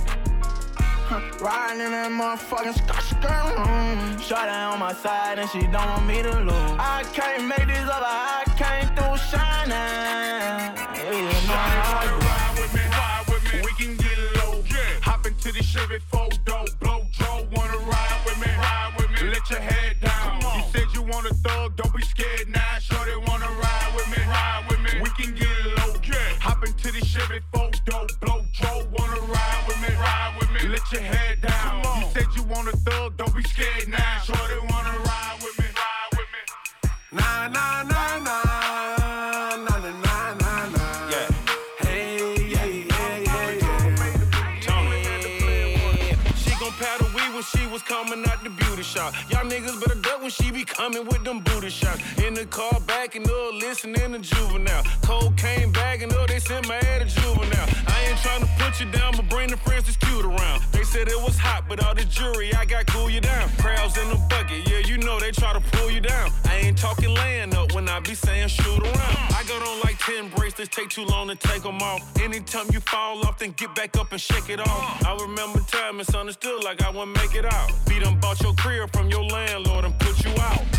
Riding 1.39 1.85
in 1.85 1.91
that 1.91 2.11
motherfucking 2.11 2.75
scotch 2.75 3.21
girl. 3.21 4.19
Shot 4.19 4.49
on 4.49 4.79
my 4.79 4.93
side 4.93 5.39
and 5.39 5.49
she 5.49 5.61
don't 5.61 5.75
want 5.75 6.07
me 6.07 6.23
to 6.23 6.39
lose. 6.39 6.51
I 6.79 7.03
can't 7.13 7.47
make 7.47 7.67
this 7.67 7.87
up, 7.87 8.01
I 8.03 8.43
came 8.57 8.87
through 8.95 9.17
shining. 9.29 9.71
Yeah, 9.71 11.11
you 11.11 12.19
know 12.19 12.24
Hop 15.76 15.84
into 15.84 15.99
the 15.99 15.99
Chevy 15.99 15.99
photo, 16.11 16.71
blow, 16.80 17.05
draw, 17.11 17.36
wanna 17.51 17.78
ride 17.80 18.21
with 18.26 18.39
me, 18.39 18.47
ride 18.55 18.93
with 18.97 19.09
me. 19.11 19.30
Let 19.30 19.49
your 19.49 19.59
head 19.59 19.97
down. 19.99 20.41
You 20.41 20.63
said 20.71 20.88
you 20.93 21.01
want 21.01 21.28
a 21.28 21.34
thug, 21.34 21.76
don't 21.76 21.93
be 21.93 22.01
scared 22.01 22.47
now. 22.47 22.80
Shorty 22.80 23.15
wanna 23.28 23.49
ride 23.49 23.91
with 23.95 24.07
me, 24.09 24.23
ride 24.23 24.65
with 24.69 24.80
me. 24.80 25.01
We 25.01 25.09
can 25.09 25.36
get 25.36 25.49
low. 25.78 25.93
Yeah. 26.03 26.39
Hop 26.39 26.63
into 26.65 26.91
the 26.91 27.01
Chevy 27.03 27.41
photo, 27.51 28.07
blow, 28.21 28.45
draw, 28.53 28.84
wanna 28.97 29.19
ride 29.19 29.63
with 29.67 29.82
me, 29.82 29.93
ride 29.95 30.36
with 30.39 30.51
me. 30.51 30.69
Let 30.69 30.89
your 30.93 31.01
head 31.01 31.41
down. 31.41 31.84
You 31.99 32.07
said 32.13 32.28
you 32.36 32.43
want 32.43 32.69
a 32.69 32.78
thug, 32.78 33.17
don't 33.17 33.36
be 33.36 33.43
scared 33.43 33.89
now. 33.89 34.21
Shorty 34.23 34.59
wanna 34.59 34.74
coming 47.86 48.25
out 48.25 48.43
the 48.43 48.64
Y'all 48.93 49.43
niggas 49.43 49.79
better 49.81 49.99
duck 49.99 50.21
when 50.21 50.29
she 50.29 50.51
be 50.51 50.63
coming 50.63 51.05
with 51.05 51.23
them 51.23 51.39
booty 51.39 51.69
shots. 51.69 52.01
In 52.23 52.33
the 52.36 52.45
car, 52.45 52.79
backing 52.86 53.23
up, 53.23 53.53
listening 53.53 54.13
to 54.13 54.19
juvenile. 54.19 54.83
Cocaine 55.01 55.71
bagging 55.71 56.13
up, 56.13 56.27
they 56.27 56.39
sent 56.39 56.67
my 56.67 56.75
head 56.75 57.01
to 57.01 57.21
juvenile. 57.21 57.67
I 57.88 58.05
ain't 58.07 58.17
tryna 58.19 58.47
put 58.59 58.79
you 58.79 58.89
down, 58.91 59.13
but 59.15 59.27
bring 59.27 59.49
the 59.49 59.57
friends 59.57 59.86
that's 59.86 59.97
cute 59.97 60.23
around. 60.23 60.61
They 60.71 60.83
said 60.83 61.07
it 61.07 61.19
was 61.19 61.38
hot, 61.38 61.65
but 61.67 61.83
all 61.83 61.95
the 61.95 62.05
jury, 62.05 62.53
I 62.53 62.65
got 62.65 62.86
cool 62.86 63.09
you 63.09 63.21
down. 63.21 63.49
Crowds 63.57 63.97
in 63.97 64.07
the 64.09 64.17
bucket, 64.29 64.69
yeah, 64.69 64.79
you 64.79 64.97
know 64.99 65.19
they 65.19 65.31
try 65.31 65.51
to 65.53 65.61
pull 65.71 65.89
you 65.89 65.99
down. 65.99 66.31
I 66.45 66.57
ain't 66.57 66.77
talking 66.77 67.13
laying 67.13 67.55
up 67.55 67.73
when 67.73 67.89
I 67.89 67.99
be 68.01 68.13
saying 68.13 68.49
shoot 68.49 68.81
around. 68.83 69.17
I 69.33 69.43
got 69.47 69.67
on 69.67 69.79
like 69.81 69.97
10 69.99 70.29
bracelets, 70.29 70.75
take 70.75 70.89
too 70.89 71.05
long 71.05 71.27
to 71.29 71.36
take 71.36 71.63
them 71.63 71.81
off. 71.81 72.01
Anytime 72.21 72.67
you 72.71 72.79
fall 72.81 73.25
off, 73.25 73.39
then 73.39 73.51
get 73.57 73.73
back 73.73 73.97
up 73.97 74.11
and 74.11 74.21
shake 74.21 74.49
it 74.49 74.59
off. 74.59 75.05
I 75.05 75.17
remember 75.21 75.59
time 75.61 75.97
misunderstood 75.97 76.63
like 76.63 76.83
I 76.83 76.89
wouldn't 76.89 77.17
make 77.17 77.36
it 77.36 77.45
out. 77.45 77.71
Beat 77.88 78.03
them 78.03 78.19
bought 78.19 78.39
your 78.41 78.53
crib 78.53 78.74
from 78.91 79.09
your 79.09 79.23
landlord 79.23 79.86
and 79.86 79.97
put 79.99 80.26
you 80.26 80.32
out. 80.41 80.74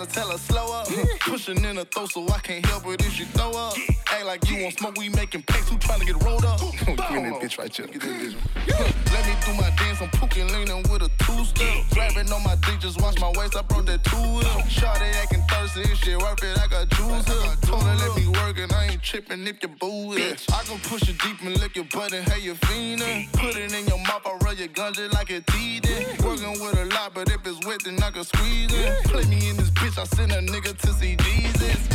I 0.00 0.06
tell 0.06 0.30
her, 0.30 0.38
slow 0.38 0.72
up. 0.72 0.88
Pushing 1.20 1.62
in 1.62 1.76
her 1.76 1.84
throat 1.84 2.12
so 2.12 2.26
I 2.28 2.38
can't 2.38 2.64
help 2.64 2.86
it 2.86 3.04
if 3.04 3.12
she 3.12 3.24
throw 3.24 3.50
up. 3.50 3.76
Act 4.10 4.24
like 4.24 4.48
you 4.48 4.62
want 4.62 4.78
smoke, 4.78 4.96
we 4.96 5.10
making 5.10 5.42
packs, 5.42 5.68
who 5.68 5.76
tryna 5.76 6.06
get 6.06 6.22
rolled 6.24 6.44
up? 6.44 6.58
Give 6.60 6.88
me 6.88 6.96
that 6.96 7.40
bitch 7.40 7.58
right 7.58 7.74
here. 7.74 7.86
Let 7.86 9.26
me 9.26 9.34
do 9.44 9.52
my 9.60 9.70
dance, 9.76 10.00
I'm 10.00 10.08
pooking, 10.10 10.48
leaning 10.48 10.82
with 10.90 11.02
a 11.02 11.10
two-step. 11.24 11.84
Grabbing 11.90 12.32
on 12.32 12.42
my 12.42 12.56
dick, 12.66 12.80
just 12.80 13.00
watch 13.00 13.20
my 13.20 13.30
waist, 13.36 13.56
I 13.56 13.62
brought 13.62 13.86
that 13.86 14.02
two-wheel. 14.04 14.56
Shawty 14.72 15.12
acting 15.22 15.42
thirsty, 15.50 15.82
if 15.82 15.98
shit 15.98 16.18
worth 16.18 16.42
it, 16.42 16.58
I 16.58 16.66
got 16.68 16.88
juice 16.88 17.26
here. 17.26 17.56
Told 17.62 17.82
her 17.82 17.94
let 17.96 18.16
me 18.16 18.26
work 18.28 18.58
and 18.58 18.72
I 18.72 18.86
ain't 18.86 19.02
tripping 19.02 19.46
if 19.46 19.62
your 19.62 19.72
boo 19.78 20.12
is. 20.12 20.46
I 20.52 20.62
can 20.62 20.78
push 20.80 21.08
it 21.08 21.18
deep 21.18 21.40
and 21.42 21.58
lick 21.60 21.76
your 21.76 21.84
butt 21.92 22.12
and 22.12 22.26
hey, 22.28 22.40
you 22.40 22.54
fiendin'. 22.54 23.30
Put 23.32 23.56
it 23.56 23.72
in 23.72 23.86
your 23.86 23.98
mouth, 23.98 24.22
I 24.24 24.38
rub 24.44 24.58
your 24.58 24.68
gun 24.68 24.94
just 24.94 25.12
like 25.12 25.30
a 25.30 25.40
teething. 25.40 26.06
Working 26.24 26.52
with 26.60 26.78
a 26.78 26.84
lot, 26.94 27.12
but 27.14 27.28
if 27.30 27.46
it's 27.46 27.66
wet, 27.66 27.80
then 27.84 28.02
I 28.02 28.10
can 28.10 28.24
squeeze 28.24 28.72
it. 28.72 29.04
Play 29.04 29.24
me 29.24 29.50
in 29.50 29.56
this 29.56 29.70
bitch, 29.70 29.89
I 29.98 30.04
send 30.04 30.32
a 30.32 30.40
nigga 30.40 30.76
to 30.78 30.92
see 30.92 31.16
Jesus. 31.16 31.88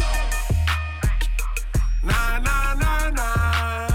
Nah, 2.03 2.39
nah, 2.39 2.73
nah. 2.75 3.09
Nah, 3.11 3.94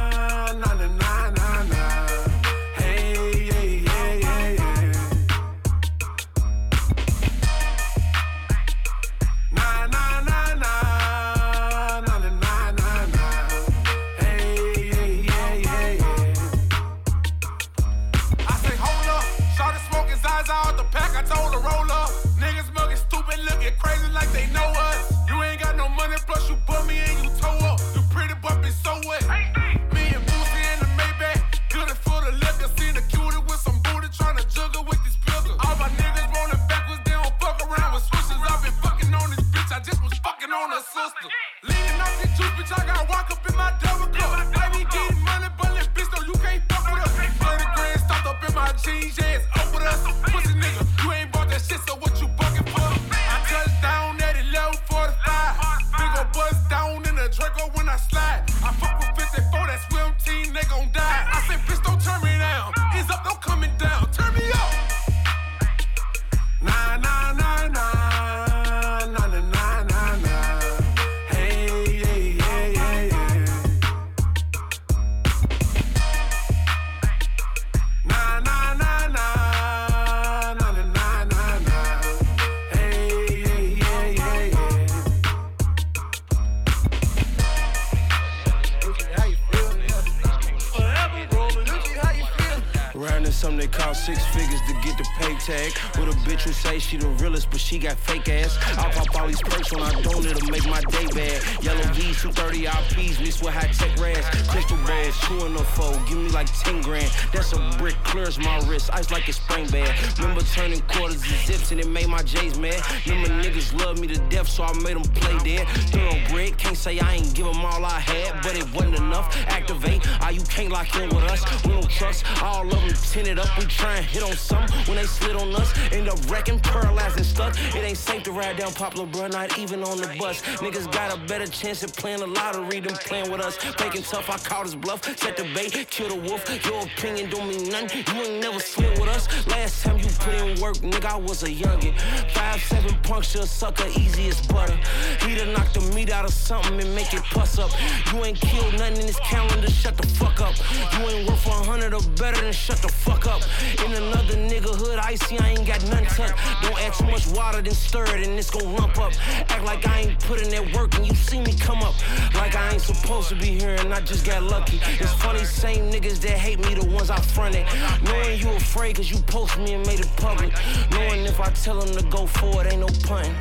six 94.15 94.27
figures 94.35 94.61
to 94.67 94.75
get 94.83 94.99
the 94.99 95.07
pay 95.19 95.35
tag. 95.37 95.73
With 95.99 96.15
a 96.15 96.19
bitch 96.29 96.43
who 96.43 96.53
say 96.53 96.79
she 96.79 96.97
the 96.97 97.09
realest, 97.23 97.51
but 97.51 97.61
she 97.61 97.79
got 97.79 97.97
fake 97.97 98.29
ass. 98.29 98.59
I 98.79 98.91
pop 98.91 99.15
all 99.21 99.27
these 99.27 99.41
perks 99.43 99.73
when 99.73 99.83
I 99.83 99.93
don't, 100.03 100.25
it'll 100.25 100.49
make 100.49 100.67
my 100.67 100.81
day 100.81 101.07
bad. 101.15 101.63
Yellow 101.63 101.83
V's, 101.95 102.23
230 102.23 102.65
RPs, 102.65 103.21
mixed 103.21 103.43
with 103.43 103.55
high 103.55 103.69
tech 103.69 103.97
rads. 103.99 104.27
Crystal 104.49 104.77
balls, 104.79 105.19
two 105.23 105.47
in 105.47 105.55
the 105.55 105.65
four, 105.77 105.93
give 106.09 106.19
me 106.19 106.29
like 106.31 106.49
10 106.63 106.83
grand. 106.83 107.11
That's 107.33 107.53
a 107.53 107.59
brick, 107.79 107.95
clears 108.05 108.39
my 108.39 108.59
wrist, 108.69 108.91
ice 108.93 109.11
like 109.11 109.29
a 109.29 109.33
spring 109.51 109.67
bag. 109.69 110.19
Remember 110.19 110.43
turning 110.43 110.81
quarters 110.83 111.23
to 111.23 111.29
zips 111.47 111.71
and 111.73 111.81
it 111.81 111.89
made 111.89 112.09
my 112.09 112.23
J's 112.23 112.59
mad. 112.59 112.81
Remember 113.07 113.29
niggas 113.43 113.79
love 113.85 114.01
me 114.01 114.07
to 114.09 114.19
death, 114.29 114.49
so 114.49 114.65
I 114.65 114.73
made 114.81 114.97
them 114.97 115.03
play 115.15 115.57
dead. 115.57 115.69
Throw 115.91 116.11
Thoroughbred, 116.11 116.59
can't 116.59 116.77
say 116.77 116.99
I 117.01 117.15
ain't 117.15 117.35
give 117.35 117.47
'em 117.47 117.65
all 117.65 117.85
I 117.85 118.01
had, 118.01 118.43
but 118.43 118.57
it 118.57 118.69
wasn't 118.73 118.97
enough. 118.97 119.27
Activate, 119.49 120.03
ah, 120.21 120.31
you 120.31 120.43
can't 120.43 120.71
lock 120.71 120.95
in 120.97 121.09
with 121.09 121.25
us. 121.25 121.43
We 121.65 121.73
don't 121.73 121.91
trust, 121.91 122.25
all 122.43 122.63
of 122.63 122.71
them 122.71 122.95
tinted 123.13 123.39
up. 123.39 123.49
We 123.59 123.65
try 123.67 123.97
and 123.97 124.07
hit 124.07 124.23
on 124.23 124.37
some 124.37 124.67
when 124.87 124.97
they 124.97 125.07
slid 125.07 125.37
on 125.37 125.55
us. 125.55 125.73
End 125.93 126.09
up 126.09 126.19
wrecking, 126.31 126.61
paralyzed 126.61 127.17
and 127.17 127.27
stuck. 127.27 127.57
It 127.75 127.83
ain't 127.85 127.99
safe 127.99 128.23
to 128.25 128.33
ride 128.33 128.57
down 128.57 128.73
Poplar, 128.73 129.07
bro, 129.07 129.27
not 129.29 129.59
even 129.59 129.83
on 129.83 129.99
the 129.99 130.09
bus. 130.19 130.43
Niggas 130.65 130.91
got 130.93 131.13
a 131.13 131.19
better 131.27 131.47
chance 131.47 131.83
at 131.83 131.95
playing 131.97 132.21
the 132.21 132.27
lottery 132.27 132.81
than 132.81 132.95
playing 132.97 133.31
with 133.31 133.41
us. 133.41 133.57
Faking 133.57 134.03
tough, 134.03 134.31
I 134.31 134.39
called 134.39 134.67
his 134.67 134.75
bluff. 134.77 135.01
Set 135.19 135.37
the 135.37 135.45
bait, 135.55 135.73
kill 135.91 136.09
the 136.09 136.21
wolf. 136.29 136.43
Your 136.65 136.83
opinion 136.83 137.31
don't 137.31 137.49
mean 137.49 137.69
nothing. 137.69 138.05
You 138.15 138.23
ain't 138.23 138.41
never 138.41 138.61
slid 138.61 138.99
with 138.99 139.09
us. 139.09 139.27
Last 139.47 139.85
time 139.85 139.99
you 139.99 140.07
put 140.19 140.35
in 140.35 140.61
work, 140.61 140.77
nigga, 140.77 141.07
I 141.07 141.17
was 141.17 141.43
a 141.43 141.49
youngin'. 141.49 141.99
Five 142.33 142.61
seven 142.61 142.95
puncture, 143.03 143.47
sucker, 143.47 143.87
easy 143.89 144.29
as 144.29 144.41
butter. 144.47 144.79
He 145.27 145.35
done 145.35 145.53
knock 145.53 145.73
the 145.73 145.81
meat 145.95 146.11
out 146.11 146.25
of 146.25 146.33
something 146.33 146.81
and 146.81 146.95
make 146.95 147.13
it 147.15 147.23
puss 147.25 147.59
up. 147.59 147.71
You 148.13 148.25
ain't 148.25 148.41
killed 148.41 148.73
nothing 148.75 148.99
in 149.01 149.07
this 149.07 149.19
calendar, 149.21 149.71
shut 149.71 149.97
the 149.97 150.07
fuck 150.07 150.41
up. 150.41 150.55
You 150.99 151.09
ain't 151.09 151.29
worth 151.29 151.47
a 151.47 151.51
hundred 151.51 151.95
or 151.95 152.03
better 152.17 152.41
than 152.41 152.53
shut 152.53 152.79
the 152.79 152.89
fuck 152.89 153.27
up. 153.27 153.43
In 153.85 153.93
another 153.93 154.35
nigga 154.35 154.75
hood, 154.75 154.99
icy, 154.99 155.39
I 155.39 155.51
ain't 155.51 155.67
got 155.67 155.83
none 155.89 156.05
tucked. 156.05 156.39
Don't 156.63 156.79
add 156.81 156.93
too 156.95 157.07
much 157.07 157.27
water, 157.29 157.63
then 157.63 157.75
stir 157.75 158.05
it 158.05 158.27
and 158.27 158.39
it's 158.39 158.51
gon' 158.51 158.75
lump 158.75 158.99
up. 158.99 159.13
Act 159.51 159.65
like 159.65 159.87
I 159.87 160.01
ain't 160.01 160.21
put 160.21 160.41
in 160.43 160.51
that 160.51 160.75
work 160.75 160.95
and 160.97 161.07
you 161.07 161.15
see 161.15 161.41
me 161.41 161.55
come 161.55 161.83
up. 161.83 161.95
Like 162.35 162.55
I 162.57 162.73
ain't 162.73 162.83
supposed 162.83 163.29
to 163.31 163.37
be 163.37 163.59
here 163.59 163.77
and 163.77 163.93
I 163.95 164.01
just 164.01 164.27
got 164.27 164.43
lucky. 164.43 164.81
It's 165.01 165.13
funny, 165.15 165.45
same 165.45 165.91
niggas 165.91 166.21
that 166.21 166.39
hate 166.39 166.59
me, 166.59 166.75
the 166.75 166.87
ones 166.87 167.11
I 167.11 167.21
fronted. 167.21 167.67
Knowing 168.05 168.39
you 168.39 168.49
afraid 168.51 168.97
cause 168.97 169.11
you 169.11 169.19
post 169.31 169.59
me 169.59 169.75
and 169.75 169.87
made 169.87 170.01
it 170.01 170.11
public. 170.17 170.53
Knowing 170.91 171.25
if 171.25 171.41
I 171.41 171.51
tell 171.51 171.81
them 171.81 171.95
to 171.97 172.05
go 172.11 172.27
for 172.27 172.65
it, 172.65 172.73
ain't 172.73 172.81
no 172.81 172.89
punting. 173.07 173.35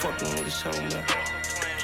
Fuck 0.00 0.18
them 0.18 0.28
niggas, 0.36 0.62
tell 0.62 0.72
me. 0.82 0.88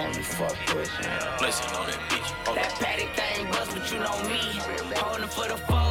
Only 0.01 0.23
fuck 0.23 0.57
pussy. 0.67 1.05
Listen 1.41 1.77
on 1.77 1.87
that 1.87 2.01
bitch. 2.09 2.55
That 2.55 2.71
paddock 2.81 3.11
thing 3.19 3.47
bust, 3.51 3.71
but 3.75 3.85
you 3.93 3.99
know 3.99 4.19
me. 4.31 4.41
Holding 4.97 5.29
for 5.29 5.49
the 5.49 5.57
foes, 5.67 5.84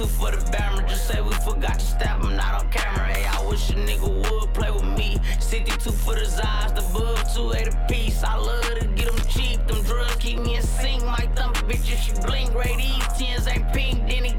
42 0.00 0.06
for 0.06 0.30
the 0.30 0.56
Bama, 0.56 0.88
just 0.88 1.06
say 1.06 1.20
we 1.20 1.32
forgot 1.32 1.78
to 1.78 1.84
stab 1.84 2.22
him, 2.22 2.36
not 2.36 2.62
on 2.62 2.70
camera. 2.70 3.12
Hey, 3.12 3.26
I 3.26 3.46
wish 3.46 3.70
a 3.70 3.74
nigga 3.74 4.08
would 4.08 4.54
play 4.54 4.70
with 4.70 4.84
me. 4.84 5.18
62 5.40 5.90
for 5.92 6.14
the 6.14 6.40
eyes, 6.44 6.72
the 6.72 6.82
bug, 6.92 7.18
2 7.34 7.52
8 7.52 7.68
a 7.68 7.86
piece. 7.88 8.22
I 8.22 8.36
love 8.36 8.62
to 8.78 8.86
get 8.86 9.06
them 9.06 9.26
cheap, 9.28 9.66
them 9.66 9.82
drugs 9.82 10.16
keep 10.16 10.38
me 10.38 10.56
in 10.56 10.62
sync. 10.62 11.04
My 11.04 11.28
thumb 11.34 11.52
bitch, 11.68 11.92
if 11.92 12.00
she 12.00 12.12
blink, 12.26 12.54
right, 12.54 12.76
these 12.76 13.18
tens 13.18 13.46
ain't 13.46 13.72
pink. 13.72 14.08
Then 14.08 14.29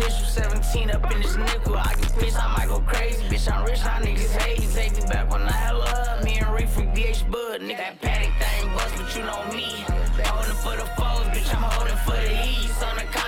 Some 0.00 0.08
tissue. 0.08 0.24
17 0.24 0.90
up 0.90 1.12
in 1.12 1.20
this 1.20 1.36
nickel, 1.36 1.76
I 1.76 1.94
get 1.94 2.12
pissed, 2.18 2.42
I 2.42 2.56
might 2.56 2.68
go 2.68 2.80
crazy. 2.80 3.22
Bitch, 3.24 3.52
I'm 3.52 3.64
rich, 3.66 3.80
how 3.80 4.00
niggas 4.00 4.34
hate. 4.36 4.70
Take 4.72 4.96
me 4.96 5.08
back 5.08 5.30
when 5.30 5.42
I 5.42 5.52
hella 5.52 5.84
up. 5.84 6.24
Me 6.24 6.38
and 6.38 6.54
Rick 6.54 6.68
for 6.68 6.82
DH 6.82 7.30
Bud, 7.30 7.60
nigga. 7.60 7.76
That 7.76 8.00
paddock 8.00 8.32
thing 8.40 8.74
bust, 8.74 8.94
but 8.96 9.16
you 9.16 9.22
know 9.24 9.44
me. 9.52 9.84
Holding 10.24 10.56
for 10.62 10.76
the 10.76 10.86
foes, 10.96 11.26
bitch, 11.34 11.54
I'm 11.54 11.62
holding 11.62 11.96
for 11.98 12.12
the 12.12 12.32
east. 12.48 12.82
On 12.82 12.96
the 12.96 13.19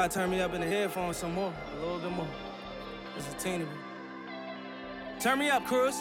gotta 0.00 0.14
turn 0.14 0.30
me 0.30 0.40
up 0.40 0.54
in 0.54 0.62
the 0.62 0.66
headphones 0.66 1.18
some 1.18 1.34
more, 1.34 1.52
a 1.76 1.80
little 1.82 1.98
bit 1.98 2.10
more. 2.10 2.26
Just 3.14 3.36
a 3.36 3.38
teeny 3.38 3.64
bit. 3.64 5.20
Turn 5.20 5.38
me 5.38 5.50
up, 5.50 5.66
Cruz. 5.66 5.94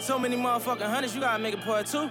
So 0.00 0.18
many 0.18 0.38
motherfucking 0.38 0.88
hundreds, 0.88 1.14
you 1.14 1.20
gotta 1.20 1.42
make 1.42 1.52
a 1.52 1.58
part 1.58 1.84
two. 1.86 2.08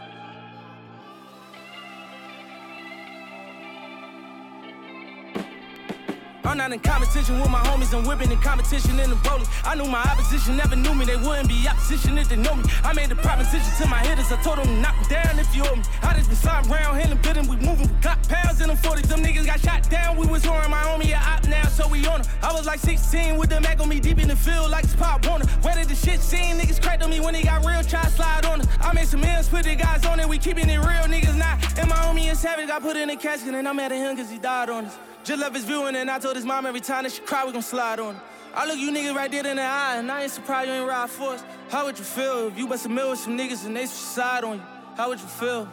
I'm 6.56 6.72
not 6.72 6.72
in 6.72 6.80
competition 6.80 7.38
with 7.42 7.50
my 7.50 7.60
homies, 7.60 7.94
I'm 7.94 8.08
whipping 8.08 8.32
in 8.32 8.40
competition 8.40 8.98
in 8.98 9.10
the 9.10 9.18
bowling. 9.28 9.46
I 9.66 9.76
knew 9.76 9.92
my 9.92 10.00
opposition 10.00 10.56
never 10.56 10.78
knew 10.78 10.96
me, 10.96 11.04
they 11.04 11.18
wouldn't 11.18 11.50
be 11.50 11.68
opposition 11.68 12.18
if 12.18 12.30
they 12.30 12.38
know 12.38 12.56
me. 12.56 12.64
I 12.82 12.94
made 12.94 13.10
the 13.10 13.18
proposition 13.18 13.68
to 13.84 13.90
my 13.90 14.00
hitters, 14.00 14.32
I 14.32 14.42
told 14.42 14.60
them 14.60 14.82
knock 14.82 14.96
'em 14.96 15.10
down 15.10 15.38
if 15.38 15.54
you 15.54 15.66
owe 15.66 15.76
me. 15.76 15.84
I 16.02 16.14
just 16.14 16.30
been 16.30 16.38
sliding 16.38 16.72
around, 16.72 16.96
handling 16.96 17.20
bidding, 17.22 17.48
we 17.50 17.58
moving, 17.58 17.90
we 17.90 17.96
got 18.00 18.26
pounds 18.30 18.62
in 18.62 18.70
them 18.70 18.78
40s. 18.78 19.10
Them 19.10 19.22
niggas 19.22 19.46
got 19.46 19.60
shot 19.60 19.90
down, 19.90 20.16
we 20.16 20.28
was 20.28 20.44
whoring 20.44 20.70
my 20.70 20.82
homie 20.84 21.12
a 21.12 21.20
op 21.20 21.46
now, 21.46 21.68
so 21.68 21.90
we 21.90 22.08
on 22.08 22.22
'em. 22.22 22.28
I 22.42 22.54
was 22.54 22.66
like 22.66 22.80
16 22.80 23.36
with 23.36 23.50
the 23.50 23.60
Mac 23.60 23.82
on 23.82 23.90
me 23.90 24.00
deep 24.00 24.20
in 24.20 24.30
the 24.30 24.38
field 24.38 24.72
like 24.72 24.86
it's 24.86 24.96
Pop 24.96 25.28
Warner. 25.28 25.48
Where 25.62 25.76
did 25.76 25.90
the 25.90 25.96
shit 25.96 26.22
scene? 26.22 26.58
Niggas 26.58 26.82
cracked 26.82 27.04
on 27.04 27.10
me 27.10 27.20
when 27.20 27.34
they 27.34 27.44
got 27.44 27.66
real, 27.66 27.84
try 27.84 28.04
to 28.04 28.12
slide 28.12 28.46
on 28.46 28.62
us. 28.62 28.68
I 28.80 28.94
made 28.94 29.10
some 29.10 29.26
ends, 29.26 29.50
put 29.50 29.66
the 29.66 29.76
guys 29.76 30.06
on 30.06 30.22
it, 30.22 30.30
we 30.30 30.38
keeping 30.38 30.70
it 30.70 30.80
real, 30.80 31.06
niggas 31.16 31.36
not. 31.36 31.58
And 31.78 31.90
my 31.90 31.98
homie 31.98 32.32
is 32.32 32.40
savage, 32.40 32.68
got 32.68 32.82
put 32.82 32.96
in 32.96 33.10
a 33.10 33.18
casket, 33.18 33.54
and 33.54 33.68
I'm 33.68 33.76
mad 33.76 33.92
at 33.92 33.98
him 33.98 34.16
cause 34.16 34.30
he 34.30 34.38
died 34.38 34.70
on 34.70 34.86
us. 34.86 34.96
Just 35.26 35.42
left 35.42 35.56
his 35.56 35.66
viewing, 35.66 35.96
and 35.96 36.12
I 36.12 36.20
told 36.20 36.36
his 36.36 36.46
mom 36.46 36.68
every 36.68 36.82
time 36.82 37.02
that 37.04 37.12
she 37.12 37.20
cry, 37.20 37.44
we 37.46 37.52
gon' 37.52 37.64
slide 37.64 38.00
on 38.00 38.14
her. 38.14 38.22
I 38.54 38.68
look 38.68 38.78
you 38.78 38.92
niggas 38.92 39.16
right 39.16 39.30
dead 39.30 39.48
in 39.48 39.58
the 39.58 39.64
eye, 39.64 39.96
and 39.98 40.12
I 40.12 40.22
ain't 40.22 40.32
surprised 40.32 40.70
you 40.70 40.76
ain't 40.76 40.88
ride 40.88 41.10
for 41.10 41.34
us. 41.34 41.44
How 41.68 41.86
would 41.86 41.98
you 41.98 42.06
feel 42.06 42.48
if 42.48 42.58
you 42.60 42.68
bust 42.68 42.86
a 42.86 42.90
mill 42.90 43.10
with 43.10 43.20
some 43.20 43.36
niggas 43.36 43.66
and 43.66 43.76
they 43.76 43.88
side 43.88 44.44
on 44.44 44.58
you? 44.58 44.64
How 44.96 45.10
would 45.10 45.20
you 45.20 45.26
feel? 45.26 45.66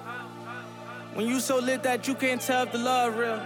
When 1.13 1.27
you 1.27 1.39
so 1.39 1.59
lit 1.59 1.83
that 1.83 2.09
you 2.09 2.15
can't 2.15 2.41
tell 2.41 2.63
if 2.63 2.73
the 2.73 2.79
love 2.79 3.15
real. 3.15 3.43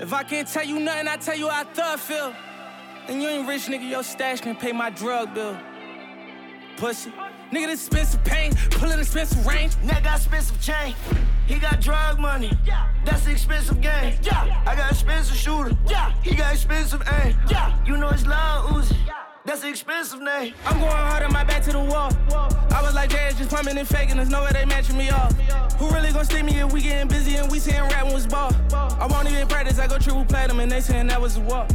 If 0.00 0.12
I 0.12 0.22
can't 0.22 0.46
tell 0.46 0.64
you 0.64 0.80
nothing, 0.80 1.08
I 1.08 1.16
tell 1.16 1.36
you 1.36 1.48
how 1.48 1.62
I 1.62 1.64
thug 1.64 1.98
feel. 1.98 2.34
Then 3.08 3.22
you 3.22 3.28
ain't 3.28 3.48
rich, 3.48 3.68
nigga, 3.68 3.88
your 3.88 4.02
stash 4.02 4.42
can 4.42 4.54
pay 4.54 4.72
my 4.72 4.90
drug 4.90 5.32
bill. 5.32 5.56
Pussy. 6.76 7.10
Nigga, 7.50 7.68
this 7.68 7.86
expensive 7.86 8.22
pain, 8.22 8.52
pulling 8.72 8.98
expensive 8.98 9.46
range. 9.46 9.76
Nigga 9.76 9.96
I 9.96 10.00
got 10.02 10.16
expensive 10.18 10.60
chain. 10.60 10.94
He 11.46 11.58
got 11.58 11.80
drug 11.80 12.18
money. 12.18 12.52
Yeah. 12.64 12.88
That's 13.04 13.24
the 13.24 13.30
expensive 13.32 13.80
game. 13.80 14.18
Yeah. 14.22 14.62
I 14.66 14.74
got 14.74 14.90
expensive 14.90 15.36
shooter. 15.36 15.76
Yeah. 15.88 16.12
He 16.22 16.34
got 16.34 16.52
expensive 16.52 17.02
aim. 17.22 17.36
You 17.86 17.96
know 17.96 18.08
it's 18.08 18.26
loud 18.26 18.68
Uzi. 18.68 18.96
That's 19.44 19.60
the 19.60 19.68
expensive 19.68 20.20
name. 20.20 20.54
I'm 20.64 20.80
going 20.80 20.90
hard 20.90 21.22
on 21.22 21.32
my 21.32 21.44
back 21.44 21.62
to 21.62 21.72
the 21.72 21.78
wall. 21.78 22.10
I 22.72 22.82
was 22.82 22.94
like, 22.96 23.10
Jazz 23.10 23.38
just 23.38 23.50
pumping 23.50 23.78
and 23.78 23.86
faking. 23.86 24.16
There's 24.16 24.28
no 24.28 24.42
way 24.42 24.50
they 24.52 24.64
matching 24.64 24.98
me 24.98 25.10
off. 25.10 25.32
Who 25.78 25.88
really 25.90 26.10
gonna 26.10 26.24
see 26.24 26.42
me 26.42 26.58
if 26.58 26.72
we 26.72 26.82
getting 26.82 27.06
busy 27.06 27.36
and 27.36 27.48
we 27.50 27.60
saying 27.60 27.88
rapping 27.90 28.12
was 28.12 28.26
ball? 28.26 28.50
I 28.72 29.06
won't 29.08 29.30
even 29.30 29.46
practice. 29.46 29.78
I 29.78 29.86
go 29.86 29.98
triple 29.98 30.24
platinum 30.24 30.58
and 30.58 30.70
they 30.70 30.80
saying 30.80 31.06
that 31.06 31.20
was 31.20 31.36
a 31.36 31.40
walk. 31.42 31.70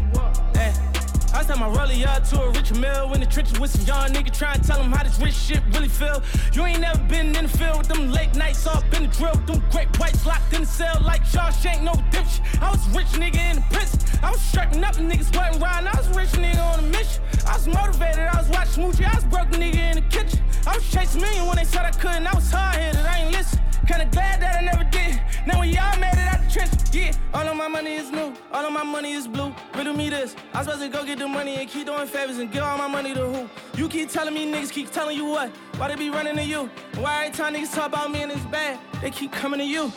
Hey. 0.53 0.90
I 1.33 1.43
sent 1.43 1.59
my 1.59 1.69
rollie 1.69 2.05
up 2.05 2.23
to 2.29 2.41
a 2.41 2.49
rich 2.51 2.73
mill 2.73 3.13
in 3.13 3.21
the 3.21 3.25
trenches 3.25 3.57
with 3.59 3.71
some 3.71 3.85
young 3.85 4.09
nigga 4.09 4.37
trying 4.37 4.59
to 4.59 4.67
tell 4.67 4.77
them 4.77 4.91
how 4.91 5.03
this 5.03 5.19
rich 5.19 5.33
shit 5.33 5.61
really 5.73 5.87
feel. 5.87 6.21
You 6.53 6.65
ain't 6.65 6.81
never 6.81 6.99
been 7.03 7.35
in 7.35 7.43
the 7.45 7.57
field 7.57 7.77
with 7.77 7.87
them 7.87 8.11
late 8.11 8.35
nights 8.35 8.67
off 8.67 8.83
in 8.93 9.03
the 9.03 9.07
drill, 9.07 9.35
them 9.45 9.63
great 9.71 9.87
whites 9.97 10.25
locked 10.25 10.53
in 10.53 10.61
the 10.61 10.67
cell 10.67 11.01
like 11.01 11.23
Shawshank, 11.23 11.83
no 11.83 11.93
redemption. 11.93 12.43
I 12.61 12.71
was 12.71 12.87
rich 12.89 13.07
nigga 13.19 13.39
in 13.49 13.55
the 13.57 13.65
prison. 13.71 13.99
I 14.21 14.31
was 14.31 14.41
striking 14.41 14.83
up, 14.83 14.97
and 14.97 15.09
niggas 15.09 15.35
wasn't 15.35 15.63
riding. 15.63 15.87
I 15.87 15.97
was 15.97 16.09
rich 16.09 16.31
nigga 16.31 16.61
on 16.73 16.79
a 16.79 16.87
mission. 16.87 17.23
I 17.47 17.53
was 17.55 17.67
motivated, 17.67 18.19
I 18.19 18.37
was 18.37 18.49
watching 18.49 18.83
Smoochie, 18.83 19.11
I 19.11 19.15
was 19.15 19.25
broke 19.25 19.49
nigga 19.51 19.91
in 19.91 19.95
the 19.95 20.09
kitchen. 20.09 20.39
I 20.67 20.75
was 20.75 20.91
chasing 20.91 21.21
million 21.21 21.47
when 21.47 21.55
they 21.55 21.63
said 21.63 21.85
I 21.85 21.91
couldn't. 21.91 22.27
I 22.27 22.35
was 22.35 22.51
hard 22.51 22.75
headed, 22.75 23.05
I 23.05 23.23
ain't 23.23 23.31
listen. 23.31 23.59
Kinda 23.87 24.05
glad 24.11 24.41
that 24.41 24.59
I 24.59 24.63
never 24.63 24.83
did. 24.83 25.21
Now 25.45 25.59
when 25.59 25.69
y'all 25.69 25.99
made 25.99 26.13
it 26.13 26.19
out 26.19 26.43
the 26.43 26.49
trench, 26.49 26.71
yeah. 26.93 27.11
All 27.33 27.47
of 27.47 27.57
my 27.57 27.67
money 27.67 27.95
is 27.95 28.11
new, 28.11 28.33
all 28.51 28.65
of 28.65 28.71
my 28.71 28.83
money 28.83 29.13
is 29.13 29.27
blue. 29.27 29.53
Riddle 29.75 29.93
me 29.93 30.09
this. 30.09 30.35
I'm 30.53 30.63
supposed 30.63 30.81
to 30.81 30.89
go 30.89 31.03
get 31.03 31.17
the 31.17 31.27
money 31.27 31.55
and 31.55 31.67
keep 31.67 31.87
doing 31.87 32.07
favors 32.07 32.37
and 32.37 32.51
give 32.51 32.63
all 32.63 32.77
my 32.77 32.87
money 32.87 33.13
to 33.13 33.25
who? 33.25 33.49
You 33.75 33.89
keep 33.89 34.09
telling 34.09 34.33
me 34.33 34.51
niggas 34.51 34.71
keep 34.71 34.91
telling 34.91 35.17
you 35.17 35.25
what? 35.25 35.49
Why 35.77 35.87
they 35.87 35.95
be 35.95 36.09
running 36.09 36.35
to 36.35 36.43
you? 36.43 36.69
Why 36.95 37.25
every 37.25 37.37
time 37.37 37.55
niggas 37.55 37.73
talk 37.73 37.87
about 37.87 38.11
me 38.11 38.21
and 38.21 38.31
it's 38.31 38.45
bad, 38.45 38.79
they 39.01 39.09
keep 39.09 39.31
coming 39.31 39.59
to 39.59 39.65
you? 39.65 39.91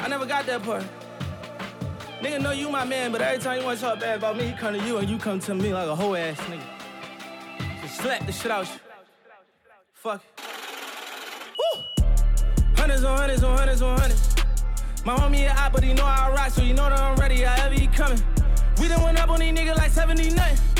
I 0.00 0.08
never 0.08 0.24
got 0.24 0.46
that 0.46 0.62
part. 0.62 0.84
Nigga 2.22 2.40
know 2.40 2.52
you 2.52 2.70
my 2.70 2.84
man, 2.84 3.12
but 3.12 3.20
every 3.20 3.38
time 3.38 3.58
you 3.58 3.64
wanna 3.64 3.78
talk 3.78 4.00
bad 4.00 4.18
about 4.18 4.36
me, 4.36 4.46
he 4.46 4.52
come 4.52 4.74
to 4.74 4.84
you 4.86 4.98
and 4.98 5.08
you 5.08 5.18
come 5.18 5.38
to 5.40 5.54
me 5.54 5.74
like 5.74 5.88
a 5.88 5.94
whole 5.94 6.16
ass 6.16 6.38
nigga. 6.40 6.62
Just 7.82 7.96
slap 7.96 8.24
the 8.24 8.32
shit 8.32 8.50
out 8.50 8.66
you. 8.66 8.80
Fuck 9.92 10.22
it. 10.24 10.57
Hundreds 12.88 13.04
on 13.04 13.18
hundreds 13.18 13.44
on 13.44 13.58
hundreds 13.58 13.82
on 13.82 13.98
hundreds. 13.98 14.34
My 15.04 15.14
homie 15.14 15.46
a 15.46 15.54
op, 15.60 15.74
but 15.74 15.84
he 15.84 15.92
know 15.92 16.06
I 16.06 16.32
rock, 16.34 16.48
so 16.48 16.62
you 16.62 16.72
know 16.72 16.88
that 16.88 16.98
I'm 16.98 17.16
ready. 17.16 17.42
However 17.42 17.74
he 17.74 17.86
coming. 17.86 18.18
We 18.80 18.88
done 18.88 19.02
went 19.02 19.18
up 19.18 19.28
on 19.28 19.40
these 19.40 19.52
niggas 19.52 19.76
like 19.76 19.90
70 19.90 20.30
nothing. 20.30 20.77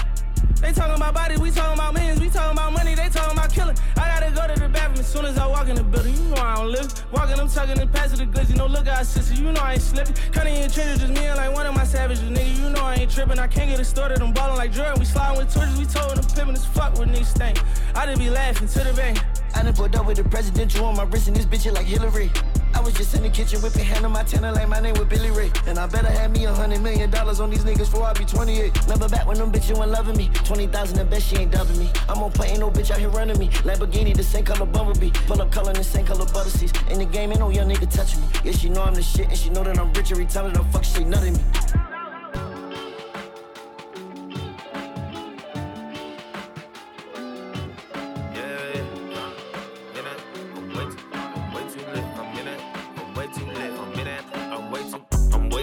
They 0.61 0.73
talking 0.73 0.97
about 0.97 1.15
bodies, 1.15 1.39
we 1.39 1.51
talking 1.53 1.79
about 1.79 1.95
millions, 1.95 2.21
we 2.21 2.29
talking 2.29 2.53
about 2.53 2.73
money, 2.73 2.95
they 2.95 3.09
talking 3.09 3.39
about 3.39 3.53
killing. 3.53 3.77
I 3.97 4.09
gotta 4.09 4.31
go 4.33 4.53
to 4.53 4.61
the 4.61 4.69
bathroom 4.69 4.99
as 4.99 5.07
soon 5.07 5.25
as 5.25 5.39
I 5.39 5.47
walk 5.47 5.69
in 5.69 5.77
the 5.77 5.85
building. 5.85 6.15
You 6.15 6.35
know 6.35 6.43
I 6.43 6.57
don't 6.57 6.73
live. 6.73 7.13
Walking, 7.13 7.39
I'm 7.39 7.49
tucking 7.49 7.79
and 7.79 7.93
passing 7.93 8.19
the 8.19 8.27
goods. 8.27 8.51
You 8.51 8.57
know, 8.57 8.67
look 8.67 8.89
out, 8.89 9.07
sister, 9.07 9.35
you 9.35 9.53
know 9.53 9.61
I 9.61 9.75
ain't 9.75 9.83
slipping. 9.83 10.15
Cutting 10.33 10.57
in 10.57 10.69
trenches, 10.69 10.99
just 10.99 11.13
me 11.13 11.31
like 11.33 11.55
one 11.55 11.67
of 11.67 11.77
my 11.77 11.85
savages, 11.85 12.25
nigga. 12.25 12.57
You 12.57 12.71
know 12.71 12.83
I 12.83 12.97
ain't 12.97 13.11
tripping. 13.11 13.39
I 13.39 13.47
can't 13.47 13.71
get 13.71 13.79
it 13.79 13.85
started. 13.85 14.21
I'm 14.21 14.33
ballin' 14.33 14.57
like 14.57 14.73
Jordan. 14.73 14.99
We 14.99 15.05
sliding 15.05 15.39
with 15.39 15.55
torches, 15.55 15.79
we 15.79 15.85
told 15.85 16.17
them 16.17 16.25
pimpin' 16.25 16.55
as 16.55 16.67
fuck 16.67 16.99
with 16.99 17.09
niggas 17.09 17.27
stank. 17.27 17.63
I 17.95 18.07
just 18.07 18.19
be 18.19 18.29
laughing 18.29 18.67
to 18.67 18.79
the 18.81 18.93
bank. 18.95 19.23
I 19.55 19.63
done 19.63 19.75
pulled 19.75 19.95
up 19.95 20.07
with 20.07 20.17
the 20.17 20.25
presidential 20.25 20.85
on 20.87 20.97
my 20.97 21.05
wrist 21.05 21.29
and 21.29 21.37
this 21.37 21.47
bitch 21.47 21.73
like 21.73 21.87
Hillary. 21.87 22.33
I 22.79 22.81
was 22.81 22.95
just 22.95 23.13
in 23.17 23.25
the 23.25 23.29
kitchen 23.29 23.61
whipping 23.61 23.85
hand 23.85 24.05
on 24.05 24.13
my 24.13 24.23
tenor 24.23 24.53
like 24.53 24.69
my 24.69 24.79
name 24.79 24.95
was 24.95 25.07
Billy 25.07 25.33
Ray. 25.33 25.51
And 25.67 25.81
I 25.81 25.89
better 25.89 26.13
have 26.13 26.31
me 26.31 26.45
a 26.45 26.53
hundred 26.53 26.81
million 26.81 27.11
dollars 27.11 27.41
on 27.41 27.51
these 27.51 27.65
niggas 27.65 27.91
before 27.91 28.05
I 28.05 28.13
be 28.13 28.25
28. 28.25 28.83
Remember 28.85 29.09
back 29.09 29.27
when 29.27 29.37
them 29.37 29.51
bitches 29.51 29.77
weren't 29.77 29.91
loving 29.91 30.17
me? 30.17 30.31
20,000 30.45 30.97
and 30.97 31.11
bet 31.11 31.21
she 31.21 31.39
ain't 31.39 31.51
dubbing 31.51 31.77
me. 31.77 31.91
I'm 32.09 32.23
on 32.23 32.31
point, 32.31 32.51
ain't 32.51 32.61
no 32.61 32.71
bitch 32.71 32.93
out 32.93 33.01
here 33.01 33.09
running 33.09 33.37
me. 33.37 33.49
Lamborghini, 33.67 34.17
the 34.17 34.23
same 34.23 34.45
color 34.45 34.65
Bumblebee. 34.65 35.11
Pull 35.27 35.43
up 35.43 35.51
color, 35.51 35.73
the 35.73 35.83
same 35.83 36.07
color 36.07 36.25
butter 36.27 36.51
seats. 36.51 36.73
In 36.89 37.01
the 37.01 37.05
game, 37.05 37.33
ain't 37.33 37.41
no 37.41 37.51
young 37.51 37.69
nigga 37.69 37.93
touching 37.93 38.21
me. 38.21 38.29
Yeah, 38.45 38.53
she 38.53 38.69
know 38.69 38.85
I'm 38.85 38.95
the 38.95 39.03
shit 39.03 39.27
and 39.27 39.37
she 39.37 39.51
know 39.51 39.65
that 39.65 39.77
I'm 39.77 39.93
rich 39.95 40.13
every 40.13 40.27
time 40.27 40.53
that 40.53 40.57
I'm 40.57 40.71
fuck 40.71 40.85
shit 40.85 41.05
nutting 41.05 41.33
me. 41.33 41.88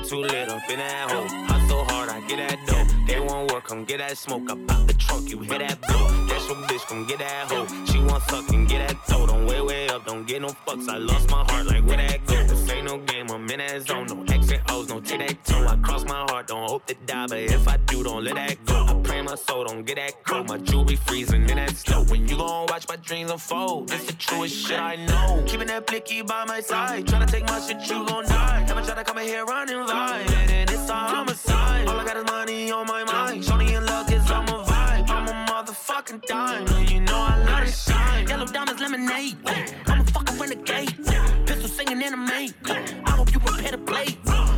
Too 0.08 0.18
lit 0.18 0.50
up 0.50 0.70
in 0.70 0.78
that 0.78 1.10
hole. 1.10 1.28
Hustle 1.48 1.84
hard, 1.86 2.10
I 2.10 2.20
get 2.22 2.38
that 2.38 2.60
dough. 2.68 2.86
They 3.08 3.20
won't 3.20 3.52
work, 3.52 3.66
come 3.66 3.86
get 3.86 3.98
that 3.98 4.18
smoke. 4.18 4.44
I 4.50 4.56
pop 4.68 4.86
the 4.86 4.94
trunk, 4.94 5.32
you 5.32 5.40
hear 5.40 5.60
that 5.60 5.82
blow. 5.82 6.08
That's 6.28 6.48
your 6.48 6.58
bitch, 6.68 6.86
come 6.88 7.06
get 7.08 7.20
that 7.20 7.52
hoe. 7.52 7.66
She 7.86 8.00
want 8.00 8.24
suck 8.24 8.48
and 8.50 8.68
get 8.68 8.88
that 8.88 9.08
toe. 9.08 9.26
Don't 9.26 9.48
way, 9.48 9.62
way 9.62 9.88
up, 9.90 10.06
don't 10.06 10.28
get 10.28 10.42
no 10.42 10.50
fucks. 10.50 10.88
I 10.90 10.98
lost 10.98 11.30
my 11.32 11.44
heart, 11.50 11.66
like 11.66 11.86
where 11.86 11.98
that 11.98 12.26
go? 12.26 12.44
This 12.44 12.70
ain't 12.70 12.86
no 12.86 13.00
game, 13.00 13.32
I'm 13.32 13.50
in 13.50 13.58
that 13.60 13.82
zone. 13.88 14.06
No 14.08 14.24
and 14.28 14.62
O's, 14.70 14.90
no 14.90 15.00
tic 15.00 15.20
that 15.20 15.44
toe. 15.44 15.66
I 15.66 15.76
cross 15.78 16.04
my 16.06 16.26
heart, 16.30 16.48
don't 16.48 16.70
hope 16.70 16.86
to 16.86 16.96
die, 17.06 17.28
but 17.28 17.40
if 17.40 17.68
I 17.68 17.78
do, 17.78 18.04
don't 18.04 18.24
let 18.24 18.36
that 18.36 18.64
go. 18.66 18.86
I 18.88 19.05
my 19.26 19.36
soul, 19.36 19.66
don't 19.66 19.84
get 19.84 19.96
that 19.96 20.24
cold. 20.24 20.48
My 20.48 20.58
jewelry 20.60 20.96
freezing 20.96 21.50
in 21.50 21.58
that 21.58 21.76
snow. 21.76 22.04
When 22.04 22.28
you 22.28 22.38
gon' 22.38 22.68
watch 22.68 22.88
my 22.88 22.96
dreams 22.98 23.32
unfold, 23.32 23.92
it's 23.92 24.06
the 24.06 24.14
truest 24.14 24.56
shit 24.56 24.80
I 24.80 24.96
know. 25.08 25.44
Keeping 25.48 25.68
that 25.68 25.88
blicky 25.88 26.22
by 26.22 26.46
my 26.46 26.62
side, 26.62 27.06
tryna 27.06 27.28
take 27.28 27.48
my 27.48 27.60
shit, 27.60 27.82
you 27.90 28.06
gon' 28.06 28.26
die. 28.26 28.64
Never 28.68 28.82
try 28.82 28.96
to 28.96 29.04
come 29.04 29.18
in 29.18 29.26
here 29.26 29.44
running 29.46 29.78
vibe, 29.78 30.32
and 30.32 30.70
it's 30.70 30.90
a 30.90 30.94
homicide. 30.94 31.88
All 31.88 32.00
I 32.00 32.06
got 32.06 32.18
is 32.18 32.26
money 32.26 32.72
on 32.72 32.86
my 32.86 33.04
mind. 33.04 33.44
Shorty 33.44 33.74
in 33.74 33.86
luck 33.86 34.12
is 34.12 34.30
on 34.30 34.46
my 34.46 34.64
vibe. 34.64 35.10
I'm 35.10 35.28
a 35.28 35.52
motherfucking 35.52 36.22
dime, 36.28 36.68
and 36.68 36.90
you 36.90 37.02
know 37.02 37.18
I 37.18 37.44
love 37.46 37.68
it 37.68 37.74
shine. 37.74 38.28
Yellow 38.28 38.46
diamonds, 38.46 38.82
lemonade. 38.82 39.38
I'm 39.88 40.02
a 40.02 40.04
fucking 40.06 40.40
renegade. 40.40 40.96
Pistol 41.48 41.68
singing 41.68 42.04
anime. 42.04 42.54
I 43.06 43.12
hope 43.12 43.34
you 43.34 43.40
prepare 43.40 43.72
to 43.72 43.78
play. 43.80 44.18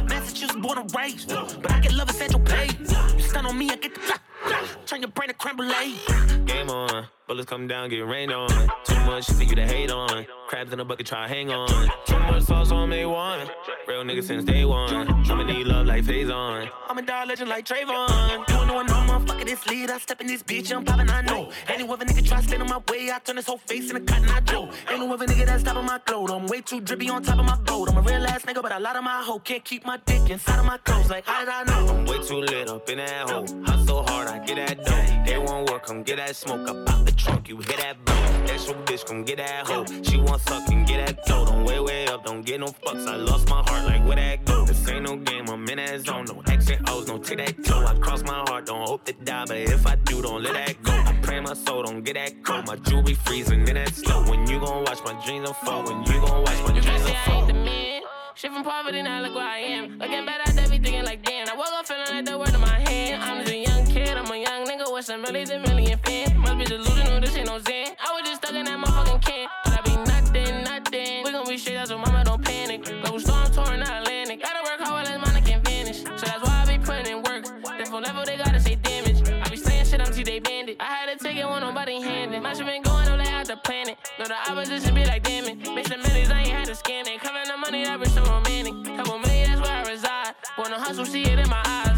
Massachusetts 0.09 0.59
born 0.59 0.77
and 0.77 0.93
raised, 0.93 1.29
but 1.29 1.71
I 1.71 1.79
get 1.79 1.93
love 1.93 2.09
at 2.09 2.31
your 2.31 2.41
pay. 2.41 2.67
You 3.15 3.23
stun 3.23 3.45
on 3.45 3.57
me, 3.57 3.69
I 3.69 3.77
get 3.77 3.95
the. 3.95 4.19
Turn 4.85 5.01
your 5.01 5.11
brain 5.11 5.29
to 5.29 5.33
creme 5.33 5.57
brulee. 5.57 5.73
Eh? 6.07 6.37
Game 6.45 6.69
on. 6.69 7.07
Bullets 7.27 7.49
come 7.49 7.67
down, 7.67 7.89
get 7.89 8.05
rained 8.07 8.31
on. 8.31 8.49
Too 8.85 8.95
much 9.01 9.29
for 9.29 9.43
you 9.43 9.53
to 9.55 9.67
hate 9.67 9.91
on. 9.91 10.25
Crabs 10.47 10.71
in 10.71 10.79
a 10.79 10.85
bucket, 10.85 11.07
try 11.07 11.27
hang 11.27 11.51
on. 11.51 11.89
Too 12.05 12.19
much 12.19 12.43
sauce 12.43 12.71
on 12.71 12.89
me 12.89 13.05
one. 13.05 13.45
Real 13.85 14.03
nigga 14.03 14.23
since 14.23 14.45
day 14.45 14.63
one. 14.63 14.93
I'ma 15.29 15.43
need 15.43 15.67
love 15.67 15.87
like 15.87 16.05
phase 16.05 16.29
on. 16.29 16.69
I'm 16.87 16.97
a 16.97 17.01
dog 17.01 17.27
legend 17.27 17.49
like 17.49 17.65
Trayvon. 17.65 18.47
You 18.47 18.65
know 18.65 18.77
I 18.77 18.83
know, 18.83 19.19
motherfucker, 19.19 19.45
this 19.45 19.67
lead. 19.67 19.91
I 19.91 19.97
step 19.97 20.21
in 20.21 20.27
this 20.27 20.41
bitch, 20.41 20.73
I'm 20.73 20.85
poppin', 20.85 21.09
I 21.09 21.21
know. 21.21 21.51
Any 21.67 21.83
other 21.83 22.05
nigga 22.05 22.25
try 22.25 22.41
stand 22.41 22.63
on 22.63 22.69
my 22.69 22.81
way, 22.89 23.11
I 23.11 23.19
turn 23.19 23.35
his 23.35 23.45
whole 23.45 23.57
face 23.57 23.89
in 23.89 23.97
a 23.97 23.99
cotton 23.99 24.29
I 24.29 24.39
Joe. 24.39 24.69
Ain't 24.89 24.99
no 25.01 25.13
other 25.13 25.25
nigga 25.25 25.45
that's 25.45 25.63
stopping 25.63 25.85
my 25.85 25.99
glow. 26.05 26.27
I'm 26.27 26.47
way 26.47 26.61
too 26.61 26.79
drippy 26.79 27.09
on 27.09 27.23
top 27.23 27.39
of 27.39 27.45
my 27.45 27.57
boat. 27.57 27.89
I'm 27.89 27.97
a 27.97 28.01
real 28.01 28.25
ass 28.25 28.43
nigga, 28.43 28.61
but 28.61 28.71
a 28.71 28.79
lot 28.79 28.95
of 28.95 29.03
my 29.03 29.21
hoe 29.21 29.39
can't 29.39 29.65
keep 29.65 29.85
my 29.85 29.97
dick 30.05 30.29
inside 30.29 30.59
of 30.59 30.65
my 30.65 30.77
clothes. 30.77 31.09
Like, 31.09 31.25
how 31.25 31.41
did 31.41 31.49
I 31.49 31.63
know? 31.65 31.93
I'm 31.93 32.05
way 32.05 32.25
too 32.25 32.39
lit 32.39 32.69
up 32.69 32.89
in 32.89 32.99
that 32.99 33.29
hole. 33.29 33.45
Hustle 33.65 34.03
hard, 34.03 34.29
I 34.29 34.36
get 34.45 34.55
that 34.57 34.85
dough. 34.85 35.23
They 35.25 35.37
won't 35.37 35.69
work, 35.69 35.85
come 35.85 36.03
get 36.03 36.17
that 36.17 36.35
smoke. 36.35 36.67
I 36.69 36.73
pop 36.85 37.05
the 37.05 37.11
trunk, 37.11 37.49
you 37.49 37.57
hear 37.57 37.77
that 37.77 38.03
blow. 38.05 38.15
That's 38.45 38.67
your 38.67 38.75
bitch, 38.85 39.05
come 39.05 39.23
get 39.23 39.37
that 39.37 39.65
hoe. 39.67 39.85
She 40.03 40.17
want 40.17 40.41
suck 40.41 40.67
and 40.69 40.87
get 40.87 41.05
that 41.05 41.25
dough. 41.25 41.45
Don't 41.45 41.63
way, 41.65 41.79
way 41.79 42.07
up, 42.07 42.25
don't 42.25 42.45
get 42.45 42.59
no 42.59 42.67
fucks. 42.67 43.07
I 43.07 43.15
lost 43.15 43.49
my 43.49 43.61
heart, 43.67 43.85
like 43.85 44.05
where 44.05 44.15
that 44.15 44.45
go? 44.45 44.65
This 44.65 44.87
ain't 44.89 45.03
no 45.03 45.15
game, 45.17 45.49
I'm 45.49 45.67
in 45.69 45.77
that 45.77 46.01
zone. 46.01 46.25
No 46.25 46.41
X 46.47 46.69
and 46.69 46.89
O's, 46.89 47.07
no 47.07 47.17
tic 47.17 47.37
that 47.39 47.63
toe. 47.63 47.85
I 47.85 47.95
cross 47.95 48.23
my 48.23 48.43
heart, 48.47 48.65
don't 48.65 48.87
hope 48.87 49.03
to 49.05 49.13
die, 49.13 49.45
but 49.47 49.57
if 49.57 49.85
I 49.85 49.95
do, 49.95 50.21
don't 50.21 50.43
let 50.43 50.53
that 50.53 50.81
go. 50.83 50.91
I 50.91 51.13
pray 51.21 51.39
my 51.39 51.53
soul, 51.53 51.83
don't 51.83 52.03
get 52.03 52.15
that 52.15 52.43
cold. 52.43 52.65
My 52.67 52.75
jewelry 52.77 53.13
freezing 53.13 53.67
in 53.67 53.75
that 53.75 53.93
slow. 53.93 54.23
When 54.29 54.47
you 54.47 54.59
gon' 54.59 54.83
watch 54.83 54.99
my 55.03 55.13
dreams 55.25 55.49
unfold, 55.49 55.87
when 55.87 56.03
you 56.03 56.21
gon' 56.21 56.43
watch 56.43 56.59
my 56.67 56.75
You 56.75 56.81
dreams 56.81 56.85
can 56.85 56.99
say 57.01 57.15
I 57.15 57.17
ain't 57.17 57.27
unfold. 57.27 57.49
the 57.49 57.53
man. 57.53 58.01
Shit 58.35 58.51
from 58.51 58.63
poverty, 58.63 59.01
now 59.01 59.21
look 59.23 59.33
where 59.33 59.47
I 59.47 59.57
am. 59.57 59.97
Looking 59.97 60.25
back 60.25 60.47
at 60.47 60.57
everything 60.57 60.83
thinking 60.83 61.03
like 61.05 61.23
damn. 61.23 61.49
I 61.49 61.55
woke 61.55 61.67
up 61.73 61.87
feeling 61.87 62.05
like 62.07 62.25
the 62.25 62.37
word 62.37 62.53
in 62.53 62.61
my 62.61 62.79
hand. 62.87 63.23
I'm 63.23 63.43
just 63.43 63.56
with 64.97 65.05
some 65.05 65.21
millions 65.21 65.51
and 65.51 65.61
million 65.61 65.99
fans. 65.99 66.33
Must 66.33 66.57
be 66.57 66.65
delusional, 66.65 67.21
this 67.21 67.35
ain't 67.35 67.45
no 67.45 67.59
Zen. 67.59 67.93
I 68.03 68.13
was 68.13 68.23
just 68.27 68.41
stuck 68.41 68.55
in 68.55 68.65
that 68.65 68.79
motherfucking 68.83 69.21
can. 69.21 69.47
But 69.63 69.73
I 69.77 69.81
be 69.83 69.95
nothing, 70.09 70.63
nothing. 70.63 71.23
We 71.23 71.31
gon' 71.31 71.47
be 71.47 71.57
straight 71.59 71.77
out, 71.77 71.89
so 71.89 71.99
mama 71.99 72.23
don't 72.23 72.43
panic. 72.43 72.83
Global 72.83 73.19
storm 73.19 73.45
touring 73.51 73.81
the 73.81 73.97
Atlantic. 73.99 74.41
Gotta 74.41 74.63
work 74.63 74.79
hard 74.79 75.05
while 75.05 75.05
this 75.05 75.21
money 75.23 75.45
can 75.45 75.61
vanish. 75.61 76.01
So 76.01 76.25
that's 76.25 76.41
why 76.41 76.63
I 76.63 76.77
be 76.77 76.83
putting 76.83 77.05
in 77.13 77.21
work. 77.21 77.45
Therefore, 77.77 78.01
level 78.01 78.25
they 78.25 78.37
gotta 78.37 78.59
say 78.59 78.73
damage. 78.73 79.21
I 79.29 79.47
be 79.49 79.57
saying 79.57 79.85
shit, 79.85 80.01
I'm 80.01 80.11
they 80.11 80.39
bandit. 80.39 80.77
I 80.79 80.85
had 80.85 81.15
to 81.15 81.23
take 81.23 81.37
it 81.37 81.47
when 81.47 81.61
nobody 81.61 82.01
handed. 82.01 82.41
My 82.41 82.55
shit 82.55 82.65
been 82.65 82.81
going 82.81 83.07
up, 83.07 83.19
they 83.23 83.29
out 83.29 83.45
the 83.45 83.57
planet. 83.57 83.99
No, 84.17 84.25
the 84.25 84.37
opposition 84.49 84.95
be 84.95 85.05
like, 85.05 85.21
damn 85.21 85.45
it. 85.45 85.57
Make 85.75 85.87
some 85.87 86.01
millions, 86.01 86.31
I 86.31 86.39
ain't 86.39 86.57
had 86.57 86.65
to 86.65 86.73
scam 86.73 87.05
it. 87.05 87.21
Covering 87.21 87.47
the 87.47 87.57
money, 87.57 87.83
that 87.83 88.01
be 88.01 88.09
so 88.09 88.23
romantic. 88.23 88.73
Couple 88.97 89.19
million, 89.19 89.51
that's 89.51 89.61
where 89.61 89.77
I 89.77 89.83
reside. 89.87 90.33
Wanna 90.57 90.79
hustle, 90.79 91.05
see 91.05 91.21
it 91.21 91.37
in 91.37 91.49
my 91.49 91.61
eyes. 91.63 91.96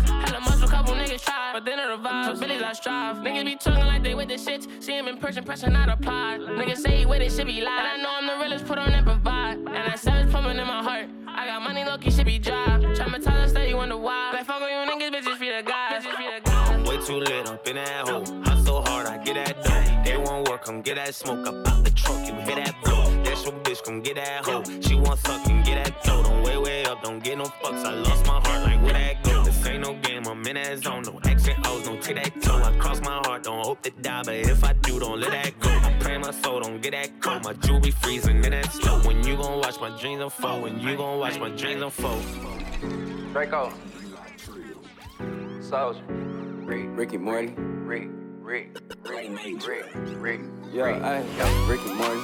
Had 1.19 1.19
a 1.19 1.19
muscle, 1.19 1.19
couple 1.19 1.19
niggas 1.19 1.25
try, 1.25 1.53
but 1.53 1.65
then 1.65 1.79
it 1.79 1.89
revives. 1.91 2.39
Mm-hmm. 2.39 2.47
Billies, 2.47 2.61
I 2.61 2.73
strive. 2.73 3.15
Mm-hmm. 3.17 3.25
Niggas 3.25 3.45
be 3.45 3.55
talking 3.55 3.85
like 3.85 4.03
they 4.03 4.15
with 4.15 4.27
the 4.27 4.35
shits. 4.35 4.83
See 4.83 4.97
him 4.97 5.07
in 5.07 5.17
person, 5.17 5.75
out 5.75 5.89
a 5.89 5.93
applied. 5.93 6.41
Mm-hmm. 6.41 6.59
Niggas 6.59 6.77
say 6.77 6.97
he 6.97 7.05
with 7.05 7.21
it, 7.21 7.31
shit 7.31 7.45
be 7.45 7.61
lied. 7.61 7.79
And 7.79 7.87
I 7.87 7.97
know 8.01 8.09
I'm 8.11 8.27
the 8.27 8.43
realest, 8.43 8.65
put 8.65 8.77
on 8.77 8.91
and 8.91 9.05
provide. 9.05 9.57
And 9.57 9.67
that 9.67 9.99
savage 9.99 10.31
pumping 10.31 10.57
in 10.57 10.67
my 10.67 10.83
heart. 10.83 11.09
I 11.27 11.45
got 11.45 11.61
money, 11.61 11.85
low 11.85 11.97
key, 11.97 12.11
shit 12.11 12.25
be 12.25 12.39
dry. 12.39 12.65
Traumatized, 12.95 13.49
steady, 13.49 13.73
wonder 13.73 13.97
why. 13.97 14.31
Like, 14.33 14.45
fuck 14.45 14.61
with 14.61 14.69
you 14.69 14.75
niggas, 14.75 15.11
bitches 15.15 15.39
be 15.39 15.49
the 15.49 15.63
guys. 15.63 16.03
Bitches 16.03 16.17
be 16.17 16.25
the 16.25 16.41
guys. 16.49 16.69
I'm 16.69 16.83
way 16.83 16.97
too 17.05 17.19
lit 17.19 17.47
up 17.47 17.67
in 17.67 17.75
that 17.75 18.07
hole. 18.07 18.25
Hustle 18.43 18.81
hard, 18.83 19.07
I 19.07 19.17
get 19.23 19.35
that 19.35 19.63
dough. 19.63 19.78
They 20.29 20.35
won't 20.35 20.47
work, 20.47 20.63
come 20.63 20.81
get 20.81 20.95
that 20.97 21.15
smoke. 21.15 21.47
I 21.47 21.63
pop 21.63 21.83
the 21.83 21.89
trunk, 21.89 22.27
you 22.27 22.35
hear 22.35 22.63
that 22.63 22.75
blow. 22.83 23.23
That's 23.23 23.43
your 23.45 23.53
bitch, 23.63 23.83
come 23.83 23.99
get 24.01 24.15
that 24.17 24.45
hoe. 24.45 24.63
She 24.79 24.93
want 24.93 25.19
suck 25.21 25.47
and 25.47 25.65
get 25.65 25.83
that 25.83 26.03
dough. 26.03 26.21
Don't 26.21 26.43
way, 26.43 26.55
way 26.55 26.85
up, 26.85 27.01
don't 27.01 27.23
get 27.23 27.39
no 27.39 27.45
fucks. 27.45 27.83
I 27.83 27.95
lost 27.95 28.27
my 28.27 28.33
heart, 28.33 28.63
like 28.63 28.79
where 28.83 28.93
that 28.93 29.23
go? 29.23 29.43
This 29.43 29.65
ain't 29.65 29.83
no 29.83 29.95
game, 29.95 30.27
I'm 30.27 30.45
in 30.45 30.53
that 30.53 30.83
zone. 30.83 31.01
No 31.01 31.19
X 31.25 31.47
and 31.47 31.65
O's, 31.65 31.87
no 31.87 31.99
take 31.99 32.17
that 32.17 32.41
toe. 32.43 32.61
I 32.61 32.77
cross 32.77 33.01
my 33.01 33.19
heart, 33.25 33.41
don't 33.41 33.65
hope 33.65 33.81
to 33.81 33.89
die, 33.89 34.21
but 34.23 34.35
if 34.35 34.63
I 34.63 34.73
do, 34.73 34.99
don't 34.99 35.19
let 35.19 35.31
that 35.31 35.59
go. 35.59 35.69
I 35.69 35.97
pray 35.99 36.19
my 36.19 36.29
soul, 36.29 36.59
don't 36.59 36.79
get 36.79 36.91
that 36.91 37.19
cold. 37.21 37.43
My 37.45 37.53
jewelry 37.53 37.89
freezing 37.89 38.43
in 38.45 38.51
that 38.51 38.71
slow. 38.71 38.99
When 38.99 39.25
you 39.25 39.35
gon' 39.35 39.59
watch 39.61 39.81
my 39.81 39.89
dreams 39.99 40.21
unfold, 40.21 40.61
when 40.61 40.79
you 40.79 40.95
gon' 40.95 41.17
watch 41.17 41.39
my 41.39 41.49
dreams 41.49 41.81
unfold. 41.81 42.23
Draco. 43.33 43.73
Soldier. 45.59 46.03
Rick. 46.07 46.85
Ricky 46.91 47.17
Morty. 47.17 47.55
Rick. 47.57 48.18
Rick. 48.49 48.81
Rick. 49.07 49.67
Rick. 49.67 49.85
Rick. 50.17 50.41
Yeah, 50.73 51.21
hey. 51.21 51.69
Ricky 51.69 51.93
Morty. 51.93 52.19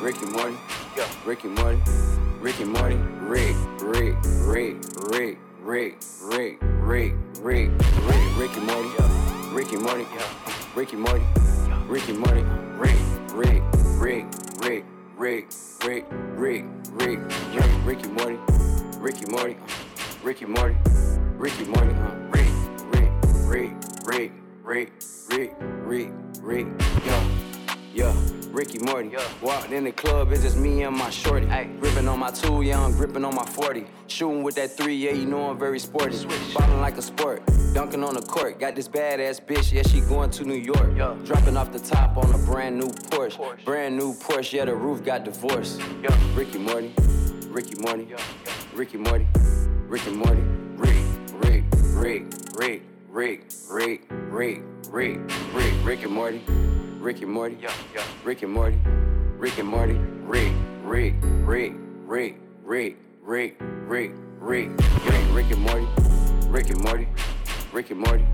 Ricky 0.00 0.26
Morty. 0.26 0.56
Yeah. 0.96 1.08
Ricky 1.24 1.48
Morty. 1.48 1.82
Ricky 2.38 2.62
Morty. 2.62 2.94
Rick. 2.94 3.56
Rick. 3.80 4.14
Rick. 4.46 4.76
Rick. 5.02 5.38
Rick. 5.58 5.98
Rick. 6.22 6.58
Rick. 6.62 7.14
Rick. 7.42 7.70
Rick. 7.98 8.36
Ricky 8.38 8.60
Morty. 8.60 8.88
Ricky 9.50 9.76
Morty. 9.76 10.06
Ricky 10.76 10.96
Morty. 10.96 11.24
Ricky 11.88 12.12
Morty. 12.12 12.42
Rick. 12.78 12.96
Rick. 13.34 13.62
Rick. 13.98 14.26
Rick. 14.60 14.84
Rick. 15.18 15.46
Rick. 15.82 16.04
Rick. 16.36 16.64
Rick. 16.92 17.18
Rick. 17.52 17.70
Ricky 17.84 18.08
Morty. 18.10 18.38
Ricky 19.00 19.26
Morty. 19.32 19.56
Ricky 20.22 20.46
Morty. 20.46 20.76
Ricky 21.36 21.64
Morty. 21.64 21.92
uh, 21.92 22.14
Rick. 22.30 22.48
Rick. 22.92 23.10
Rick. 23.48 23.72
Rick. 24.06 24.45
Rick. 24.66 24.92
Rick. 25.30 25.54
Rick. 25.60 26.10
Rick. 26.40 26.66
Yo. 27.06 27.30
Yeah, 27.94 28.12
Ricky 28.50 28.80
Morty. 28.80 29.14
Walked 29.40 29.70
in 29.70 29.84
the 29.84 29.92
club, 29.92 30.32
it's 30.32 30.42
just 30.42 30.56
me 30.56 30.82
and 30.82 30.96
my 30.96 31.08
shorty. 31.08 31.46
Gripping 31.78 32.08
on 32.08 32.18
my 32.18 32.32
two, 32.32 32.62
yeah, 32.62 32.82
I'm 32.82 32.90
gripping 32.90 33.24
on 33.24 33.36
my 33.36 33.44
40. 33.44 33.86
Shooting 34.08 34.42
with 34.42 34.56
that 34.56 34.76
three, 34.76 34.96
yeah, 34.96 35.12
you 35.12 35.24
know 35.24 35.50
I'm 35.50 35.56
very 35.56 35.78
sporty. 35.78 36.16
Ballin' 36.52 36.80
like 36.80 36.98
a 36.98 37.02
sport, 37.02 37.48
dunking 37.74 38.02
on 38.02 38.14
the 38.14 38.22
court. 38.22 38.58
Got 38.58 38.74
this 38.74 38.88
badass 38.88 39.40
bitch, 39.40 39.72
yeah, 39.72 39.82
she 39.82 40.00
going 40.00 40.30
to 40.30 40.44
New 40.44 40.56
York. 40.56 40.96
Dropping 41.24 41.56
off 41.56 41.70
the 41.70 41.78
top 41.78 42.16
on 42.16 42.34
a 42.34 42.38
brand 42.38 42.76
new 42.76 42.88
Porsche. 42.88 43.64
Brand 43.64 43.96
new 43.96 44.14
Porsche, 44.14 44.54
yeah, 44.54 44.64
the 44.64 44.74
roof 44.74 45.04
got 45.04 45.22
divorced. 45.22 45.80
Ricky 46.34 46.58
Morty, 46.58 46.92
Ricky 47.50 47.80
Morty, 47.80 48.12
Ricky 48.74 48.98
Morty, 48.98 49.28
Ricky 49.86 50.10
Morty, 50.10 50.42
Rick, 50.76 51.04
Rick, 51.34 51.64
Rick, 51.94 52.24
Rick, 52.58 52.82
Rick, 53.16 53.46
Rick, 53.70 54.02
Rick, 54.10 54.62
Rick, 54.90 55.18
Rick, 55.54 55.72
Rick 55.84 56.02
and 56.04 56.12
Morty. 56.12 56.42
Rick 57.00 57.22
and 57.22 57.32
Morty, 57.32 57.56
Rick 58.22 58.42
and 58.42 58.52
Morty, 58.52 58.78
Rick 59.38 59.58
and 59.58 59.66
Morty, 59.66 59.94
Rick, 59.94 60.52
Rick, 60.84 61.14
Rick, 61.46 61.72
Rick, 62.04 62.36
Rick, 62.62 62.98
Rick, 63.22 63.56
Rick, 63.88 64.12
Rick, 64.38 64.70
Rick, 65.08 65.32
Rick 65.32 65.50
and 65.50 65.62
Morty, 65.62 65.86
Rick 66.50 66.68
and 66.68 66.82
Morty, 66.82 67.08
Rick 67.72 67.90
and 67.90 68.00
Morty, 68.00 68.26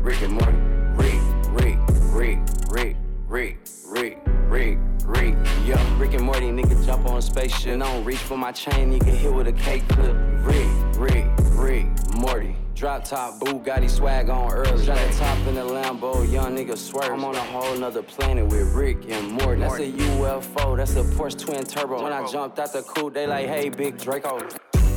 Rick 0.00 0.22
and 0.22 0.32
Morty, 0.32 0.58
Rick, 0.96 1.20
Rick, 1.50 1.78
Rick, 2.14 2.38
Rick, 2.70 2.96
Rick, 3.28 3.58
Rick, 3.86 4.18
Rick, 4.48 4.78
Rick, 5.04 5.36
yeah, 5.66 5.98
Rick 5.98 6.14
and 6.14 6.24
Morty, 6.24 6.46
nigga 6.46 6.82
jump 6.86 7.04
on 7.04 7.20
spaceship. 7.20 7.74
I 7.74 7.84
don't 7.84 8.02
reach 8.02 8.16
for 8.16 8.38
my 8.38 8.52
chain, 8.52 8.98
nigga 8.98 9.14
hit 9.14 9.30
with 9.30 9.48
a 9.48 9.52
cake 9.52 9.86
clip. 9.88 10.16
Rick, 10.46 10.68
Rick, 10.96 11.26
Rick, 11.54 11.86
Morty. 12.14 12.61
Drop 12.74 13.04
top, 13.04 13.38
Bugatti 13.38 13.88
swag 13.88 14.28
on 14.28 14.50
early. 14.52 14.84
Shot 14.84 14.96
the 14.96 15.14
top 15.16 15.38
in 15.46 15.54
the 15.54 15.60
Lambo, 15.60 16.30
young 16.32 16.56
nigga 16.56 16.76
swerve. 16.76 17.12
I'm 17.12 17.24
on 17.24 17.36
a 17.36 17.40
whole 17.40 17.76
nother 17.76 18.02
planet 18.02 18.46
with 18.46 18.74
Rick 18.74 19.08
and 19.08 19.30
Morty. 19.30 19.60
That's 19.60 19.78
a 19.78 19.92
UFO, 19.92 20.76
that's 20.76 20.96
a 20.96 21.02
Porsche 21.02 21.38
twin 21.38 21.64
turbo. 21.64 22.02
When 22.02 22.12
I 22.12 22.26
jumped 22.26 22.58
out 22.58 22.72
the 22.72 22.82
coupe, 22.82 23.14
they 23.14 23.26
like, 23.26 23.46
hey, 23.46 23.68
big 23.68 23.98
Draco. 23.98 24.40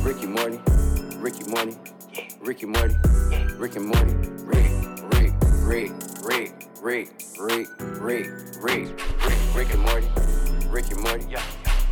Ricky 0.02 0.26
Morty, 0.26 0.58
Ricky 1.18 1.44
Morty, 1.48 1.76
Ricky 2.40 2.66
Morty, 2.66 2.94
Ricky 3.56 3.78
Morty, 3.78 4.14
Rick, 4.42 4.70
Rick, 5.12 5.32
Rick, 5.64 5.92
Rick, 6.24 6.52
Rick, 6.82 7.12
Rick, 7.38 7.68
Rick, 8.00 8.28
Rick, 8.60 8.88
Rick, 9.22 9.54
Rick 9.54 9.74
and 9.74 9.82
Morty, 9.82 10.08
Ricky 10.68 10.94
Morty, 10.94 11.36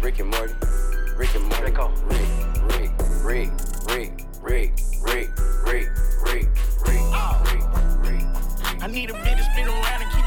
Rick 0.00 0.18
and 0.18 0.30
Morty, 0.30 0.54
Rick 1.16 1.34
and 1.34 1.44
Morty, 1.44 1.72
Rick, 2.06 2.28
Rick, 2.70 2.92
Rick, 3.22 3.50
Rick, 3.88 4.24
Rick, 4.44 4.74
Rick, 5.00 5.30
Rick, 5.64 5.88
Rick, 6.22 6.48
Rick, 6.84 7.08
Rick. 8.02 8.26
I 8.82 8.86
need 8.90 9.08
a 9.08 9.14
bitch 9.14 9.38
to 9.38 9.42
spin 9.42 9.68
around 9.68 10.02
and 10.02 10.12
keep 10.12 10.23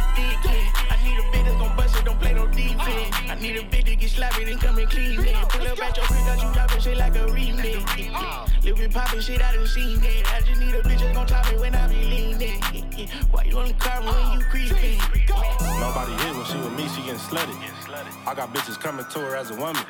I 3.30 3.36
need 3.36 3.58
a 3.58 3.64
bitch 3.64 3.86
that 3.86 4.00
get 4.00 4.10
sloppy, 4.10 4.46
then 4.46 4.58
come 4.58 4.78
and 4.78 4.90
clean 4.90 5.20
it. 5.20 5.36
Pull 5.50 5.68
up 5.68 5.82
at 5.82 5.98
your 5.98 6.06
crib, 6.06 6.26
got 6.26 6.42
you 6.42 6.54
dropping 6.54 6.82
shit 6.82 6.98
like 6.98 7.16
a 7.16 7.26
remix. 7.28 8.64
Lil' 8.64 8.76
bit 8.76 8.92
poppin' 8.92 9.22
shit, 9.22 9.42
I 9.42 9.56
done 9.56 9.68
seen 9.68 10.04
it. 10.04 10.34
I 10.34 10.42
just 10.42 10.60
need 10.60 10.76
a 10.76 10.82
bitch 10.82 11.00
that's 11.00 11.14
gon' 11.14 11.28
top 11.28 11.52
me 11.52 11.60
when 11.60 11.76
I 11.76 11.88
be 11.88 11.96
leaning. 11.96 12.62
Why 13.32 13.44
you 13.44 13.60
on 13.60 13.68
the 13.68 13.74
car 13.74 14.02
when 14.02 14.40
you 14.40 14.46
creeping? 14.46 15.00
Nobody 15.80 16.12
hit 16.24 16.36
when 16.36 16.46
she 16.46 16.58
with 16.58 16.74
me, 16.74 16.88
she 16.90 17.02
getting 17.02 17.20
slutty. 17.20 17.56
I 18.26 18.34
got 18.34 18.54
bitches 18.54 18.80
coming 18.80 19.06
to 19.06 19.20
her 19.20 19.36
as 19.36 19.52
a 19.52 19.56
woman. 19.56 19.84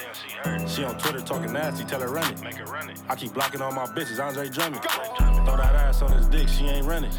She 0.68 0.84
on 0.84 0.98
Twitter 0.98 1.22
talking 1.22 1.54
nasty, 1.54 1.86
tell 1.86 2.02
her 2.02 2.10
run 2.10 2.32
it. 2.34 3.02
I 3.08 3.16
keep 3.16 3.34
blocking 3.34 3.62
all 3.62 3.72
my 3.72 3.86
bitches, 3.86 4.24
Andre 4.24 4.50
Drummond. 4.50 4.84
Throw 4.84 5.58
that 5.58 5.76
ass 5.76 6.02
on 6.02 6.12
his 6.12 6.28
dick, 6.28 6.48
she 6.50 6.66
ain't 6.66 6.86
running. 6.86 7.12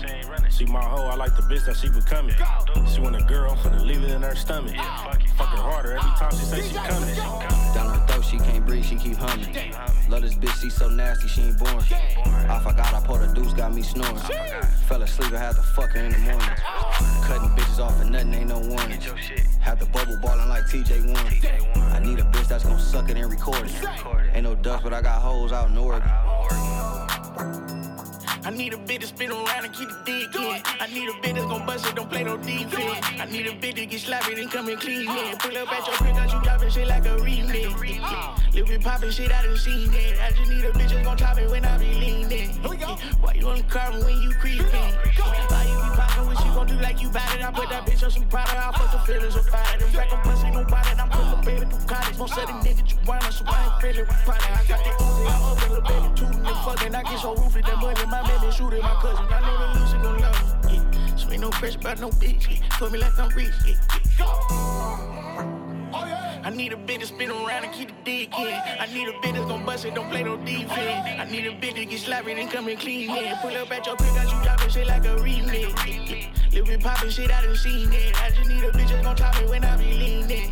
She 0.50 0.66
my 0.66 0.82
hoe, 0.82 1.06
I 1.06 1.14
like 1.14 1.36
the 1.36 1.42
bitch 1.42 1.64
that 1.66 1.76
she 1.76 1.88
becoming. 1.88 2.34
She 2.92 3.00
want 3.00 3.16
a 3.16 3.24
girl, 3.24 3.52
I'm 3.52 3.58
finna 3.58 3.84
leave 3.84 4.02
it 4.02 4.10
in 4.10 4.22
her 4.22 4.34
stomach. 4.34 4.74
Fuck 5.36 5.48
her 5.48 5.62
harder 5.62 5.96
every 5.96 6.07
she 6.30 6.44
say 6.44 6.68
she 6.68 6.74
coming. 6.74 7.14
Down 7.74 7.94
her 7.94 8.06
throat, 8.06 8.24
she 8.24 8.38
can't 8.38 8.64
breathe, 8.64 8.84
she 8.84 8.96
keep 8.96 9.16
humming. 9.16 9.54
Love 10.08 10.22
this 10.22 10.34
bitch, 10.34 10.60
she 10.60 10.70
so 10.70 10.88
nasty, 10.88 11.28
she 11.28 11.42
ain't 11.42 11.58
born. 11.58 11.76
I 11.76 12.60
forgot 12.62 12.94
I 12.94 13.00
pulled 13.00 13.22
a 13.22 13.32
deuce, 13.34 13.52
got 13.52 13.74
me 13.74 13.82
snoring. 13.82 14.16
Fell 14.86 15.02
asleep, 15.02 15.32
I 15.32 15.38
had 15.38 15.56
to 15.56 15.62
fuck 15.62 15.90
her 15.90 16.00
in 16.00 16.12
the 16.12 16.18
morning. 16.18 16.50
Cutting 17.24 17.50
bitches 17.50 17.78
off 17.78 18.00
and 18.00 18.10
nothing 18.10 18.34
ain't 18.34 18.48
no 18.48 18.58
warning. 18.58 19.00
Had 19.60 19.80
the 19.80 19.86
bubble 19.86 20.16
ballin' 20.22 20.48
like 20.48 20.64
TJ 20.64 21.04
Warren. 21.06 21.92
I 21.92 21.98
need 21.98 22.18
a 22.18 22.22
bitch 22.22 22.48
that's 22.48 22.64
gon' 22.64 22.78
suck 22.78 23.10
it 23.10 23.16
and 23.16 23.30
record 23.30 23.66
it. 23.66 23.72
Ain't 24.34 24.44
no 24.44 24.54
dust, 24.54 24.84
but 24.84 24.94
I 24.94 25.02
got 25.02 25.20
hoes 25.20 25.52
out 25.52 25.68
in 25.68 25.76
Oregon. 25.76 26.08
I 28.58 28.60
need 28.60 28.74
a 28.74 28.76
bitch 28.76 29.00
to 29.02 29.06
spin 29.06 29.30
around 29.30 29.64
and 29.66 29.72
keep 29.72 29.88
the 29.88 29.94
dick 30.04 30.34
in. 30.34 30.60
I 30.80 30.88
need 30.92 31.08
a 31.08 31.12
bitch 31.12 31.34
that's 31.36 31.46
gon' 31.46 31.64
bust 31.64 31.86
it, 31.86 31.94
don't 31.94 32.10
play 32.10 32.24
no 32.24 32.36
defense. 32.38 33.06
I 33.06 33.24
need 33.30 33.46
a 33.46 33.52
bitch 33.52 33.76
to 33.76 33.86
get 33.86 34.00
sloppy, 34.00 34.34
then 34.34 34.48
come 34.48 34.68
and 34.68 34.80
clean 34.80 35.06
it. 35.08 35.38
Pull 35.38 35.56
up 35.58 35.72
at 35.72 35.86
your 35.86 35.94
crib, 35.94 36.16
cause 36.16 36.32
you 36.32 36.42
dropping 36.42 36.70
shit 36.70 36.88
like 36.88 37.06
a 37.06 37.14
remix. 37.22 38.52
Lil' 38.52 38.66
bit 38.66 38.82
poppin' 38.82 39.12
shit, 39.12 39.30
I 39.30 39.44
done 39.44 39.56
seen 39.56 39.94
it. 39.94 40.18
I 40.20 40.30
just 40.32 40.50
need 40.50 40.64
a 40.64 40.72
bitch 40.72 40.90
that's 40.90 41.06
gon' 41.06 41.16
top 41.16 41.38
it 41.38 41.48
when 41.48 41.64
I 41.64 41.78
be 41.78 41.86
leaning. 41.86 42.50
Why 43.20 43.34
you 43.34 43.46
on 43.46 43.58
the 43.58 43.62
carbon 43.62 44.04
when 44.04 44.22
you 44.22 44.30
creepin'? 44.30 44.66
Why 44.66 45.62
you 45.62 45.76
be 45.78 45.94
poppin' 45.94 46.26
what 46.26 46.44
you 46.44 46.50
gon' 46.50 46.66
do 46.66 46.74
like 46.82 47.00
you 47.00 47.10
bout 47.10 47.32
it? 47.36 47.44
I 47.44 47.52
put 47.52 47.68
that 47.70 47.86
bitch 47.86 48.02
on 48.02 48.10
some 48.10 48.24
powder, 48.24 48.58
I 48.58 48.72
fuck 48.76 48.90
the 48.90 48.98
feelings 49.06 49.36
about 49.36 49.74
it. 49.76 49.82
In 49.82 49.88
fact, 49.90 50.12
I'm 50.12 50.22
bustin' 50.24 50.52
nobody, 50.52 50.88
I'm 50.98 51.08
puttin' 51.08 51.44
baby 51.44 51.70
through 51.70 51.86
college. 51.86 52.18
Of 52.18 52.34
the 52.34 52.34
niggas 52.66 52.90
you 52.90 52.98
wanna, 53.06 53.30
so 53.30 53.44
I 53.46 53.70
ain't 53.70 53.80
feelin' 53.80 54.06
probably. 54.26 54.50
I 54.50 54.64
got 54.66 54.82
that 54.82 54.98
Uzi, 54.98 55.22
I 55.30 55.38
open 55.46 55.70
the 55.74 55.80
baby, 55.80 56.08
tootin' 56.18 56.44
and 56.44 56.58
fucking. 56.66 56.94
I 56.96 57.02
get 57.04 57.20
so 57.20 57.36
roofy, 57.36 57.60
that 57.62 57.78
money, 57.78 58.06
my 58.06 58.22
baby 58.26 58.47
shootin' 58.52 58.80
my 58.82 58.94
cousin. 59.00 59.26
I 59.30 59.40
know 59.40 59.72
the 59.72 59.80
Lucy 59.80 59.98
gon' 59.98 60.18
love 60.20 60.64
me. 60.66 60.74
Yeah. 60.74 61.16
So 61.16 61.30
ain't 61.30 61.40
no 61.40 61.50
pressure 61.50 61.78
about 61.78 62.00
no 62.00 62.10
bitch. 62.10 62.48
Yeah. 62.50 62.66
Put 62.78 62.92
me 62.92 62.98
like 62.98 63.18
I'm 63.18 63.28
rich. 63.30 63.52
Yeah. 63.66 63.74
Yeah. 64.18 64.26
Oh, 65.90 66.40
I 66.44 66.50
need 66.50 66.72
a 66.72 66.76
bitch 66.76 67.00
to 67.00 67.06
spin 67.06 67.30
around 67.30 67.64
and 67.64 67.72
keep 67.72 67.88
the 67.88 67.94
dick 68.04 68.38
in. 68.38 68.46
Oh, 68.46 68.80
I 68.80 68.86
need 68.92 69.08
a 69.08 69.12
bitch 69.12 69.34
that's 69.34 69.46
gon' 69.46 69.64
bust 69.64 69.84
it, 69.84 69.94
don't 69.94 70.08
play 70.10 70.22
no 70.22 70.36
defense. 70.36 70.70
Oh, 70.70 71.22
I 71.22 71.24
need 71.30 71.46
a 71.46 71.52
bitch 71.52 71.74
to 71.76 71.84
get 71.84 72.00
sloppy, 72.00 72.34
then 72.34 72.48
come 72.48 72.68
and 72.68 72.78
clean 72.78 73.10
it. 73.10 73.38
Pull 73.40 73.56
up 73.56 73.70
at 73.70 73.86
your 73.86 73.96
crib, 73.96 74.14
got 74.14 74.30
you 74.32 74.42
dropping 74.42 74.70
shit 74.70 74.86
like 74.86 75.04
a 75.04 75.16
remix. 75.16 76.52
Lil' 76.52 76.64
bit 76.64 76.80
poppin' 76.82 77.10
shit, 77.10 77.30
I 77.30 77.42
done 77.44 77.56
seen 77.56 77.92
it. 77.92 78.22
I 78.22 78.30
just 78.30 78.48
need 78.48 78.64
a 78.64 78.70
bitch 78.72 78.88
that's 78.88 79.02
gon' 79.02 79.16
top 79.16 79.40
it 79.40 79.48
when 79.48 79.64
I 79.64 79.76
be 79.76 79.84
leaning. 79.84 80.50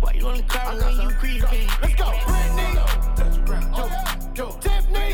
Why 0.00 0.12
you 0.12 0.26
on 0.28 0.36
the 0.36 0.42
car 0.44 0.74
when 0.76 1.00
you 1.00 1.08
creepin'? 1.16 1.68
Let's 1.82 1.94
go. 1.94 2.10
Brittany, 2.26 2.74
touch 3.16 3.34
the 3.34 3.42
ground. 3.44 3.76
Yo, 3.76 4.44
yo, 4.44 4.52
Tiffany, 4.58 5.07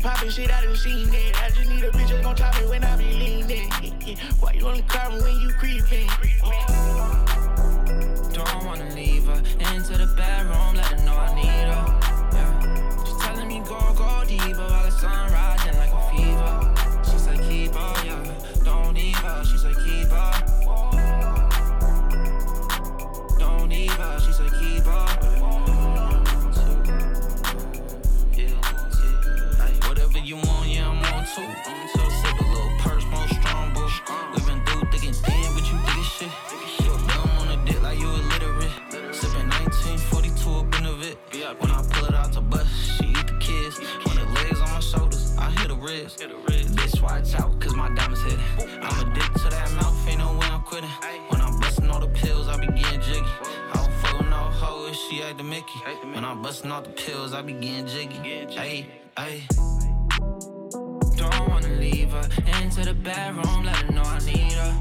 remix. 0.00 0.04
Lil' 0.04 0.12
poppin' 0.12 0.30
shit, 0.30 0.50
I 0.50 0.64
done 0.64 0.76
seen 0.76 1.12
it. 1.12 1.42
I 1.42 1.50
just 1.50 1.70
need 1.70 1.84
a 1.84 1.90
bitch 1.90 2.08
that's 2.08 2.22
gon' 2.22 2.36
top 2.36 2.56
it 2.60 2.68
when 2.68 2.84
I 2.84 2.96
be 2.96 3.04
leaning. 3.04 3.70
Why 4.40 4.52
you 4.52 4.66
on 4.66 4.76
the 4.76 4.82
car 4.82 5.10
when 5.10 5.40
you 5.40 5.50
creepin'? 5.50 6.08
Uh. 6.42 8.32
Don't 8.32 8.64
wanna 8.64 8.88
leave 8.94 9.26
her 9.26 9.42
into 9.74 9.96
the 9.98 10.06
bedroom, 10.16 10.74
let 10.74 10.86
her 10.86 11.04
know 11.04 11.16
I 11.16 11.34
need 11.34 11.46
her. 11.46 11.84
Yeah. 12.32 13.04
She's 13.04 13.16
telling 13.18 13.48
me 13.48 13.60
go, 13.60 13.78
go 13.94 14.24
deeper 14.26 14.58
while 14.58 14.84
the 14.84 14.90
sun 14.90 15.32
wrist. 46.04 46.18
Bitch, 46.18 47.02
watch 47.02 47.34
out, 47.34 47.60
cause 47.60 47.74
my 47.74 47.88
diamonds 47.94 48.22
hit 48.22 48.38
I'm 48.82 49.08
addicted 49.08 49.38
to 49.40 49.48
that 49.50 49.72
mouth, 49.74 50.08
ain't 50.08 50.18
no 50.18 50.32
way 50.32 50.46
I'm 50.46 50.62
quitting. 50.62 50.88
When 51.28 51.40
I'm 51.40 51.58
busting 51.60 51.88
all 51.90 52.00
the 52.00 52.08
pills, 52.08 52.48
I 52.48 52.58
be 52.58 52.66
getting 52.66 53.00
jiggy. 53.00 53.20
I 53.20 53.72
don't 53.74 53.92
fuck 53.94 54.18
with 54.18 54.30
no 54.30 54.36
hoe 54.36 54.88
if 54.88 54.96
she 54.96 55.22
act 55.22 55.38
the 55.38 55.44
Mickey. 55.44 55.78
When 56.14 56.24
I'm 56.24 56.42
busting 56.42 56.70
all 56.70 56.82
the 56.82 56.90
pills, 56.90 57.32
I 57.32 57.42
be 57.42 57.52
getting 57.52 57.86
jiggy. 57.86 58.16
Ayy, 58.16 58.86
ayy. 59.16 59.40
Don't 61.16 61.48
wanna 61.48 61.68
leave 61.78 62.10
her 62.10 62.28
into 62.62 62.84
the 62.84 62.94
bedroom, 62.94 63.64
let 63.64 63.76
her 63.76 63.92
know 63.92 64.02
I 64.02 64.18
need 64.20 64.52
her. 64.52 64.72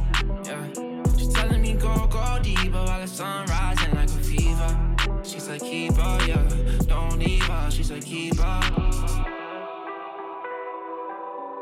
Yeah. 0.46 1.18
She's 1.18 1.34
telling 1.34 1.62
me 1.62 1.74
go, 1.74 2.08
go 2.08 2.40
deeper 2.42 2.84
while 2.84 3.02
the 3.02 3.08
sun 3.08 3.46
rising 3.48 3.94
like 3.96 4.10
a 4.10 4.24
fever. 4.24 4.80
She's 5.24 5.50
like, 5.50 5.62
keep 5.62 5.94
her, 5.94 6.28
yeah. 6.28 6.48
Don't 6.88 7.20
leave 7.20 7.44
her, 7.44 7.70
she's 7.72 7.92
like, 7.92 8.06
keep 8.06 8.38
her. 8.38 9.19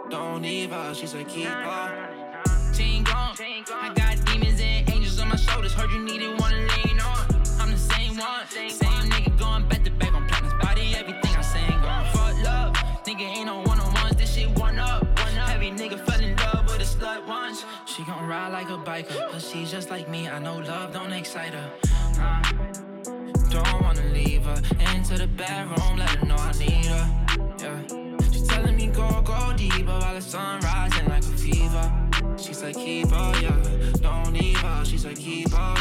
Don't 0.09 0.41
leave 0.41 0.71
her, 0.71 0.93
she's 0.93 1.13
like, 1.13 1.27
keep 1.27 1.47
her. 1.47 2.09
She 2.73 2.83
ain't 2.83 3.05
gone. 3.05 3.35
I 3.39 3.93
got 3.93 4.25
demons 4.25 4.61
and 4.61 4.89
angels 4.89 5.19
on 5.19 5.27
my 5.27 5.35
shoulders. 5.35 5.73
Heard 5.73 5.91
you 5.91 5.99
needed 5.99 6.39
one 6.39 6.51
to 6.51 6.59
lean 6.59 6.99
on. 6.99 7.25
I'm 7.59 7.71
the 7.71 7.77
same 7.77 8.15
one. 8.15 8.47
Same 8.47 9.09
nigga 9.09 9.37
going 9.37 9.67
back 9.67 9.83
to 9.83 9.91
back 9.91 10.13
on 10.13 10.25
platinum's 10.27 10.53
body. 10.63 10.95
Everything 10.95 11.35
I 11.35 11.41
say 11.41 11.59
ain't 11.59 11.81
gone. 11.81 12.05
Fuck 12.13 12.43
love. 12.45 12.73
Nigga 13.05 13.21
ain't 13.21 13.47
no 13.47 13.61
one 13.61 13.79
on 13.81 13.93
ones. 13.95 14.15
This 14.15 14.33
shit 14.33 14.49
one 14.57 14.79
up. 14.79 15.03
One 15.03 15.37
up. 15.39 15.49
Every 15.49 15.71
nigga 15.71 15.99
fell 15.99 16.23
in 16.23 16.35
love 16.37 16.65
with 16.67 16.79
a 16.79 16.85
slut 16.85 17.27
once. 17.27 17.65
She 17.85 18.03
gon' 18.03 18.25
ride 18.27 18.53
like 18.53 18.69
a 18.69 18.77
biker, 18.77 19.31
but 19.31 19.41
she's 19.41 19.69
just 19.69 19.89
like 19.89 20.07
me. 20.07 20.29
I 20.29 20.39
know 20.39 20.59
love 20.59 20.93
don't 20.93 21.11
excite 21.11 21.53
her. 21.53 21.71
Uh, 22.19 22.41
don't 23.49 23.81
wanna 23.81 24.05
leave 24.13 24.43
her 24.43 24.61
into 24.93 25.17
the 25.17 25.27
bedroom, 25.27 25.97
let 25.97 26.09
her 26.09 26.25
know 26.25 26.35
I 26.35 26.51
need 26.53 26.85
her. 26.85 27.25
Yeah. 27.59 28.06
Go, 28.97 29.21
go 29.21 29.53
deeper 29.55 29.91
while 29.91 30.15
the 30.15 30.21
sun 30.21 30.59
rising 30.61 31.07
like 31.07 31.21
a 31.21 31.37
fever. 31.37 32.09
She's 32.35 32.63
like, 32.63 32.73
keep 32.73 33.07
her, 33.09 33.31
yeah. 33.39 33.91
Don't 34.01 34.33
leave 34.33 34.57
her, 34.57 34.83
she's 34.85 35.05
like, 35.05 35.17
keep 35.17 35.51
her. 35.51 35.75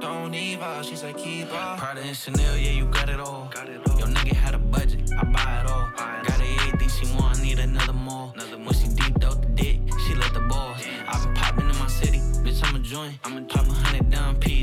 Don't 0.00 0.32
leave 0.32 0.58
her, 0.58 0.82
she's 0.82 1.04
like, 1.04 1.16
keep 1.16 1.46
her. 1.46 1.76
Prada 1.78 2.00
and 2.00 2.16
Chanel, 2.16 2.56
yeah, 2.56 2.72
you 2.72 2.86
got 2.86 3.08
it 3.08 3.20
all. 3.20 3.52
Your 3.98 4.08
nigga 4.08 4.32
had 4.32 4.56
a 4.56 4.58
budget, 4.58 5.08
I 5.16 5.22
buy 5.22 5.62
it 5.62 5.70
all. 5.70 5.88
Got 5.96 6.40
her 6.40 6.66
everything 6.66 6.88
she 6.88 7.14
want, 7.14 7.40
need 7.40 7.60
another 7.60 7.92
more. 7.92 8.32
When 8.50 8.74
she 8.74 8.88
deep 8.88 9.22
out 9.22 9.40
the 9.42 9.48
dick, 9.54 9.78
she 10.08 10.14
let 10.16 10.34
the 10.34 10.40
balls. 10.40 10.78
I 11.06 11.24
been 11.24 11.34
popping 11.34 11.70
in 11.70 11.78
my 11.78 11.86
city, 11.86 12.18
bitch, 12.42 12.66
I'm 12.66 12.74
a 12.74 12.80
joint. 12.80 13.14
I'm 13.22 13.38
a 13.38 13.42
a 13.42 13.62
hundred 13.62 14.10
down 14.10 14.40
P 14.40 14.59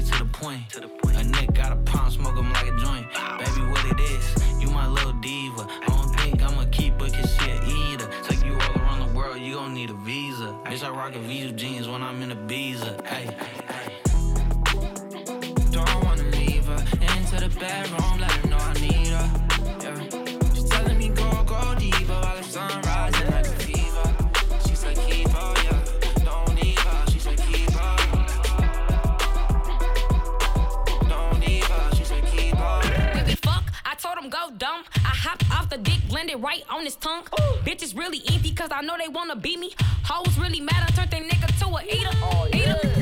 the 0.00 0.24
bush, 0.24 0.46
I 0.46 0.60
get 0.60 0.70
to 0.70 0.80
the 0.80 0.88
point. 0.88 1.16
A 1.16 1.20
nigga 1.20 1.54
got 1.54 1.72
a 1.72 1.76
pound, 1.76 2.12
smoke 2.12 2.36
him 2.36 2.52
like 2.52 2.66
a 2.66 2.76
joint. 2.76 3.06
Baby, 3.38 3.66
what 3.70 3.84
it 3.86 4.00
is, 4.00 4.34
you 4.60 4.70
my 4.70 4.86
little 4.88 5.12
diva. 5.14 5.66
I 5.68 5.86
don't 5.86 6.14
think 6.16 6.42
I'ma 6.42 6.64
keep 6.70 7.00
her 7.00 7.08
cause 7.08 7.36
she 7.36 7.50
a 7.50 7.64
eater. 7.64 8.08
Take 8.24 8.44
you 8.44 8.54
all 8.54 8.82
around 8.82 9.08
the 9.08 9.14
world, 9.14 9.38
you 9.40 9.54
gon' 9.54 9.74
need 9.74 9.90
a 9.90 9.94
visa. 9.94 10.54
Bitch, 10.64 10.84
I 10.84 10.90
rock 10.90 11.14
a 11.14 11.18
Visa 11.18 11.52
jeans 11.52 11.88
when 11.88 12.02
I'm 12.02 12.22
in 12.22 12.32
a 12.32 12.34
visa. 12.46 12.96
Hey, 13.06 13.26
Don't 15.70 16.04
wanna 16.04 16.22
leave 16.24 16.66
her 16.66 16.84
into 17.16 17.36
the 17.40 17.50
bedroom, 17.58 18.20
let 18.20 18.30
her 18.32 18.43
him 34.24 34.30
go 34.30 34.50
dumb. 34.56 34.82
I 34.96 35.12
hopped 35.24 35.50
off 35.50 35.68
the 35.68 35.78
dick, 35.78 36.00
blended 36.08 36.42
right 36.42 36.62
on 36.70 36.84
his 36.84 36.96
tongue. 36.96 37.24
Bitches 37.64 37.96
really 37.96 38.22
empty 38.32 38.52
cause 38.52 38.70
I 38.70 38.80
know 38.80 38.96
they 38.98 39.08
wanna 39.08 39.36
beat 39.36 39.58
me. 39.58 39.72
Hoes 40.04 40.38
really 40.38 40.60
mad, 40.60 40.82
I 40.88 40.92
turned 40.92 41.10
their 41.10 41.22
nigga 41.22 41.48
to 41.60 41.66
a 41.66 41.82
eater. 41.84 42.10
Eater, 42.56 42.56
eater, 42.56 42.78
eater, 42.82 42.93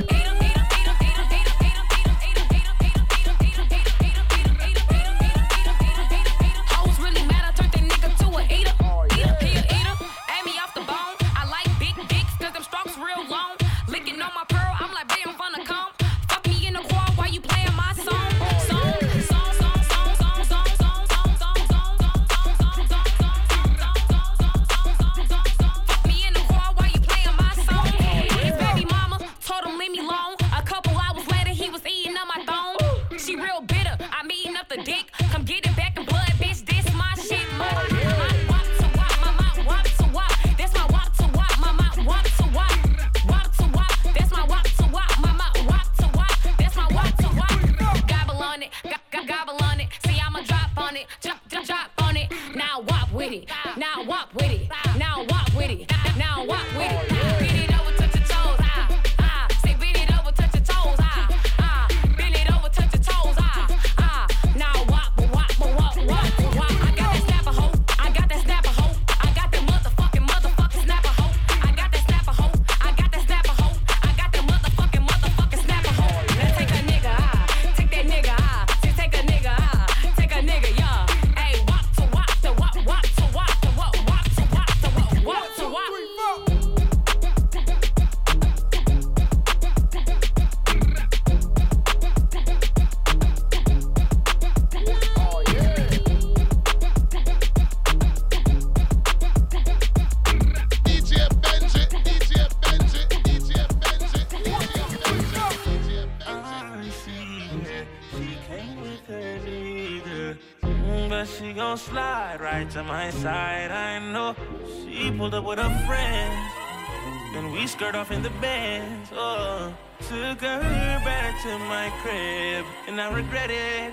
skirt 117.83 117.97
off 117.97 118.13
in 118.13 118.23
the 118.23 118.31
Benz. 118.41 119.09
Oh, 119.13 119.75
took 120.09 120.41
her 120.41 120.61
back 121.05 121.43
to 121.43 121.59
my 121.59 121.93
crib. 122.01 122.65
And 122.87 123.01
I 123.01 123.13
regret 123.13 123.51
it. 123.51 123.93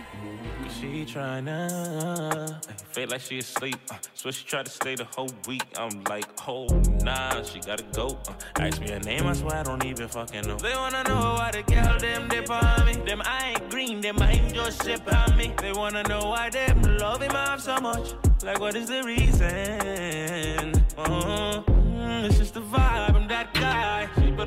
Cause 0.62 0.78
she 0.78 1.06
tryna 1.06 2.64
feel 2.94 3.10
like 3.10 3.22
she 3.22 3.40
asleep. 3.40 3.78
Uh, 3.90 3.96
so 4.14 4.30
she 4.30 4.46
tried 4.46 4.66
to 4.66 4.72
stay 4.72 4.94
the 4.94 5.06
whole 5.06 5.32
week. 5.48 5.64
I'm 5.76 6.04
like, 6.04 6.26
oh 6.48 6.68
nah, 7.02 7.42
she 7.42 7.60
gotta 7.62 7.84
go. 7.94 8.20
Uh, 8.28 8.34
ask 8.60 8.80
me 8.80 8.92
her 8.92 9.00
name, 9.00 9.26
I 9.26 9.34
swear 9.34 9.56
I 9.56 9.64
don't 9.64 9.84
even 9.84 10.08
fucking 10.08 10.48
know. 10.48 10.58
They 10.58 10.76
wanna 10.76 11.04
know 11.06 11.36
why 11.40 11.50
the 11.52 11.64
girl 11.64 11.98
them 11.98 12.28
dip 12.28 12.52
on 12.52 12.86
me. 12.86 12.94
Them 12.94 13.24
I 13.26 13.56
ain't 13.56 13.70
green, 13.72 14.02
them 14.02 14.22
I 14.22 14.34
ain't 14.34 14.54
just 14.54 14.84
sip 14.84 15.02
on 15.12 15.36
me. 15.36 15.54
They 15.60 15.72
wanna 15.72 16.04
know 16.04 16.30
why 16.30 16.52
them 16.52 16.82
love 16.98 17.22
him 17.22 17.36
off 17.36 17.62
so 17.62 17.80
much. 17.80 18.14
Like 18.44 18.60
what 18.60 18.76
is 18.76 18.90
the 18.90 19.02
reason? 19.04 20.74
Uh, 20.96 21.64
mm, 21.64 22.26
it's 22.26 22.38
just 22.38 22.54
the 22.54 22.62
vibe, 22.62 23.09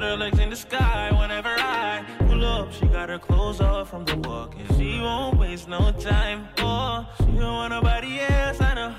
her 0.03 0.17
legs 0.17 0.39
in 0.39 0.51
the 0.51 0.57
sky 0.57 1.11
whenever 1.19 1.55
I 1.59 2.05
pull 2.27 2.45
up. 2.45 2.73
She 2.73 2.87
got 2.87 3.09
her 3.09 3.19
clothes 3.19 3.61
off 3.61 3.91
from 3.91 4.05
the 4.05 4.17
walk 4.29 4.55
and 4.59 4.77
she 4.77 5.01
won't 5.01 5.39
waste 5.39 5.69
no 5.69 5.93
time. 5.93 6.49
Oh, 6.59 7.07
she 7.19 7.39
don't 7.39 7.55
want 7.55 7.71
nobody 7.71 8.21
else, 8.21 8.61
I 8.61 8.75
know. 8.75 8.95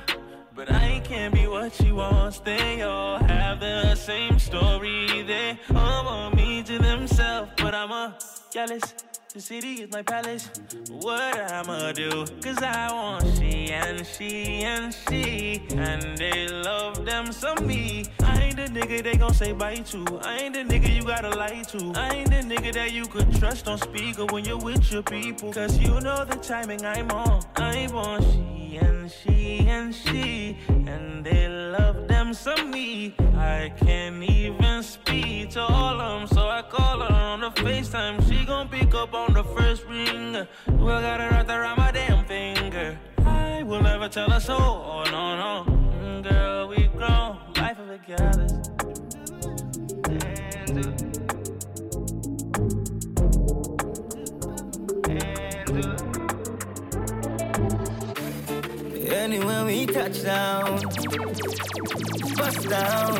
But 0.56 0.72
I 0.72 1.01
can't 1.04 1.34
be 1.34 1.47
what 1.47 1.74
she 1.74 1.91
wants. 1.91 2.39
They 2.39 2.84
all 2.84 3.18
have 3.18 3.60
the 3.60 3.95
same 3.95 4.39
story. 4.39 5.24
They 5.24 5.60
all 5.76 6.06
want 6.06 6.36
me 6.36 6.64
to 6.64 6.78
themselves, 6.78 7.51
but 7.58 7.74
I'm 7.74 7.91
a 7.91 8.18
jealous. 8.51 8.93
The 9.34 9.41
city 9.41 9.82
is 9.82 9.91
my 9.91 10.04
palace. 10.04 10.47
What 10.89 11.51
I'ma 11.51 11.91
do? 11.93 12.24
Cause 12.39 12.62
I 12.62 12.93
want 12.93 13.26
she 13.36 13.72
and 13.72 14.06
she 14.06 14.64
and 14.64 14.93
she. 14.93 15.64
And 15.76 16.16
they 16.20 16.47
love 16.47 17.04
them 17.04 17.32
some 17.32 17.66
me. 17.66 18.06
I 18.54 18.56
ain't 18.56 18.74
the 18.76 18.80
nigga 18.80 19.04
they 19.04 19.16
gon' 19.16 19.34
say 19.34 19.51
bye 19.51 19.78
to. 19.78 20.20
I 20.22 20.38
ain't 20.38 20.54
the 20.54 20.60
nigga 20.60 20.95
you 20.95 21.04
gotta 21.04 21.30
lie 21.30 21.64
to. 21.70 21.91
I 21.95 22.18
ain't 22.18 22.30
the 22.30 22.56
nigga 22.56 22.72
that 22.74 22.91
you 22.91 23.08
could 23.08 23.34
trust 23.39 23.68
on 23.68 23.80
speaker 23.80 24.28
when 24.28 24.45
you're 24.45 24.60
with 24.60 24.91
your 24.91 25.01
people. 25.01 25.51
Cause 25.51 25.80
you 25.80 25.99
know 26.01 26.24
the 26.24 26.36
timing 26.36 26.86
I'm 26.86 27.10
on. 27.10 27.43
I 27.56 27.88
want 27.91 28.24
she 28.24 28.78
and 28.78 29.12
she 29.12 29.66
and 29.68 29.95
she. 29.95 30.60
And 30.70 31.26
they 31.26 31.47
love 31.47 32.08
them 32.08 32.36
some 32.36 32.70
me. 32.70 33.16
I 33.36 33.74
can't 33.76 34.22
even 34.22 34.84
speak 34.84 35.49
to 35.51 35.62
all 35.62 35.99
of 35.99 36.20
them. 36.20 36.28
So 36.28 36.47
I 36.47 36.62
call 36.62 36.99
her 36.99 37.12
on 37.12 37.41
the 37.41 37.49
FaceTime. 37.49 38.22
She 38.30 38.45
gon' 38.45 38.70
pick 38.70 38.93
up 38.93 39.16
on 39.16 39.34
the 39.34 39.43
first 39.43 39.84
ring. 39.86 40.34
Well, 40.68 41.01
got 41.01 41.20
her 41.22 41.30
right 41.32 41.49
around 41.49 41.78
my 41.78 41.89
damn 41.89 42.24
finger. 42.28 42.99
I 43.26 43.64
will 43.64 43.82
never 43.82 44.10
tell 44.10 44.30
her 44.30 44.39
so. 44.39 44.58
Oh, 44.58 45.06
no, 45.10 45.66
no. 45.66 46.22
Girl, 46.22 46.68
we. 46.68 46.83
Life 47.94 48.10
of 48.10 48.16
together. 48.18 48.48
Anywhere 59.14 59.66
we 59.66 59.86
touch 59.86 60.24
down, 60.24 60.82
bust 62.36 62.68
down. 62.68 63.18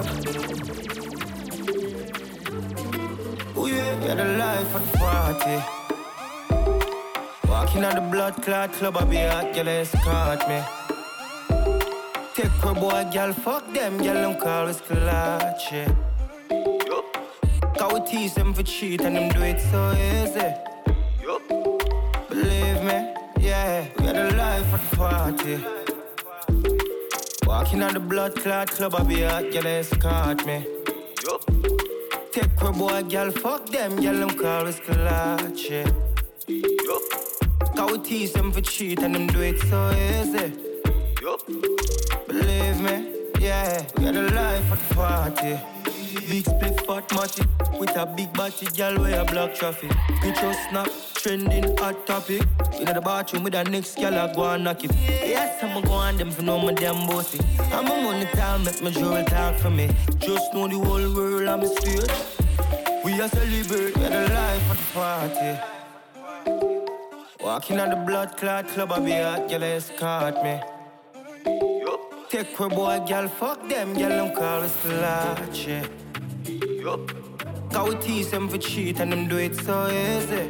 Ooh 3.56 3.68
yeah, 3.68 4.06
you're 4.06 4.16
the 4.16 4.26
life 4.40 4.76
of 4.76 4.92
the 4.92 4.98
party. 4.98 5.64
Walking 7.48 7.86
on 7.86 7.94
the 7.94 8.02
blood 8.10 8.42
clot 8.42 8.74
club, 8.74 8.98
I 8.98 9.06
be 9.06 9.18
hot, 9.18 9.54
girl, 9.54 9.68
escort 9.68 10.48
me. 10.50 10.83
Take 12.36 12.48
her 12.64 12.74
boy, 12.74 13.08
girl, 13.14 13.32
fuck 13.32 13.72
them, 13.74 13.98
girl, 14.00 14.16
them 14.16 14.40
call 14.40 14.68
us 14.68 14.82
clutch, 14.82 15.72
yeah. 15.72 15.94
Cause 17.78 17.94
we 17.94 18.00
tease 18.10 18.34
them 18.34 18.56
for 18.56 18.64
cheat 18.64 19.02
and 19.02 19.16
them 19.16 19.30
do 19.30 19.44
it 19.44 19.62
so 19.62 19.92
easy. 19.92 20.52
Believe 22.30 22.84
me, 22.84 23.14
yeah, 23.40 23.86
we 24.00 24.08
are 24.08 24.14
the 24.14 24.36
life 24.36 24.74
of 24.74 24.90
the 24.90 24.96
party. 24.98 25.64
Walking 27.46 27.84
on 27.84 27.94
the 27.94 28.00
blood 28.00 28.36
clot 28.36 28.72
club, 28.72 28.96
I 28.96 29.04
be 29.04 29.22
hot, 29.22 29.52
girl, 29.52 29.68
escort 29.68 30.44
me. 30.48 30.66
Take 32.32 32.60
her 32.60 32.72
boy, 32.72 33.04
girl, 33.04 33.30
fuck 33.30 33.68
them, 33.68 34.02
girl, 34.02 34.18
them 34.26 34.32
call 34.32 34.66
us 34.68 34.80
clutch, 34.80 35.70
yeah. 35.70 35.92
Cause 37.76 37.92
we 37.92 38.00
tease 38.00 38.34
them 38.34 38.52
for 38.52 38.62
cheat 38.62 39.04
and 39.04 39.14
them 39.14 39.28
do 39.28 39.42
it 39.42 39.60
so 39.62 39.92
easy. 39.92 40.73
Believe 41.24 42.82
me, 42.82 43.16
yeah, 43.40 43.86
we 43.98 44.08
are 44.08 44.10
a 44.10 44.30
life 44.30 44.72
at 44.74 44.90
the 44.90 44.94
party. 44.94 45.58
Big 46.28 46.44
split 46.44 46.86
fat 46.86 47.10
matty 47.16 47.44
with 47.80 47.96
a 47.96 48.06
big 48.06 48.34
body 48.34 48.66
girl 48.76 49.00
where 49.00 49.22
a 49.22 49.24
block 49.24 49.54
traffic. 49.54 49.90
Picture 50.22 50.54
snap, 50.68 50.90
trending 51.16 51.78
hot 51.78 52.06
topic. 52.06 52.42
In 52.78 52.94
the 52.94 53.00
bathroom 53.00 53.44
with 53.46 53.56
a 53.56 53.64
next 53.64 53.96
girl 53.96 54.14
I 54.14 54.34
go 54.34 54.44
and 54.50 54.66
knock 54.66 54.84
it. 54.84 54.92
Yes, 54.96 55.64
I'ma 55.64 55.80
go 55.80 55.94
on 55.94 56.18
them 56.18 56.30
for 56.30 56.42
no 56.42 56.60
my 56.60 56.74
damn 56.74 57.08
bossy. 57.08 57.40
I'm 57.72 57.86
a 57.86 58.04
money 58.04 58.26
time, 58.34 58.66
make 58.66 58.82
my 58.84 58.90
jewel 58.90 59.24
talk 59.24 59.56
for 59.60 59.70
me. 59.70 59.90
Just 60.18 60.54
know 60.54 60.68
the 60.68 60.78
whole 60.78 61.16
world 61.16 61.48
I'm 61.48 61.66
straight. 61.68 62.12
We 63.06 63.22
are 63.22 63.30
celebrate, 63.30 63.96
we 63.96 64.04
are 64.04 64.10
the 64.10 64.34
life 64.34 64.72
of 64.72 64.78
the 64.78 64.88
party. 64.94 65.58
Walking 67.42 67.80
on 67.80 67.92
the 67.92 67.96
blood 67.96 68.36
clot 68.36 68.68
club, 68.68 68.92
I 68.92 69.00
be 69.00 69.12
hot, 69.12 69.48
girl, 69.48 69.64
escort 69.64 70.44
me. 70.44 70.60
Take 72.30 72.58
her 72.58 72.70
boy, 72.70 73.00
girl, 73.08 73.28
fuck 73.28 73.68
them, 73.70 73.94
girl, 73.94 74.10
them 74.10 74.36
call 74.36 74.62
us 74.62 74.76
clutch, 74.82 75.68
yeah. 75.68 75.86
Cause 77.72 77.90
we 77.90 77.96
tease 78.02 78.32
them 78.32 78.50
for 78.50 78.58
cheat 78.58 79.00
and 79.00 79.12
them 79.12 79.28
do 79.28 79.38
it 79.38 79.56
so 79.56 79.88
easy. 79.90 80.50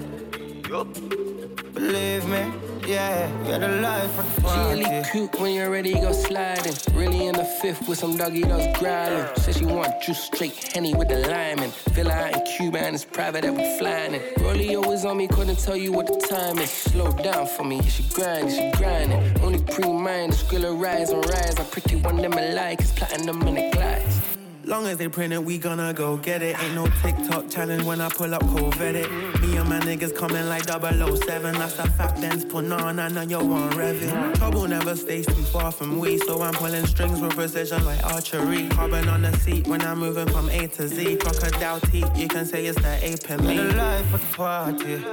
Believe 1.73 2.25
me, 2.27 2.51
yeah, 2.88 3.55
are 3.55 3.59
the 3.59 3.81
life 3.81 4.19
of 4.19 4.36
the 4.36 4.41
She 4.41 4.47
party. 4.47 4.84
really 4.84 5.03
cute 5.11 5.39
when 5.39 5.53
you're 5.53 5.69
ready, 5.69 5.93
go 5.93 6.11
sliding. 6.11 6.73
Really 6.93 7.27
in 7.27 7.36
the 7.36 7.43
fifth 7.43 7.88
with 7.88 7.99
some 7.99 8.17
doggy 8.17 8.41
dogs 8.41 8.77
growling. 8.79 9.27
Said 9.38 9.55
she 9.55 9.65
want 9.65 10.01
juice 10.01 10.23
straight 10.23 10.71
henny 10.73 10.93
with 10.93 11.07
the 11.09 11.19
lime 11.19 11.59
and 11.59 11.73
her 11.95 12.11
out 12.11 12.36
in 12.36 12.45
Cuba 12.45 12.79
and 12.79 12.95
it's 12.95 13.05
private 13.05 13.43
that 13.43 13.53
we 13.53 13.77
flying 13.77 14.15
in. 14.15 14.21
Rollie 14.38 14.75
always 14.75 15.05
on 15.05 15.17
me, 15.17 15.27
couldn't 15.27 15.59
tell 15.59 15.77
you 15.77 15.91
what 15.91 16.07
the 16.07 16.19
time 16.27 16.59
is. 16.59 16.69
Slow 16.69 17.11
down 17.11 17.47
for 17.47 17.63
me, 17.63 17.81
she 17.84 18.03
grind, 18.13 18.51
she 18.51 18.71
grinding. 18.77 19.41
Only 19.41 19.61
pre-mind, 19.63 20.34
the 20.34 20.38
skrilla 20.38 20.79
rise 20.79 21.11
and 21.11 21.25
rise. 21.25 21.55
I 21.57 21.63
pretty 21.63 21.97
one 21.97 22.17
them 22.17 22.34
alike, 22.34 22.81
it's 22.81 22.91
platinum 22.91 23.41
in 23.43 23.55
the 23.55 23.69
glass. 23.71 24.42
Long 24.66 24.88
as 24.88 24.97
they 24.97 25.09
print 25.09 25.34
it, 25.34 25.43
we 25.43 25.57
gonna 25.57 25.93
go 25.93 26.16
get 26.16 26.41
it. 26.41 26.57
Ain't 26.64 26.74
no 26.74 26.88
TikTok 27.01 27.49
challenge 27.49 27.84
when 27.84 27.99
I 27.99 28.07
pull 28.07 28.34
up 28.34 28.43
it. 28.43 29.11
Me 29.41 29.57
and 29.57 29.68
my 29.68 29.80
niggas 29.80 30.16
coming 30.16 30.47
like 30.47 30.64
007. 30.64 31.53
That's 31.53 31.74
the 31.74 31.84
fact 31.89 32.22
dance 32.22 32.45
put 32.45 32.72
on, 32.72 32.97
I 32.97 33.09
know 33.09 33.22
you 33.24 33.39
want 33.39 33.74
revving. 33.74 34.36
Trouble 34.36 34.68
never 34.68 34.95
stays 34.95 35.26
too 35.26 35.43
far 35.43 35.72
from 35.72 35.99
we, 35.99 36.18
so 36.20 36.41
I'm 36.41 36.53
pulling 36.53 36.86
strings 36.86 37.20
with 37.20 37.36
precision 37.36 37.84
like 37.86 38.03
archery. 38.05 38.70
Carbon 38.70 39.09
on 39.09 39.24
the 39.24 39.38
seat 39.39 39.68
when 39.68 39.82
I'm 39.82 39.99
moving 39.99 40.30
from 40.30 40.49
A 40.49 40.68
to 40.68 40.88
Z. 40.88 41.18
Crocodile 41.18 41.82
teeth, 41.82 42.18
you 42.18 42.30
can 42.30 42.45
say 42.45 42.66
it's 42.66 42.82
the 42.82 43.05
ape 43.05 43.30
in 43.30 43.45
me. 43.45 43.57
The 43.57 43.76
life 43.76 44.14
of 44.14 44.22
the 44.22 44.38
party. 44.38 45.03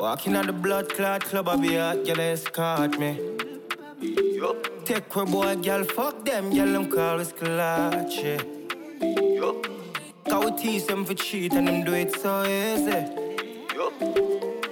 Walking 0.00 0.34
on 0.34 0.46
the 0.46 0.52
blood 0.52 0.88
clot 0.88 1.24
club, 1.24 1.48
I 1.48 1.56
be 1.56 1.76
hot, 1.76 2.04
girl, 2.06 2.20
escort 2.20 2.98
me. 2.98 3.36
Take 4.00 5.12
her 5.14 5.24
boy, 5.24 5.56
girl, 5.56 5.84
fuck 5.84 6.24
them, 6.24 6.54
girl, 6.54 6.72
them 6.72 6.90
call 6.90 7.20
us 7.20 7.32
clutch, 7.32 8.18
yeah. 8.18 8.42
Cause 10.28 10.44
we 10.44 10.50
tease 10.58 10.86
them 10.86 11.04
for 11.04 11.14
cheat 11.14 11.54
and 11.54 11.66
them 11.66 11.84
do 11.84 11.94
it 11.94 12.14
so 12.20 12.44
easy. 12.44 13.06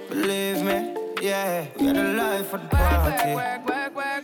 Believe 0.09 0.61
me, 0.63 0.95
yeah, 1.21 1.65
we 1.79 1.87
got 1.87 1.97
a 1.97 2.13
life 2.13 2.47
for 2.49 2.57
the 2.57 2.67
party. 2.67 3.33
Work, 3.33 3.67
work, 3.67 3.95
work, 3.95 4.14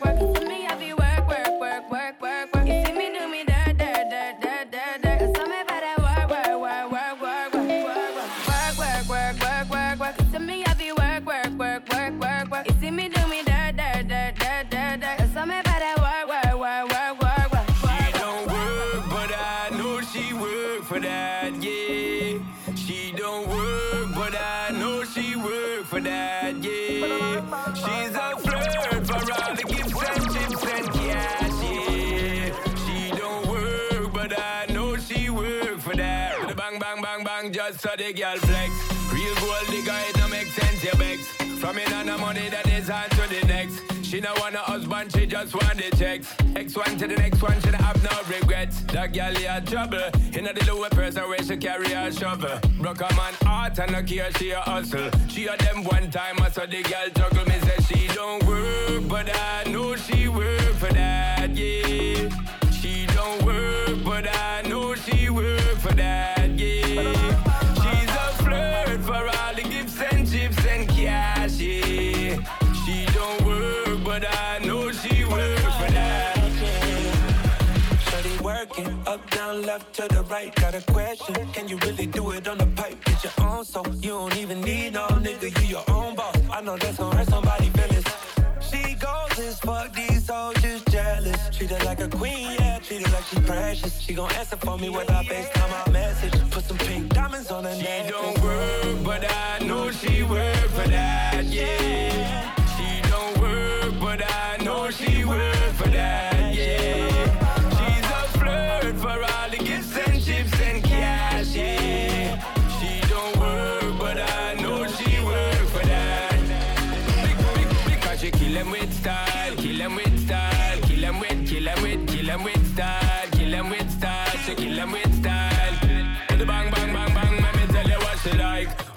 She 44.22 44.28
no 44.28 44.34
want 44.40 44.54
a 44.54 44.60
husband, 44.60 45.12
she 45.12 45.26
just 45.26 45.56
want 45.56 45.78
the 45.78 45.98
checks. 45.98 46.32
X 46.56 46.76
one 46.76 46.96
to 47.00 47.08
the 47.08 47.16
next 47.16 47.42
one, 47.42 47.60
she 47.60 47.72
don't 47.72 47.82
have 47.82 48.04
no 48.04 48.36
regrets. 48.36 48.82
That 48.82 49.14
girl 49.14 49.34
had 49.34 49.66
trouble. 49.66 50.04
In 50.38 50.44
the 50.44 50.64
lower 50.68 50.90
person 50.90 51.28
where 51.28 51.42
she 51.42 51.58
carry 51.58 51.92
a 51.92 52.14
shovel. 52.14 52.60
Broke 52.80 53.02
a 53.02 53.16
man 53.16 53.34
heart 53.42 53.80
and 53.80 53.92
no 53.92 54.04
care, 54.04 54.32
she 54.38 54.52
a 54.52 54.60
hustle. 54.60 55.10
She 55.28 55.48
a 55.48 55.58
them 55.58 55.84
one 55.86 56.12
time, 56.12 56.40
I 56.40 56.52
saw 56.52 56.68
the 56.68 56.84
girl 56.84 57.10
juggle. 57.16 57.51
To 80.08 80.16
the 80.16 80.24
right. 80.24 80.54
Got 80.56 80.76
a 80.76 80.82
question? 80.92 81.36
Can 81.54 81.68
you 81.68 81.78
really 81.78 82.06
do 82.06 82.32
it 82.32 82.48
on 82.48 82.58
the 82.58 82.66
pipe? 82.68 83.04
Get 83.06 83.24
your 83.24 83.34
own 83.40 83.66
so 83.66 83.84
you 84.02 84.12
don't 84.12 84.38
even 84.38 84.62
need 84.62 84.94
no 84.94 85.08
nigga. 85.08 85.50
You 85.62 85.68
your 85.68 85.84
own 85.90 86.16
boss. 86.16 86.36
I 86.52 86.62
know 86.62 86.78
that's 86.78 86.98
gonna 86.98 87.16
hurt 87.16 87.28
somebody 87.28 87.70
feelings. 87.70 88.06
She 88.70 88.96
goes 88.96 89.40
as 89.40 89.60
fuck 89.60 89.94
these 89.94 90.26
just 90.62 90.88
jealous. 90.88 91.50
Treat 91.56 91.72
her 91.72 91.86
like 91.86 92.00
a 92.00 92.08
queen, 92.08 92.56
yeah. 92.60 92.80
Treat 92.80 93.06
her 93.06 93.14
like 93.14 93.26
she 93.26 93.40
precious. 93.42 94.00
She 94.00 94.14
gon' 94.14 94.32
answer 94.34 94.58
for 94.58 94.78
me 94.78 94.90
with 94.90 95.10
her 95.10 95.24
FaceTime 95.24 95.70
my 95.70 95.92
message. 95.92 96.34
Put 96.52 96.64
some 96.64 96.78
pink 96.78 97.14
diamonds 97.14 97.52
on 97.52 97.64
her 97.66 97.76
neck. 97.76 98.06
She 98.06 98.12
don't 98.12 98.42
work, 98.42 99.04
but 99.04 99.24
I 99.30 99.60
know 99.60 99.92
she 99.92 100.24
work 100.24 100.70
for 100.78 100.88
that, 100.88 101.46
yeah. 101.46 102.56
She 102.76 103.10
don't 103.10 103.38
work, 103.40 103.94
but 104.00 104.22
I 104.24 104.58
know 104.64 104.90
she 104.90 105.26
work 105.26 105.74
for 105.80 105.90
that, 105.90 106.56
yeah. 106.56 107.21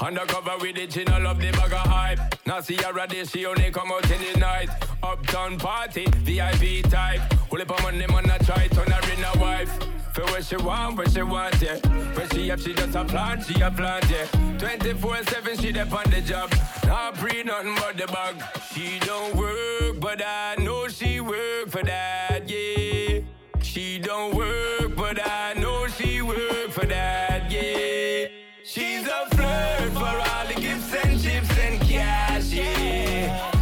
Undercover 0.04 0.58
with 0.60 0.76
it, 0.76 0.92
she 0.92 1.02
no 1.04 1.18
love 1.18 1.40
the 1.40 1.50
bag 1.52 1.72
of 1.72 1.78
hype. 1.78 2.18
Now 2.44 2.60
see 2.60 2.74
her 2.74 3.06
day, 3.06 3.24
she 3.24 3.46
only 3.46 3.70
come 3.70 3.90
out 3.90 4.10
in 4.10 4.20
the 4.20 4.38
night. 4.38 4.68
Uptown 5.02 5.56
party, 5.56 6.04
VIP 6.18 6.84
type. 6.90 7.22
Only 7.50 7.64
up 7.64 7.70
on 7.70 7.82
money, 7.84 8.06
man, 8.06 8.30
I 8.30 8.36
try 8.36 8.68
turn 8.68 8.90
her 8.90 9.12
in 9.12 9.24
a 9.24 9.42
wife. 9.42 9.70
For 10.12 10.20
what 10.24 10.44
she 10.44 10.56
want, 10.56 10.98
what 10.98 11.10
she 11.10 11.22
want, 11.22 11.58
yeah. 11.62 11.78
When 12.18 12.28
she 12.28 12.50
up, 12.50 12.60
she 12.60 12.74
just 12.74 12.94
a 12.94 13.02
plant, 13.06 13.46
she 13.46 13.58
a 13.62 13.70
plant, 13.70 14.04
yeah. 14.10 14.26
24-7, 14.58 15.62
she 15.62 15.72
dep 15.72 15.90
on 15.90 16.10
the 16.10 16.20
job. 16.20 16.52
Not 16.84 17.14
pre 17.14 17.42
nothing 17.42 17.74
but 17.76 17.96
the 17.96 18.06
bag. 18.06 18.42
She 18.74 18.98
don't 18.98 19.34
work, 19.34 20.00
but 20.00 20.20
I 20.22 20.56
know 20.58 20.86
she 20.88 21.20
work 21.20 21.70
for 21.70 21.82
that, 21.82 22.46
yeah. 22.46 23.20
She 23.62 24.00
don't 24.00 24.34
work, 24.34 24.96
but 24.96 25.18
I 25.26 25.54
know 25.54 25.86
she 25.88 26.20
work 26.20 26.72
for 26.72 26.84
that, 26.84 27.50
yeah. 27.50 28.43
She's 28.74 29.06
a 29.06 29.26
flirt 29.30 29.92
for 29.92 30.00
all 30.00 30.46
the 30.48 30.60
gifts 30.60 30.92
and 30.94 31.22
chips 31.22 31.58
and 31.60 31.80
cash, 31.80 32.52
yeah. 32.52 33.53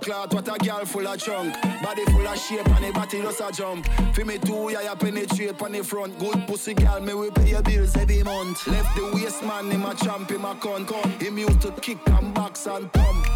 Clot, 0.00 0.32
what 0.32 0.48
a 0.48 0.58
girl 0.64 0.84
full 0.84 1.06
of 1.06 1.18
chunk. 1.18 1.54
Body 1.82 2.04
full 2.06 2.26
of 2.26 2.38
shape 2.38 2.66
and 2.68 2.84
the 2.84 2.92
body 2.92 3.22
just 3.22 3.40
a 3.40 3.50
jump. 3.52 3.86
Fi 4.14 4.24
me 4.24 4.38
too, 4.38 4.70
yeah, 4.70 4.82
ya 4.82 4.94
penetrate 4.94 5.60
on 5.60 5.72
the 5.72 5.82
front. 5.82 6.18
Good 6.18 6.46
pussy 6.46 6.74
girl, 6.74 7.00
me 7.00 7.14
we 7.14 7.30
pay 7.30 7.50
your 7.50 7.62
bills 7.62 7.96
every 7.96 8.22
month. 8.22 8.66
Left 8.66 8.96
the 8.96 9.10
waist 9.14 9.42
man 9.42 9.70
in 9.70 9.80
my 9.80 9.94
champ 9.94 10.30
in 10.30 10.40
my 10.40 10.54
con. 10.54 10.84
con. 10.86 11.10
Him 11.20 11.38
used 11.38 11.60
to 11.62 11.72
kick 11.72 11.98
and 12.08 12.34
box 12.34 12.66
and 12.66 12.92
pump. 12.92 13.26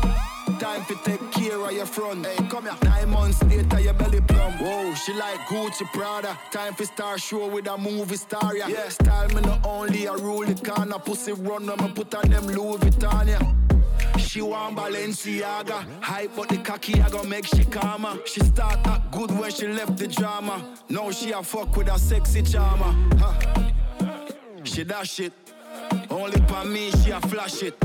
Time 0.58 0.84
to 0.86 0.94
take 1.04 1.32
care 1.32 1.58
of 1.60 1.72
your 1.72 1.86
front. 1.86 2.26
Hey, 2.26 2.36
come 2.48 2.64
here. 2.64 2.76
Nine 2.84 3.10
months 3.10 3.42
later, 3.44 3.80
your 3.80 3.94
belly 3.94 4.20
plump. 4.20 4.60
Whoa, 4.60 4.94
she 4.94 5.12
like 5.14 5.40
Gucci 5.48 5.84
Prada. 5.92 6.38
Time 6.50 6.74
for 6.74 6.84
star 6.84 7.18
show 7.18 7.48
with 7.48 7.66
a 7.66 7.76
movie 7.76 8.16
star, 8.16 8.56
yeah. 8.56 8.68
yeah. 8.68 8.88
Style 8.88 9.28
me 9.28 9.40
not 9.40 9.66
only 9.66 10.06
a 10.06 10.16
rule 10.16 10.44
the 10.44 10.54
corner. 10.54 10.98
Pussy 10.98 11.32
run 11.32 11.66
when 11.66 11.76
me 11.78 11.92
put 11.92 12.14
on 12.14 12.30
them 12.30 12.46
Louis 12.46 12.78
Vuitton, 12.78 13.26
yeah. 13.26 13.81
She 14.18 14.40
want 14.42 14.76
Balenciaga. 14.76 15.84
Hype 16.02 16.30
but 16.36 16.48
the 16.48 16.58
cocky 16.58 17.00
I 17.00 17.08
gon' 17.10 17.28
make 17.28 17.46
she 17.46 17.64
calmer. 17.64 18.18
She 18.24 18.40
start 18.40 18.78
act 18.86 19.10
good 19.10 19.30
when 19.30 19.50
she 19.50 19.66
left 19.68 19.96
the 19.96 20.08
drama. 20.08 20.74
Now 20.88 21.10
she 21.10 21.32
a 21.32 21.42
fuck 21.42 21.76
with 21.76 21.88
a 21.88 21.98
sexy 21.98 22.42
charmer. 22.42 22.94
Huh. 23.18 23.34
She 24.64 24.84
dash 24.84 25.20
it. 25.20 25.32
Only 26.10 26.40
for 26.46 26.64
me 26.64 26.90
she 26.90 27.10
a 27.10 27.20
flash 27.20 27.62
it. 27.62 27.76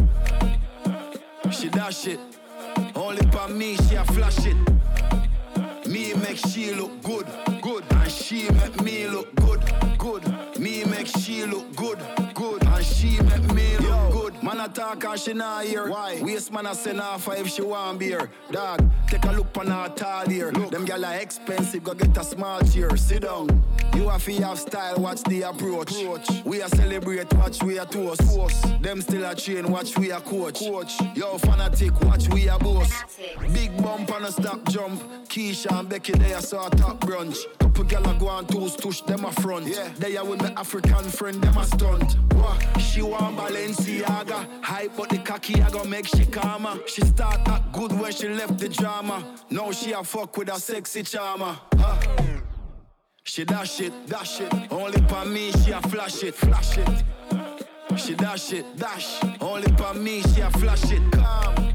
She 1.52 1.70
dash 1.70 2.08
it. 2.08 2.20
Only 2.96 3.26
for 3.32 3.48
me 3.50 3.76
she 3.78 3.96
a 3.96 4.04
flash 4.06 4.46
it. 4.46 4.58
Me 5.88 6.14
make 6.16 6.38
she 6.38 6.74
look 6.74 7.02
good, 7.02 7.26
good. 7.62 7.84
And 7.92 8.12
she 8.12 8.50
make 8.52 8.82
me 8.82 9.08
look 9.08 9.34
good, 9.36 9.62
good. 9.98 10.60
Me 10.60 10.84
make 10.84 11.08
she 11.08 11.46
look 11.46 11.74
good, 11.76 11.87
talk 14.88 15.04
and 15.04 15.20
she 15.20 15.34
not 15.34 15.66
hear. 15.66 15.90
Why? 15.90 16.20
Waste 16.22 16.52
man 16.52 16.66
a 16.66 16.76
send 16.76 17.02
off 17.02 17.26
her 17.26 17.36
if 17.36 17.48
she 17.50 17.62
want 17.62 18.00
beer. 18.00 18.30
Dog, 18.52 18.90
take 19.08 19.24
a 19.26 19.32
look 19.32 19.58
on 19.58 19.68
her 19.68 19.90
tall 19.90 20.28
here. 20.28 20.52
Look. 20.52 20.72
Them 20.72 20.86
gyal 20.86 21.06
are 21.06 21.20
expensive, 21.20 21.84
go 21.84 21.94
get 21.94 22.16
a 22.18 22.24
small 22.24 22.62
chair. 22.62 22.96
Sit 22.96 23.24
down. 23.24 23.64
You 23.96 24.10
have 24.10 24.24
to 24.26 24.34
have 24.44 24.60
style, 24.60 24.98
watch 24.98 25.24
the 25.24 25.42
approach. 25.44 25.92
approach. 25.92 26.28
We 26.46 26.62
are 26.62 26.70
celebrate, 26.70 27.34
watch 27.34 27.64
we 27.64 27.80
are 27.80 27.86
toast. 27.86 28.22
toast. 28.22 28.82
Them 28.82 29.02
still 29.02 29.26
a 29.26 29.36
train, 29.36 29.72
watch 29.72 29.98
we 29.98 30.12
are 30.12 30.22
coach. 30.22 30.60
coach. 30.60 30.94
Yo, 31.16 31.38
fanatic, 31.38 32.00
watch 32.02 32.30
we 32.30 32.48
are 32.48 32.60
boss. 32.60 32.92
Big 33.54 33.76
bump 33.82 34.12
and 34.16 34.26
a 34.26 34.32
stop 34.32 34.64
jump. 34.70 35.02
Keisha 35.28 35.80
and 35.80 35.90
Becky, 35.90 36.14
they 36.14 36.34
are 36.34 36.42
saw 36.42 36.70
top 36.70 37.00
brunch. 37.02 37.38
Couple 37.60 37.86
gyal 37.86 38.16
a 38.16 38.20
go 38.20 38.28
on 38.28 38.46
toes, 38.46 38.76
touch 38.76 39.04
them 39.06 39.26
a 39.26 39.32
front. 39.32 39.68
Yeah, 39.68 39.90
they 39.98 40.16
are 40.18 40.26
with 40.26 40.42
my 40.42 40.52
African 40.52 41.10
friend, 41.10 41.42
them 41.42 41.58
a 41.58 41.66
stunt. 41.66 42.18
What? 42.34 42.82
She 42.82 43.02
want 43.02 43.38
Balenciaga. 43.38 44.46
Hype 44.78 44.96
but 44.96 45.10
the 45.10 45.18
cocky, 45.18 45.60
I 45.60 45.72
gon' 45.72 45.90
make 45.90 46.06
she 46.06 46.24
calmer. 46.28 46.78
She 46.86 47.02
start 47.02 47.40
act 47.48 47.72
good 47.72 47.92
when 48.00 48.12
she 48.12 48.30
left 48.30 48.60
the 48.60 48.70
drama. 48.70 49.24
Now 49.50 49.72
she 49.72 49.92
a 49.92 50.04
fuck 50.04 50.38
with 50.38 50.50
a 50.50 50.60
sexy 50.60 51.02
charmer. 51.02 51.58
Huh? 51.78 52.00
She 53.24 53.44
dash 53.44 53.82
it, 53.82 53.92
dash 54.06 54.40
it. 54.40 54.54
Only 54.72 55.02
for 55.08 55.26
me, 55.26 55.52
she 55.54 55.72
a 55.72 55.82
flash 55.82 56.22
it, 56.22 56.36
flash 56.36 56.78
it. 56.78 57.04
She 57.96 58.14
dash 58.14 58.54
it, 58.54 58.66
dash. 58.78 59.20
Only 59.42 59.72
for 59.78 59.96
me, 59.96 60.22
she 60.22 60.42
a 60.42 60.52
flash 60.52 60.92
it. 60.92 61.12
Calm. 61.12 61.74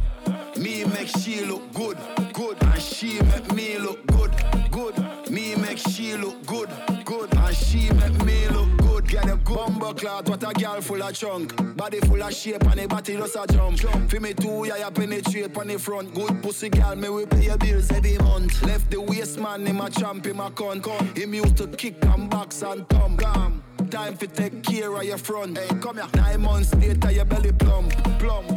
Me 0.56 0.84
make 0.84 1.08
she 1.08 1.44
look 1.44 1.74
good, 1.74 1.98
good. 2.32 2.56
And 2.62 2.80
she 2.80 3.20
make 3.20 3.52
me 3.52 3.78
look 3.78 4.06
good, 4.06 4.32
good. 4.70 5.28
Me 5.28 5.56
make 5.56 5.78
she 5.78 6.16
look 6.16 6.46
good, 6.46 6.70
good. 7.04 7.34
And 7.34 7.56
she 7.56 7.90
make 7.94 8.24
me 8.24 8.46
look 8.46 8.81
Get 9.12 9.28
a 9.28 9.36
bumbo 9.36 9.93
clout, 9.93 10.26
what 10.26 10.43
a 10.43 10.55
girl 10.59 10.80
full 10.80 11.02
of 11.02 11.12
chunk. 11.12 11.76
Body 11.76 12.01
full 12.01 12.22
of 12.22 12.32
shape 12.32 12.64
and 12.64 12.80
the 12.80 12.89
body 12.89 13.14
just 13.14 13.36
a 13.36 13.47
jump. 13.52 13.76
jump. 13.76 14.10
For 14.10 14.18
me 14.18 14.32
too, 14.32 14.64
yeah, 14.66 14.78
you 14.78 14.90
penetrate 14.90 15.55
on 15.55 15.66
the 15.66 15.78
front. 15.78 16.14
Good 16.14 16.43
pussy 16.43 16.70
girl, 16.70 16.97
me 16.97 17.10
we 17.10 17.26
pay 17.26 17.44
your 17.44 17.59
bills 17.59 17.93
every 17.93 18.16
month. 18.16 18.62
Left 18.62 18.90
the 18.90 18.98
waist 18.98 19.39
man 19.39 19.66
in 19.66 19.76
my 19.76 19.90
champ 19.90 20.26
in 20.26 20.39
my 20.39 20.48
con. 20.48 20.80
con. 20.80 21.14
Him 21.14 21.34
used 21.34 21.59
to 21.59 21.66
kick 21.66 22.02
and 22.06 22.30
box 22.30 22.62
and 22.62 22.89
thumb. 22.89 23.16
Gam. 23.18 23.62
Time 23.90 24.16
for 24.16 24.28
take 24.28 24.62
care 24.62 24.97
of 24.97 25.05
your 25.05 25.18
front. 25.18 25.59
Hey, 25.59 25.68
come 25.78 25.97
here. 25.97 26.09
Nine 26.14 26.40
months 26.40 26.74
later, 26.76 27.12
your 27.12 27.26
belly 27.26 27.52
plump, 27.52 27.93
plump. 28.18 28.51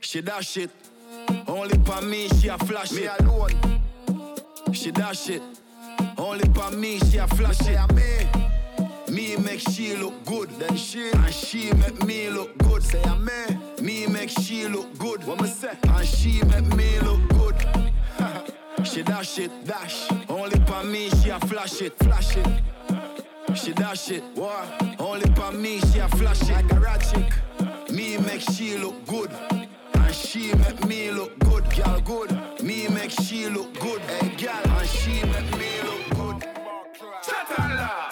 She 0.00 0.22
dash 0.22 0.56
it. 0.56 0.70
Only 1.46 1.76
for 1.84 2.00
me, 2.00 2.26
she 2.28 2.48
a 2.48 2.56
flash 2.56 2.92
me 2.92 3.02
it. 3.02 3.20
alone. 3.20 3.82
She 4.72 4.92
dash 4.92 5.28
it. 5.28 5.42
Only 6.16 6.48
for 6.54 6.70
me, 6.70 6.98
she 7.00 7.18
a 7.18 7.26
flash 7.26 7.60
it. 7.68 7.94
Me. 7.94 8.49
Me 9.10 9.36
make 9.36 9.60
she 9.60 9.96
look 9.96 10.24
good, 10.24 10.50
then 10.50 10.76
she 10.76 11.10
and 11.10 11.34
she 11.34 11.72
make 11.74 12.04
me 12.04 12.30
look 12.30 12.56
good. 12.58 12.82
Say 12.82 13.02
a 13.02 13.16
me. 13.16 13.58
Me 13.80 14.06
make 14.06 14.30
she 14.30 14.68
look 14.68 14.96
good. 14.98 15.24
What 15.24 15.40
me 15.40 15.48
say? 15.48 15.76
And 15.88 16.06
she 16.06 16.42
make 16.44 16.74
me 16.74 16.98
look 17.00 17.28
good. 17.30 17.56
she 18.84 19.02
dash 19.02 19.38
it, 19.38 19.50
dash. 19.64 20.08
Only 20.28 20.58
for 20.66 20.84
me, 20.84 21.10
she 21.10 21.30
a 21.30 21.40
flash 21.40 21.82
it, 21.82 21.96
flash 21.98 22.36
it. 22.36 22.46
She 23.54 23.72
dash 23.72 24.10
it, 24.10 24.22
what? 24.34 25.00
Only 25.00 25.28
for 25.34 25.52
me, 25.52 25.80
she 25.80 25.98
a 25.98 26.08
flash 26.08 26.42
it 26.42 26.52
like 26.52 26.72
a 26.72 26.80
rat 26.80 27.00
chick. 27.00 27.90
Me 27.90 28.16
make 28.18 28.40
she 28.40 28.76
look 28.76 29.04
good. 29.06 29.30
And 29.94 30.14
she 30.14 30.54
make 30.54 30.84
me 30.86 31.10
look 31.10 31.38
good, 31.40 31.64
girl, 31.76 32.00
good. 32.00 32.62
Me 32.62 32.86
make 32.88 33.10
she 33.10 33.48
look 33.48 33.72
good, 33.80 34.00
hey, 34.02 34.28
girl. 34.36 34.78
And 34.78 34.88
she 34.88 35.22
make 35.24 35.58
me 35.58 35.70
look 35.82 36.10
good. 36.10 36.48
Chatala. 37.22 38.09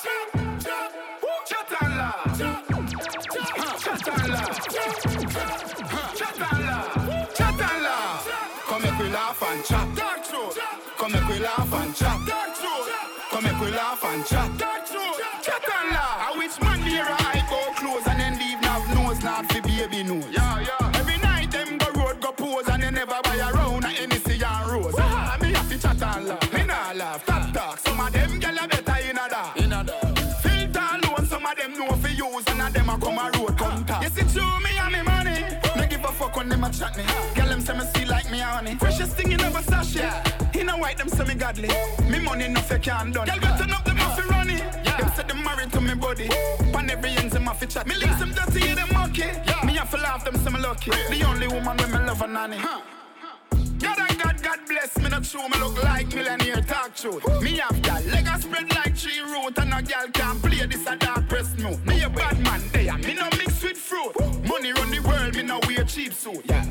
We 13.69 13.77
laugh 13.77 14.05
and 14.05 14.25
chat. 14.25 14.59
Dark 14.59 14.87
truth. 14.87 15.21
Chatala. 15.43 16.07
I 16.27 16.35
wish 16.39 16.61
man 16.61 16.81
here 16.83 17.07
I 17.07 17.45
go 17.51 17.61
close 17.75 18.07
and 18.07 18.21
then 18.21 18.39
leave 18.39 18.61
nav 18.61 18.85
nose 18.95 19.23
not 19.23 19.51
fi 19.53 19.61
baby 19.61 20.03
nose. 20.03 20.25
Yeah, 20.31 20.61
yeah. 20.61 20.99
Every 21.01 21.19
night 21.19 21.51
them 21.51 21.79
go 21.79 21.89
road 22.01 22.21
go 22.21 22.33
pose 22.33 22.69
and 22.69 22.83
they 22.83 22.91
never 22.91 23.21
buy 23.23 23.37
a 23.37 23.53
round 23.53 23.85
a 23.85 23.89
Hennessy 23.89 24.43
and 24.43 24.71
rose. 24.71 24.95
Ah, 24.99 25.37
me 25.41 25.53
have 25.53 25.69
to 25.69 25.79
chat 25.79 26.03
and 26.03 26.29
laugh. 26.29 26.53
Me 26.53 26.65
nah 26.65 26.93
laugh, 26.93 27.25
talk 27.27 27.53
talk. 27.53 27.79
Some 27.79 28.01
of 28.01 28.13
them 28.13 28.41
gyal 28.41 28.65
a 28.65 28.69
better 28.69 29.11
in 29.11 29.19
a 29.19 29.29
that. 29.29 29.57
In 29.57 29.73
a 29.73 29.85
that. 29.85 30.43
Filter 30.43 30.87
alone, 30.95 31.27
some 31.27 31.47
of 31.47 31.57
them 31.57 31.73
know 31.79 31.93
fi 32.03 32.11
use 32.11 32.47
and 32.49 32.63
a 32.63 32.71
them 32.73 32.89
a 32.89 32.99
come 32.99 33.19
a 33.19 33.31
road 33.39 33.59
come 33.59 33.85
talk. 33.85 34.03
You 34.03 34.11
see 34.11 34.25
through 34.33 34.61
me 34.61 34.71
and 34.79 34.93
me 34.95 35.03
money. 35.03 35.45
No 35.77 35.87
give 35.87 36.05
a 36.05 36.13
fuck 36.13 36.37
when 36.37 36.49
them 36.49 36.65
a 36.65 36.71
chat 36.71 36.97
me. 36.97 37.05
Gyal 37.35 37.49
them 37.49 37.61
say 37.61 37.77
me 37.77 37.85
see 37.95 38.05
like 38.07 38.31
me 38.31 38.39
honey. 38.39 38.77
Freshest 38.77 39.13
thing 39.17 39.33
in 39.33 39.39
never 39.39 39.63
sachet. 39.63 40.05
In 40.05 40.28
a 40.79 40.81
white 40.81 40.99
them 40.99 41.27
me 41.27 41.35
godly. 41.35 41.69
Me 42.09 42.19
money 42.19 42.49
no 42.49 42.61
fake 42.61 42.83
can 42.83 43.13
done. 43.13 43.27
Gyal 43.27 43.41
better 43.41 43.75
up 43.75 43.85
them 43.85 43.99
off 44.01 44.19
fi 44.19 44.27
run 44.29 44.51
it. 44.51 44.63
Them 44.85 45.11
say 45.15 45.23
them 45.25 45.43
married 45.45 45.73
to 45.73 45.81
me 45.81 45.95
body. 45.95 46.29
Pan 46.73 46.91
every 46.91 47.11
ends 47.11 47.35
them 47.35 47.49
off 47.49 47.61
fi 47.61 47.67
chat. 47.67 47.87
Me 47.87 47.97
links 47.97 48.19
them 48.19 48.33
dirty, 48.33 48.75
them 48.75 48.89
monkey. 48.93 49.25
Me 49.65 49.75
have 49.75 49.91
to 49.91 49.97
laugh 49.97 50.25
them 50.25 50.35
me 50.53 50.61
lucky. 50.61 50.91
The 50.91 51.25
only 51.27 51.49
woman 51.49 51.77
when 51.77 51.91
me 51.91 51.99
love 51.99 52.23
a 52.23 52.27
nanny. 52.27 52.59
God 52.59 53.99
and 53.99 54.19
God, 54.19 54.43
God 54.43 54.59
bless 54.69 54.99
me, 54.99 55.09
not 55.09 55.25
true. 55.25 55.49
Me 55.49 55.59
look 55.59 55.83
like 55.83 56.09
millionaire 56.15 56.63
talk 56.63 56.95
truth. 56.95 57.25
Me 57.43 57.59
have 57.59 57.81
that 57.83 58.05
leg 58.07 58.27
a 58.27 58.41
spread 58.41 58.69
like 58.75 58.97
tree 58.97 59.21
root, 59.21 59.57
and 59.59 59.73
a 59.73 59.83
girl 59.83 60.09
can't 60.13 60.43
play 60.43 60.67
this 60.67 60.87
a 60.87 60.97
dark 60.97 61.29
press 61.29 61.57
move. 61.59 61.85
Me 61.87 62.03
a 62.03 62.11
bad 62.11 62.41
man, 62.41 62.61
there. 62.73 62.99
Me 62.99 63.15
no 63.15 63.29
mix 63.39 63.63
with 63.63 63.77
fruit. 63.77 64.13
Money 64.49 64.73
run 64.73 64.91
the 64.91 65.01
world, 65.07 65.35
me 65.35 65.43
no 65.43 65.61
wear 65.67 65.85
cheap 65.85 66.13
suit. 66.13 66.51
All 66.51 66.68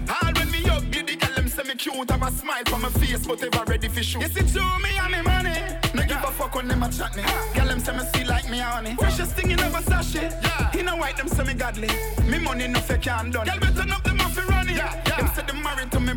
cute, 1.92 2.12
have 2.12 2.22
a 2.22 2.32
smile 2.32 2.64
for 2.68 2.80
my 2.80 2.90
face, 2.90 3.26
but 3.26 3.42
ever 3.44 3.64
ready 3.66 3.88
for 3.88 4.04
shoot. 4.04 4.22
You 4.22 4.28
see 4.28 4.44
through 4.44 4.80
me 4.80 4.90
and 5.02 5.12
me 5.12 5.22
money. 5.22 5.60
No 5.94 6.04
give 6.04 6.24
a 6.24 6.32
fuck 6.32 6.56
when 6.56 6.68
them 6.68 6.84
a 6.84 6.90
chat 6.92 7.16
me. 7.16 7.24
Girl 7.56 7.68
them 7.68 7.80
say 7.80 7.96
me 7.96 8.04
see 8.14 8.24
like 8.24 8.50
me 8.50 8.60
honey. 8.60 8.96
Freshest 8.96 9.34
thing 9.34 9.52
in 9.52 9.58
never 9.58 9.82
sachet. 9.82 10.32
Yeah. 10.42 10.80
In 10.80 10.88
a 10.88 10.96
white 10.96 11.18
them 11.18 11.28
say 11.28 11.44
me 11.44 11.54
godly. 11.54 11.90
Me 12.30 12.40
money 12.40 12.68
no 12.68 12.80
fake 12.80 13.08
and 13.08 13.34
done. 13.34 13.46
Girl 13.46 13.60
better 13.60 13.94
up 13.94 14.04
them 14.04 14.22
off 14.22 14.34
fi 14.34 14.44
run 14.44 14.70
it. 14.70 14.78
Them 15.06 15.30
say 15.36 15.44
them 15.46 15.62
married 15.64 15.92
to 15.92 16.00
me. 16.00 16.14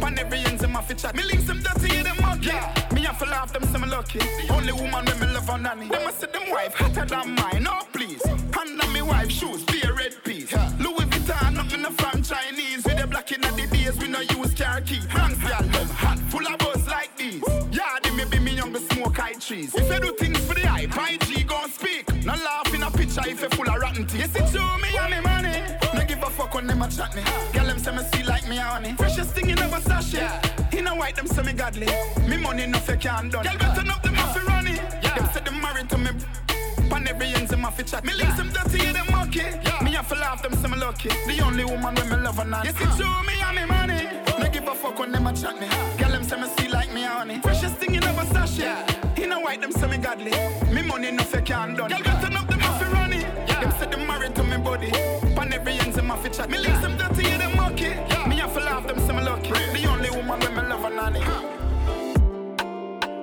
Pan 0.00 0.18
every 0.18 0.38
ends 0.40 0.62
in 0.62 0.72
my 0.72 0.82
fi 0.82 0.94
chat. 0.94 1.14
Me 1.14 1.22
links 1.24 1.44
them 1.44 1.60
dirty, 1.62 2.02
them 2.02 2.16
monkey. 2.20 2.52
Me 2.94 3.02
have 3.02 3.18
to 3.18 3.26
laugh 3.26 3.52
them 3.52 3.64
say 3.64 3.78
me 3.78 3.88
lucky. 3.88 4.20
Only 4.50 4.72
woman 4.72 5.04
when 5.04 5.20
me 5.20 5.26
love 5.26 5.48
a 5.48 5.58
nanny. 5.58 5.88
Them 5.88 6.06
a 6.06 6.12
say 6.12 6.28
them 6.32 6.50
wife 6.50 6.74
hotter 6.74 7.04
than 7.04 7.34
mine. 7.34 7.62
No 7.62 7.85
young, 19.14 19.40
trees. 19.40 19.74
If 19.74 19.92
you 19.92 20.00
do 20.00 20.12
things 20.16 20.38
for 20.46 20.54
the 20.54 20.66
hype, 20.66 20.96
IG 20.96 21.46
gon' 21.46 21.70
speak. 21.70 22.12
No 22.24 22.32
laugh 22.32 22.74
in 22.74 22.82
a 22.82 22.90
picture 22.90 23.22
if 23.26 23.40
you 23.42 23.48
full 23.50 23.68
of 23.68 23.80
rotten 23.80 24.06
teeth. 24.06 24.20
You 24.20 24.46
see 24.46 24.52
through 24.52 24.78
me 24.78 24.88
and 24.98 25.10
me 25.10 25.20
money. 25.20 25.62
No 25.94 26.04
give 26.04 26.22
a 26.22 26.30
fuck 26.30 26.54
when 26.54 26.66
them 26.66 26.82
a 26.82 26.88
chat 26.88 27.14
me. 27.14 27.22
Girl, 27.52 27.66
them 27.66 27.78
say 27.78 27.94
me 27.94 28.02
see 28.12 28.22
like 28.24 28.48
me 28.48 28.56
honey. 28.56 28.94
Freshest 28.94 29.30
thing 29.30 29.50
in 29.50 29.56
never 29.56 29.80
sachet. 29.80 30.76
In 30.76 30.86
a 30.86 30.94
white, 30.94 31.16
them 31.16 31.26
say 31.26 31.42
me 31.42 31.52
godly. 31.52 31.88
Me 32.28 32.36
money 32.36 32.66
no 32.66 32.78
fake 32.78 33.06
and 33.06 33.30
done. 33.32 33.44
Girl, 33.44 33.58
better 33.58 33.90
up 33.90 34.02
them 34.02 34.18
off 34.18 34.36
fi 34.36 34.44
run 34.44 34.66
it. 34.66 34.80
Them 35.02 35.28
say 35.32 35.40
them 35.40 35.60
married 35.60 35.88
to 35.90 35.98
me. 35.98 36.10
Pan 36.90 37.08
every 37.08 37.34
ends 37.34 37.56
my 37.56 37.70
fi 37.70 37.82
chat. 37.82 38.04
Me 38.04 38.14
links 38.14 38.36
them 38.36 38.50
dirty, 38.50 38.92
them 38.92 39.06
monkey. 39.10 39.42
Me 39.42 39.75
to 40.08 40.14
laugh, 40.14 40.42
them 40.42 40.54
say 40.54 40.68
me 40.68 40.76
lucky. 40.76 41.08
The 41.08 41.40
only 41.44 41.64
woman 41.64 41.94
when 41.94 42.08
me 42.08 42.16
love 42.16 42.38
a 42.38 42.44
nanny. 42.44 42.68
You 42.68 42.74
see 42.74 42.84
through 42.96 43.22
me 43.24 43.34
and 43.42 43.56
me 43.56 43.64
money. 43.66 44.08
No 44.38 44.48
give 44.50 44.68
a 44.68 44.74
fuck 44.74 44.98
when 44.98 45.12
them 45.12 45.26
a 45.26 45.32
chat 45.32 45.58
me. 45.60 45.68
Girl, 45.96 46.10
them 46.10 46.22
say 46.22 46.40
me 46.40 46.48
see 46.56 46.68
like 46.68 46.92
me 46.92 47.02
honey. 47.02 47.40
Freshest 47.40 47.76
thing 47.76 47.94
in 47.94 48.00
never 48.00 48.24
sachet. 48.26 49.20
In 49.20 49.32
a 49.32 49.40
white, 49.40 49.60
them 49.60 49.72
say 49.72 49.86
me 49.88 49.98
godly. 49.98 50.32
Me 50.72 50.82
money 50.82 51.10
no 51.10 51.24
fake 51.24 51.50
and 51.50 51.76
done. 51.76 51.90
Girl, 51.90 52.02
better 52.02 52.36
up 52.36 52.46
them 52.48 52.62
off 52.62 52.92
run 52.92 53.12
it. 53.12 53.26
Them 53.48 53.70
say 53.78 53.86
them 53.86 54.06
married 54.06 54.34
to 54.34 54.42
me 54.44 54.56
body. 54.58 54.90
Pan 55.34 55.52
every 55.52 55.78
ends 55.78 55.98
in 55.98 56.06
my 56.06 56.16
fi 56.16 56.28
chat. 56.28 56.50
Me 56.50 56.58
links 56.58 56.80
them 56.80 56.96
dirty, 56.96 57.22
them 57.22 57.56
monkey. 57.56 57.94
Me 58.28 58.36
have 58.36 58.54
to 58.54 58.60
laugh, 58.60 58.86
them 58.86 58.98
say 59.06 59.12
me 59.12 59.22
lucky. 59.22 59.50
The 59.50 59.86
only 59.88 60.10
woman 60.10 60.40
when 60.40 60.54
me 60.54 60.62
love 60.62 60.84
a 60.84 60.90
nanny. 60.90 61.20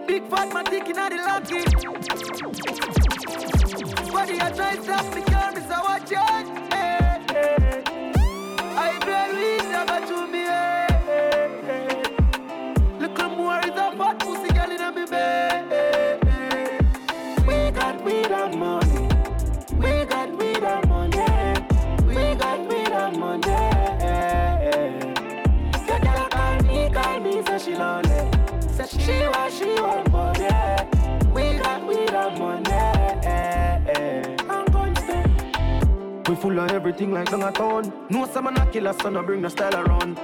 Big 0.08 0.28
fat 0.30 0.54
man 0.54 0.66
dick 0.66 0.90
inna 0.90 1.10
the 1.10 1.18
lucky. 1.18 1.64
Body 4.12 4.38
a 4.38 4.56
try 4.56 4.76
stop 4.82 5.16
me, 5.16 5.22
watch 5.22 6.10
girl 6.10 6.34
me 6.34 6.42
bed. 6.44 6.54
We 6.54 6.70
got 6.70 6.73
she 29.00 29.28
want, 29.28 29.54
she 29.54 29.82
want 29.82 30.12
money. 30.12 30.50
We 31.34 31.58
got 31.58 31.86
weed 31.88 32.14
and 32.14 32.40
money. 32.40 34.33
We 36.34 36.40
full 36.40 36.60
of 36.60 36.72
everything 36.72 37.12
like 37.12 37.30
down 37.30 37.44
a 37.44 37.52
town. 37.52 37.94
No 38.10 38.26
some 38.26 38.48
a 38.48 38.66
killer, 38.72 38.94
so 39.00 39.12
no 39.12 39.22
bring 39.22 39.44
the 39.44 39.52
style 39.52 39.76
around. 39.76 40.18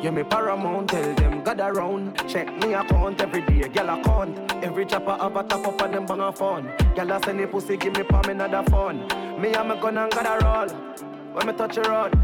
Yeah, 0.00 0.10
me 0.10 0.22
paramount, 0.22 0.90
tell 0.90 1.12
them 1.16 1.42
God 1.42 1.58
around. 1.58 2.16
Check 2.28 2.56
me 2.58 2.72
account 2.72 3.20
every 3.20 3.40
day, 3.40 3.66
girl 3.66 3.98
account. 3.98 4.52
Every 4.62 4.86
chopper 4.86 5.16
have 5.20 5.34
a 5.34 5.42
top 5.42 5.66
up 5.66 5.82
and 5.82 5.94
them 5.94 6.06
bang 6.06 6.20
a 6.20 6.30
phone. 6.30 6.70
Girl 6.94 7.10
a 7.10 7.20
send 7.24 7.40
the 7.40 7.48
pussy, 7.48 7.76
give 7.76 7.96
me 7.96 8.04
palm 8.04 8.26
another 8.26 8.62
phone. 8.70 9.08
Me 9.40 9.52
and 9.54 9.68
my 9.70 9.80
gun 9.80 9.98
and 9.98 10.12
God 10.12 10.24
a 10.24 10.44
roll. 10.44 10.68
When 11.32 11.46
me 11.48 11.52
touch 11.54 11.78
a 11.78 11.82
road, 11.82 12.14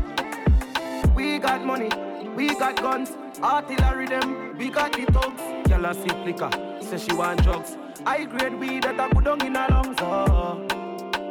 we 1.16 1.40
got 1.40 1.64
money, 1.64 1.90
we 2.36 2.54
got 2.54 2.76
guns, 2.76 3.10
artillery 3.42 4.06
them, 4.06 4.56
we 4.56 4.70
got 4.70 4.92
the 4.92 5.04
thugs. 5.06 5.42
A 5.72 5.94
sip 5.94 6.24
liquor, 6.24 6.50
say 6.80 6.98
she 6.98 7.12
want 7.12 7.42
drugs. 7.42 7.76
I 8.06 8.24
grade 8.24 8.54
weed 8.60 8.84
that 8.84 9.00
I 9.00 9.08
put 9.08 9.24
down 9.24 9.44
in 9.44 9.56
her 9.56 9.66
lungs. 9.68 9.96
Oh. 10.00 10.79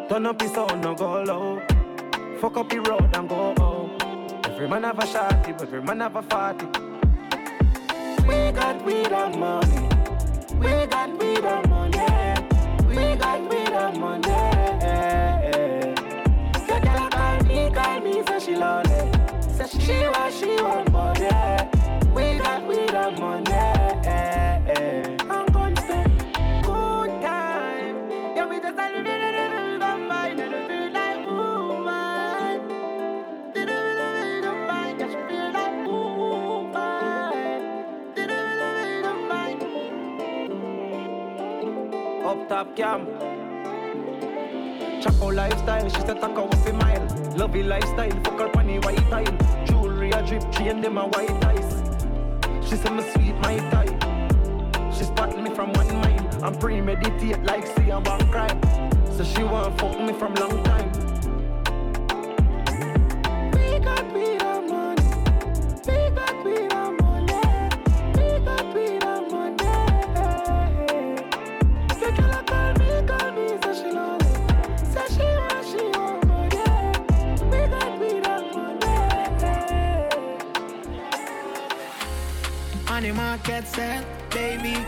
Turn 0.09 0.25
up 0.25 0.41
his 0.41 0.51
sound, 0.53 0.81
no 0.81 0.95
go 0.95 1.21
low. 1.21 1.61
Fuck 2.41 2.57
up 2.57 2.67
the 2.67 2.79
road 2.79 3.15
and 3.15 3.29
go 3.29 3.53
home. 3.59 3.91
Every 4.43 4.67
man 4.67 4.83
have 4.83 4.97
a 4.97 5.03
shotty, 5.03 5.55
but 5.55 5.67
every 5.67 5.83
man 5.83 5.99
have 5.99 6.15
a 6.15 6.23
fatty. 6.23 6.65
We 8.27 8.51
got 8.51 8.83
weed 8.83 9.11
and 9.11 9.39
money. 9.39 9.87
We 10.57 10.87
got 10.87 11.09
weed 11.19 11.45
and 11.45 11.69
money. 11.69 11.99
We 12.87 13.15
got 13.17 13.39
weed 13.51 13.69
and 13.69 13.99
money. 13.99 14.23
Say 16.65 16.79
girl 16.79 17.09
call 17.09 17.43
me, 17.43 17.69
call 17.69 17.99
me, 18.01 18.23
say 18.25 18.39
she 18.39 18.55
lonely. 18.55 19.11
Say 19.53 19.67
she 19.79 20.07
want, 20.07 20.33
she 20.33 20.61
want 20.63 20.91
money. 20.91 21.29
We 22.15 22.39
got 22.39 22.65
weed 22.67 22.95
and 22.95 23.19
money. 23.19 23.58
Up 42.59 42.75
cam. 42.75 43.05
Chaco 45.01 45.27
lifestyle, 45.27 45.89
she 45.89 46.01
said 46.01 46.19
take 46.19 46.23
a 46.25 46.43
waffy 46.45 46.73
mile. 46.77 47.37
Lovey 47.37 47.63
lifestyle, 47.63 48.11
fuck 48.21 48.37
her 48.37 48.49
funny 48.51 48.79
white 48.79 48.97
tile. 49.09 49.65
Jewelry 49.65 50.11
a 50.11 50.21
drip, 50.27 50.43
chain 50.51 50.81
them 50.81 50.97
a 50.97 51.07
white 51.07 51.45
ice. 51.45 51.81
She 52.67 52.75
said 52.75 52.91
me 52.91 53.03
sweet 53.13 53.35
my 53.35 53.59
tie. 53.71 54.91
She 54.91 55.05
spotted 55.05 55.41
me 55.41 55.55
from 55.55 55.71
one 55.71 55.87
mile. 56.01 56.43
I'm 56.43 56.53
premeditate 56.59 57.41
like 57.45 57.65
see 57.65 57.91
a 57.91 57.99
one 58.01 58.29
crime. 58.29 58.59
So 59.13 59.23
she 59.23 59.41
want 59.41 59.79
fuck 59.79 59.97
me 59.97 60.11
from 60.11 60.35
long 60.35 60.61
time. 60.65 61.08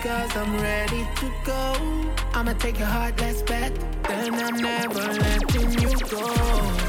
Cause 0.02 0.36
I'm 0.36 0.60
ready 0.60 1.08
to 1.18 1.32
go. 1.46 2.12
I'ma 2.34 2.54
take 2.54 2.80
your 2.80 2.88
heart, 2.88 3.20
let's 3.22 3.44
bet. 3.44 3.72
Then 4.08 4.34
I'm 4.34 4.58
never 4.58 5.00
letting 5.00 5.72
you 5.80 5.96
go. 6.10 6.81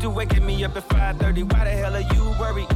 Do 0.00 0.10
waking 0.10 0.46
me 0.46 0.64
up 0.64 0.76
at 0.76 0.88
5:30? 0.88 1.42
Why 1.42 1.64
the 1.64 1.70
hell 1.70 1.96
are 1.96 2.06
you 2.14 2.22
worried? 2.38 2.68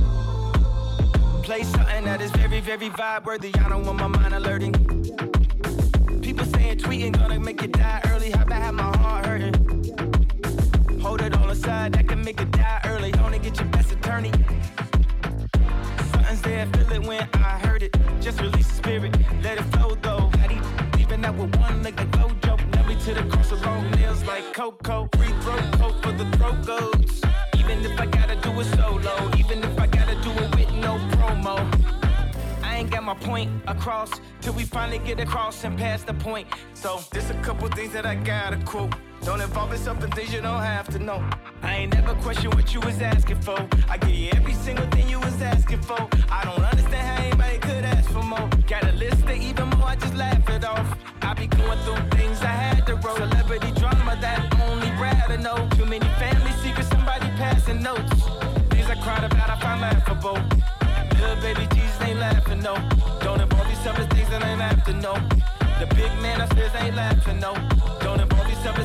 Play 1.44 1.62
something 1.62 2.04
that 2.04 2.20
is 2.20 2.30
very, 2.32 2.60
very 2.60 2.90
vibe 2.90 3.24
worthy. 3.24 3.54
I 3.64 3.68
don't 3.68 3.84
want 3.86 3.98
my 3.98 4.08
mind 4.08 4.34
alerting. 4.34 4.72
People 6.20 6.46
saying 6.46 6.78
tweeting 6.78 7.12
gonna 7.12 7.38
make 7.38 7.62
you 7.62 7.68
die 7.68 8.00
early. 8.10 8.30
How 8.32 8.42
about 8.42 8.62
have 8.62 8.74
my 8.74 8.96
heart 8.98 9.26
hurting? 9.26 9.54
Hold 11.00 11.20
it 11.22 11.34
on 11.36 11.48
the 11.48 11.54
side, 11.54 11.92
that 11.94 12.08
can 12.08 12.24
make 12.24 12.40
it 12.40 12.50
die 12.50 12.80
early. 12.86 13.12
Only 13.24 13.38
get 13.38 13.56
your 13.58 13.68
best 13.68 13.92
attorney. 13.92 14.32
Something's 16.10 16.42
there, 16.42 16.66
feel 16.66 16.92
it 16.92 17.02
when 17.06 17.28
I 17.34 17.58
heard 17.64 17.82
it. 17.82 17.96
Just 18.20 18.40
release 18.40 18.61
my 33.12 33.18
point 33.26 33.50
across 33.66 34.10
till 34.40 34.54
we 34.54 34.64
finally 34.64 34.98
get 34.98 35.20
across 35.20 35.64
and 35.64 35.76
pass 35.76 36.02
the 36.02 36.14
point. 36.14 36.46
So 36.74 37.00
there's 37.12 37.30
a 37.30 37.34
couple 37.42 37.68
things 37.68 37.92
that 37.92 38.06
I 38.06 38.14
gotta 38.14 38.56
quote. 38.64 38.94
Don't 39.24 39.40
involve 39.40 39.70
yourself 39.70 40.02
in 40.02 40.10
things 40.12 40.32
you 40.32 40.40
don't 40.40 40.62
have 40.62 40.88
to 40.88 40.98
know. 40.98 41.22
I 41.62 41.76
ain't 41.76 41.94
never 41.94 42.14
question 42.14 42.50
what 42.50 42.72
you 42.72 42.80
was 42.80 43.00
asking 43.02 43.40
for. 43.42 43.58
I 43.88 43.98
give 43.98 44.16
you 44.22 44.30
every 44.32 44.54
single 44.54 44.86
thing 44.86 45.08
you 45.08 45.20
was 45.20 45.40
asking 45.42 45.82
for. 45.82 46.08
I 46.30 46.44
don't 46.44 46.64
understand 46.64 47.04
how 47.10 47.22
anybody 47.22 47.58
could 47.58 47.84
ask 47.84 48.10
for 48.10 48.22
more. 48.22 48.48
Got 48.66 48.84
a 48.84 48.92
list 48.92 49.24
of 49.24 49.36
even 49.48 49.68
more, 49.70 49.88
I 49.88 49.96
just 49.96 50.14
laugh 50.14 50.48
it 50.48 50.64
off. 50.64 50.88
I 51.20 51.34
be 51.34 51.46
going 51.48 51.78
through 51.80 52.02
things 52.18 52.40
I 52.40 52.54
had 52.64 52.86
to 52.86 52.94
roll. 52.96 53.16
Celebrity 53.16 53.72
drama 53.72 54.16
that 54.20 54.40
only 54.68 54.90
rather 54.92 55.36
know. 55.36 55.68
Too 55.76 55.84
many 55.84 56.08
family 56.22 56.52
secrets, 56.62 56.88
somebody 56.88 57.26
passing 57.42 57.82
notes. 57.82 58.22
Things 58.70 58.88
I 58.88 58.96
cried 59.04 59.24
about, 59.24 59.50
I 59.50 59.60
find 59.60 59.80
laughable. 59.82 60.51
After, 64.62 64.92
no. 64.94 65.14
The 65.80 65.86
big 65.94 66.12
man 66.22 66.40
upstairs 66.40 66.72
ain't 66.76 66.96
laughing, 66.96 67.40
no. 67.40 67.52
Don't 68.00 68.20
involve 68.20 68.48
yourself 68.48 68.78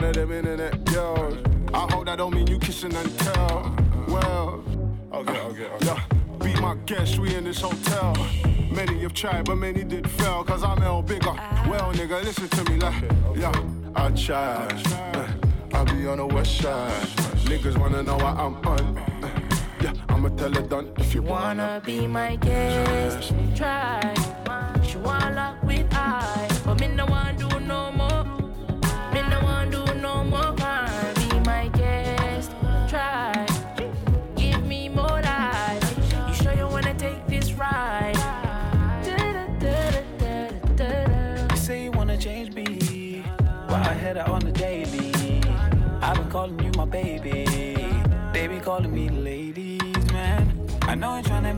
one 0.00 0.08
of 0.08 0.16
them 0.16 0.32
internet 0.32 0.84
girls. 0.86 1.36
I 1.74 1.86
hope 1.92 2.06
that 2.06 2.16
don't 2.18 2.34
mean 2.34 2.46
you 2.46 2.58
kissing 2.58 2.94
and 2.94 3.18
tell. 3.18 3.76
Well, 4.08 4.64
okay, 5.12 5.40
okay, 5.40 5.64
okay. 5.66 5.86
Yeah, 5.86 6.02
be 6.42 6.54
my 6.60 6.74
guest, 6.86 7.18
we 7.18 7.34
in 7.34 7.44
this 7.44 7.60
hotel. 7.60 8.16
Many 8.70 9.00
have 9.00 9.12
tried, 9.12 9.44
but 9.44 9.56
many 9.56 9.84
did 9.84 10.08
fail, 10.08 10.42
cause 10.44 10.62
I'm 10.64 10.82
L 10.82 11.02
bigger. 11.02 11.34
Well, 11.68 11.92
nigga, 11.92 12.22
listen 12.24 12.48
to 12.48 12.70
me, 12.70 12.78
like, 12.78 13.02
yeah, 13.36 13.52
I 13.94 14.10
tried. 14.10 14.82
Uh, 14.86 15.28
I 15.74 15.84
be 15.84 16.06
on 16.06 16.18
the 16.18 16.26
west 16.26 16.56
side. 16.58 16.90
Niggas 17.50 17.76
wanna 17.78 18.02
know 18.02 18.16
what 18.16 18.36
I'm 18.38 18.54
on. 18.66 18.98
Uh, 18.98 19.28
yeah, 19.82 19.92
I'ma 20.08 20.28
tell 20.30 20.56
it 20.56 20.68
done 20.70 20.92
if 20.96 21.14
you 21.14 21.22
wanna. 21.22 21.62
Wanna 21.62 21.82
be 21.84 22.06
my 22.06 22.36
guest? 22.36 23.34
Try. 23.54 24.14
She 24.82 24.96
wanna 24.96 25.34
lock 25.34 25.62
with 25.62 25.92
I, 25.92 26.48
but 26.64 26.80
me 26.80 26.88
no 26.88 27.04
want 27.06 27.38
do 27.38 27.49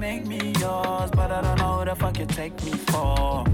make 0.02 0.26
me 0.26 0.52
yours, 0.58 1.12
but 1.12 1.30
I 1.30 1.40
don't 1.40 1.58
know 1.58 1.78
who 1.78 1.84
the 1.84 1.94
fuck 1.94 2.18
you 2.18 2.26
take 2.26 2.60
me 2.64 2.72
for. 2.72 3.44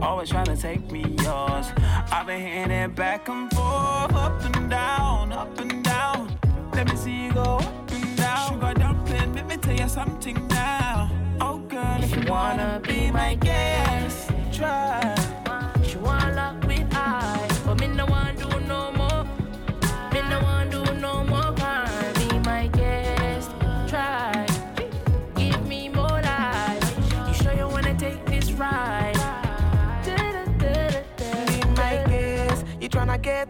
Always 0.00 0.30
trying 0.30 0.46
to 0.46 0.56
take 0.56 0.90
me 0.90 1.02
yours. 1.22 1.66
I've 2.10 2.26
been 2.26 2.40
hitting 2.40 2.70
it 2.70 2.94
back 2.94 3.28
and 3.28 3.52
forth, 3.52 4.14
up 4.14 4.42
and 4.46 4.70
down, 4.70 5.30
up 5.30 5.60
and 5.60 5.84
down. 5.84 6.38
Let 6.72 6.88
me 6.88 6.96
see 6.96 7.24
you 7.24 7.32
go 7.34 7.58
up 7.58 7.92
and 7.92 8.16
down. 8.16 8.48
Sugar 8.48 8.72
dumpling, 8.72 9.34
let 9.34 9.46
me 9.46 9.58
tell 9.58 9.76
you 9.76 9.90
something 9.90 10.38
now. 10.48 11.10
Oh 11.38 11.58
girl, 11.68 12.02
if 12.02 12.16
you 12.16 12.22
wanna 12.30 12.80
be 12.82 13.10
my 13.10 13.34
guest, 13.34 14.30
try. 14.52 15.39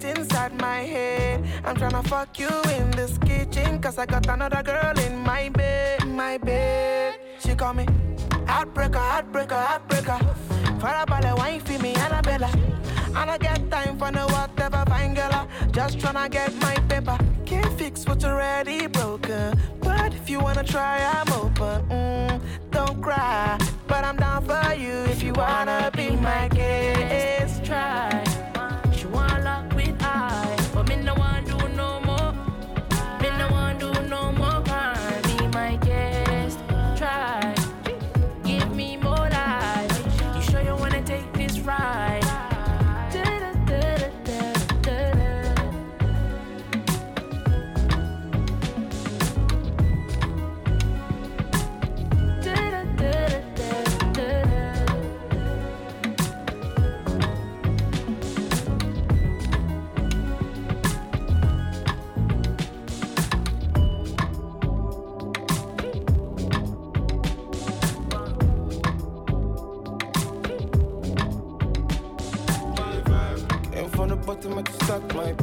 Inside 0.05 0.59
my 0.61 0.81
head. 0.81 1.45
I'm 1.65 1.77
tryna 1.77 2.07
fuck 2.07 2.39
you 2.39 2.49
in 2.77 2.91
this 2.93 3.19
kitchen. 3.19 3.81
Cause 3.81 3.99
I 3.99 4.07
got 4.07 4.27
another 4.29 4.63
girl 4.63 4.99
in 4.99 5.19
my 5.19 5.49
bed. 5.49 6.07
My 6.07 6.39
bed. 6.39 7.19
She 7.41 7.55
call 7.55 7.75
me 7.75 7.87
heartbreaker, 8.47 9.03
heartbreaker, 9.13 9.61
heartbreaker. 9.69 10.19
For 10.81 10.89
a 10.89 11.05
ball 11.07 11.37
wine 11.37 11.61
for 11.61 11.79
me, 11.83 11.95
Annabella. 11.95 12.51
I 13.15 13.25
don't 13.27 13.41
get 13.41 13.71
time 13.71 13.99
for 13.99 14.11
no 14.11 14.27
whatever 14.27 14.85
fine 14.89 15.15
girl. 15.15 15.49
Just 15.73 15.99
tryna 15.99 16.31
get 16.31 16.55
my 16.61 16.75
paper. 16.89 17.19
Can't 17.45 17.73
fix 17.79 18.07
what's 18.07 18.25
already 18.25 18.87
broken. 18.87 19.59
But 19.81 20.15
if 20.15 20.31
you 20.31 20.41
wanna 20.41 20.65
try, 20.65 20.99
I'm 21.03 21.33
open. 21.33 21.89
Mm, 21.89 22.41
don't 22.71 23.03
cry. 23.03 23.59
But 23.87 24.05
I'm 24.05 24.17
down 24.17 24.45
for 24.45 24.75
you 24.75 24.97
if 25.13 25.23
you 25.23 25.33
wanna 25.33 25.91
be 25.95 26.11
my 26.11 26.49
guest. 26.49 27.65
Try 27.65 28.60
high. 30.11 30.60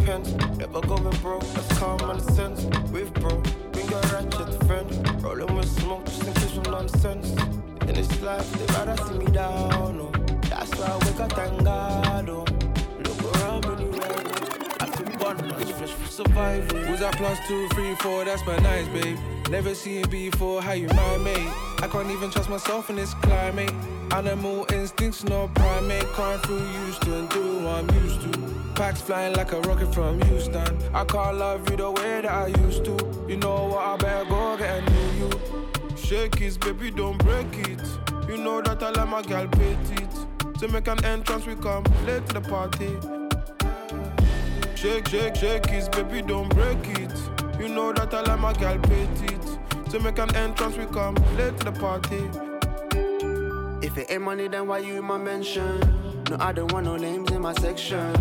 Pens. 0.08 0.34
Never 0.58 0.82
going 0.82 1.18
broke, 1.22 1.44
that's 1.54 1.78
common 1.78 2.20
sense. 2.36 2.64
With 2.94 3.14
broke, 3.16 3.46
bring 3.74 3.88
a 3.94 4.00
ratchet 4.14 4.52
friend. 4.66 4.90
Rolling 5.22 5.54
with 5.54 5.70
smoke 5.80 6.06
just 6.06 6.24
in 6.26 6.34
case 6.34 6.58
of 6.58 6.66
nonsense. 6.68 7.30
In 7.82 7.94
this 7.96 8.22
life, 8.22 8.50
they 8.54 8.74
rather 8.74 8.98
see 9.06 9.18
me 9.20 9.26
down. 9.32 10.00
Oh. 10.00 10.12
That's 10.50 10.72
why 10.78 10.88
I 10.88 10.98
wake 11.06 11.20
up, 11.20 11.34
thank 11.34 11.64
God. 11.64 12.30
Oh. 12.30 12.46
Look 13.06 13.20
around 13.36 13.66
me, 13.68 14.00
I 14.80 14.86
feel 14.96 15.12
one, 15.28 15.38
fresh 15.78 15.92
for 15.92 16.10
survival. 16.20 16.92
Was 16.92 17.00
that 17.02 17.16
plus 17.18 17.40
two, 17.48 17.68
three, 17.76 17.94
four? 17.96 18.24
That's 18.24 18.46
my 18.46 18.58
nice, 18.60 18.88
babe. 18.88 19.20
Never 19.50 19.74
seen 19.74 20.06
before, 20.10 20.62
how 20.62 20.74
you 20.74 20.88
my 20.90 21.18
mate. 21.20 21.48
I 21.82 21.88
can't 21.90 22.12
even 22.12 22.30
trust 22.30 22.50
myself 22.50 22.90
in 22.90 22.98
this 22.98 23.14
climate. 23.14 23.72
Animal 24.12 24.66
instincts, 24.74 25.24
no 25.24 25.48
primate. 25.56 26.04
Crying 26.08 26.40
through 26.40 26.68
used 26.86 27.02
to 27.04 27.20
and 27.20 27.30
do 27.30 27.60
what 27.60 27.76
I'm 27.76 28.04
used 28.04 28.22
to. 28.24 28.30
Packs 28.76 29.00
flying 29.00 29.34
like 29.36 29.54
a 29.54 29.62
rocket 29.62 29.94
from 29.94 30.22
Houston. 30.24 30.78
I 30.94 31.06
can't 31.06 31.38
love 31.38 31.70
you 31.70 31.78
the 31.78 31.92
way 31.92 32.22
that 32.22 32.30
I 32.30 32.48
used 32.48 32.84
to. 32.86 33.26
You 33.30 33.38
know 33.38 33.68
what? 33.68 33.80
I 33.80 33.96
better 33.96 34.30
go 34.30 34.58
get 34.58 34.84
a 34.84 34.92
new 34.92 35.30
you. 35.30 35.96
Shake 35.96 36.42
it, 36.42 36.60
baby, 36.60 36.92
don't 36.92 37.18
break 37.20 37.48
it. 37.70 37.82
You 38.28 38.36
know 38.36 38.62
that 38.62 38.84
I 38.84 38.90
like 38.90 39.08
my 39.08 39.22
gal 39.22 39.48
petite. 39.48 40.60
To 40.60 40.68
make 40.68 40.88
an 40.88 41.04
entrance, 41.06 41.46
we 41.46 41.56
come 41.56 41.86
late 42.06 42.28
to 42.28 42.34
the 42.34 42.42
party. 42.42 42.98
Shake, 44.76 45.08
shake, 45.08 45.36
shake 45.36 45.70
it, 45.70 45.92
baby, 45.94 46.22
don't 46.22 46.50
break 46.50 46.86
it. 47.00 47.14
You 47.60 47.70
know 47.70 47.92
that 47.94 48.14
I 48.14 48.22
like 48.22 48.40
my 48.40 48.54
gal 48.54 48.78
petite. 48.80 49.90
To 49.90 50.00
make 50.00 50.20
an 50.20 50.36
entrance, 50.36 50.78
we 50.78 50.86
come 50.86 51.16
late 51.38 51.58
to 51.60 51.66
the 51.66 51.72
party. 51.72 52.30
If 53.86 53.98
it 53.98 54.12
ain't 54.12 54.22
money, 54.22 54.48
then 54.48 54.68
why 54.68 54.80
you 54.80 54.96
in 54.96 55.04
my 55.04 55.18
mention? 55.18 55.80
No, 56.30 56.38
I 56.40 56.52
don't 56.52 56.72
want 56.72 56.86
no 56.86 56.98
names 56.98 57.32
in 57.32 57.42
my 57.42 57.54
section. 57.54 58.14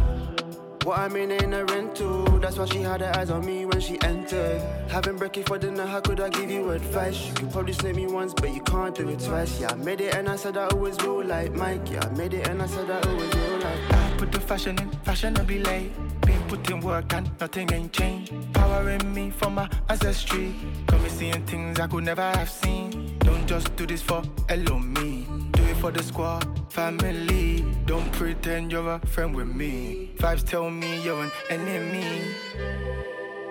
What 0.84 1.00
I 1.00 1.08
mean 1.08 1.32
ain't 1.32 1.52
a 1.52 1.64
rental. 1.64 2.24
That's 2.38 2.56
why 2.56 2.66
she 2.66 2.80
had 2.80 3.00
her 3.00 3.12
eyes 3.16 3.28
on 3.28 3.44
me 3.44 3.66
when 3.66 3.80
she 3.80 4.00
entered. 4.02 4.62
Having 4.88 5.16
breakfast 5.16 5.48
for 5.48 5.58
dinner, 5.58 5.84
how 5.84 6.00
could 6.00 6.20
I 6.20 6.28
give 6.28 6.48
you 6.48 6.70
advice? 6.70 7.26
You 7.26 7.34
could 7.34 7.50
probably 7.50 7.72
slay 7.72 7.92
me 7.92 8.06
once, 8.06 8.32
but 8.32 8.54
you 8.54 8.60
can't 8.62 8.94
do 8.94 9.08
it 9.08 9.18
twice. 9.18 9.60
Yeah, 9.60 9.72
I 9.72 9.74
made 9.74 10.00
it 10.00 10.14
and 10.14 10.28
I 10.28 10.36
said 10.36 10.56
I 10.56 10.66
always 10.68 10.96
will 10.98 11.24
like 11.24 11.52
Mike. 11.52 11.90
Yeah, 11.90 12.06
I 12.06 12.08
made 12.10 12.34
it 12.34 12.46
and 12.48 12.62
I 12.62 12.66
said 12.66 12.88
I 12.88 13.00
always 13.00 13.34
will 13.34 13.58
like. 13.58 13.92
I 13.92 14.14
put 14.16 14.30
the 14.30 14.40
fashion 14.40 14.78
in, 14.78 14.90
fashion 15.02 15.34
be 15.44 15.58
late. 15.58 15.90
Been 16.26 16.42
putting 16.48 16.80
work 16.80 17.14
and 17.14 17.30
nothing 17.40 17.72
ain't 17.72 17.92
changed. 17.92 18.32
Power 18.52 18.90
in 18.90 19.14
me 19.14 19.30
from 19.30 19.54
my 19.54 19.68
ancestry. 19.88 20.52
Got 20.86 21.00
me 21.02 21.08
seeing 21.08 21.46
things 21.46 21.78
I 21.78 21.86
could 21.86 22.04
never 22.04 22.22
have 22.22 22.50
seen. 22.50 23.16
Don't 23.20 23.46
just 23.46 23.74
do 23.76 23.86
this 23.86 24.02
for 24.02 24.22
hello 24.48 24.78
me. 24.80 25.26
Do 25.52 25.62
it 25.62 25.76
for 25.76 25.92
the 25.92 26.02
squad, 26.02 26.44
family. 26.68 27.64
Don't 27.86 28.10
pretend 28.12 28.72
you're 28.72 28.94
a 28.94 28.98
friend 29.06 29.36
with 29.36 29.46
me. 29.46 30.10
Vibes 30.18 30.44
tell 30.44 30.68
me 30.68 31.00
you're 31.04 31.22
an 31.22 31.30
enemy. 31.48 32.22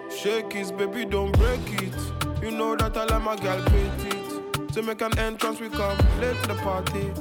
Shake 0.09 0.55
it, 0.55 0.77
baby, 0.77 1.05
don't 1.05 1.31
break 1.37 1.81
it. 1.81 1.93
You 2.41 2.51
know 2.51 2.75
that 2.75 2.97
I 2.97 3.05
like 3.05 3.23
my 3.23 3.35
girl 3.37 3.63
gal 3.63 3.65
petite. 3.65 4.73
To 4.73 4.81
make 4.81 5.01
an 5.01 5.17
entrance, 5.17 5.61
we 5.61 5.69
come 5.69 5.97
late 6.19 6.41
to 6.43 6.47
the 6.49 6.55
party. 6.55 7.11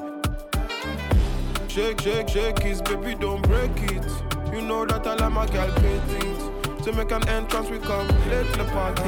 Shake, 1.69 2.01
shake, 2.01 2.29
shake 2.29 2.65
it, 2.65 2.85
baby, 2.85 3.15
don't 3.15 3.43
break 3.43 3.71
it. 3.93 4.34
You 4.55 4.63
know 4.63 4.87
that 4.87 5.05
I 5.05 5.15
like 5.15 5.33
my 5.33 5.47
girl 5.47 5.67
gal 5.67 5.75
petite. 5.75 6.85
To 6.85 6.93
make 6.93 7.11
an 7.11 7.29
entrance, 7.29 7.69
we 7.71 7.81
come 7.81 8.07
late 8.31 8.47
to 8.53 8.59
the 8.59 8.65
party. 8.67 9.03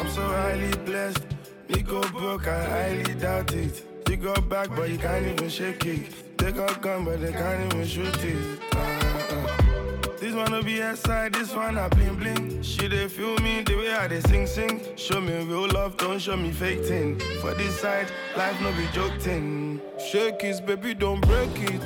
I'm 0.00 0.08
so 0.08 0.22
highly 0.22 0.70
blessed. 0.86 1.26
Me 1.68 1.82
go 1.82 2.00
broke, 2.00 2.48
I 2.48 2.64
highly 2.64 3.14
doubt 3.16 3.52
it. 3.52 3.84
You 4.08 4.16
go 4.16 4.34
back, 4.40 4.70
but 4.74 4.88
you 4.88 4.96
can't 4.96 5.26
even 5.26 5.50
shake 5.50 5.84
it. 5.84 6.38
They 6.38 6.52
got 6.52 6.80
gun, 6.80 7.04
but 7.04 7.20
they 7.20 7.32
can't 7.32 7.74
even 7.74 7.86
shoot 7.86 8.24
it. 8.24 8.60
Uh, 8.74 8.78
uh. 8.78 10.16
This 10.18 10.34
one 10.34 10.52
will 10.52 10.62
be 10.62 10.80
outside, 10.80 11.34
this 11.34 11.54
one 11.54 11.76
I 11.76 11.88
bling 11.88 12.16
bling. 12.16 12.62
She 12.62 12.88
they 12.88 13.08
feel 13.08 13.36
me 13.40 13.62
the 13.62 13.76
way 13.76 13.92
I 13.92 14.08
they 14.08 14.20
sing 14.20 14.46
sing. 14.46 14.80
Show 14.96 15.20
me 15.20 15.34
real 15.44 15.68
love, 15.68 15.98
don't 15.98 16.18
show 16.18 16.36
me 16.38 16.50
fake 16.50 16.84
thing. 16.86 17.18
For 17.42 17.52
this 17.52 17.78
side, 17.78 18.10
life 18.38 18.58
no 18.62 18.72
be 18.72 18.86
joking. 18.94 19.82
Shake 20.10 20.42
it, 20.44 20.64
baby, 20.64 20.94
don't 20.94 21.20
break 21.20 21.50
it. 21.58 21.82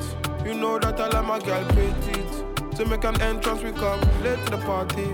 You 0.46 0.54
know 0.54 0.78
that 0.78 1.00
I 1.00 1.08
like 1.08 1.26
my 1.26 1.38
girl, 1.40 1.64
gal 1.64 1.68
petite. 1.74 2.43
To 2.76 2.84
make 2.84 3.04
an 3.04 3.20
entrance, 3.22 3.62
we 3.62 3.70
come 3.70 4.00
late 4.24 4.44
to 4.46 4.50
the 4.50 4.58
party. 4.58 5.06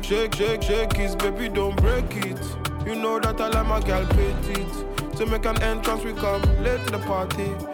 Shake, 0.00 0.34
shake, 0.34 0.62
shake 0.62 0.98
it, 0.98 1.18
baby, 1.18 1.50
don't 1.50 1.76
break 1.76 2.04
it. 2.24 2.40
You 2.86 2.94
know 2.94 3.20
that 3.20 3.38
I 3.38 3.48
like 3.48 3.66
my 3.66 3.80
gal 3.80 4.06
petite. 4.06 5.16
To 5.16 5.26
make 5.26 5.44
an 5.44 5.62
entrance, 5.62 6.02
we 6.02 6.14
come 6.14 6.42
late 6.62 6.82
to 6.86 6.92
the 6.92 6.98
party. 7.00 7.73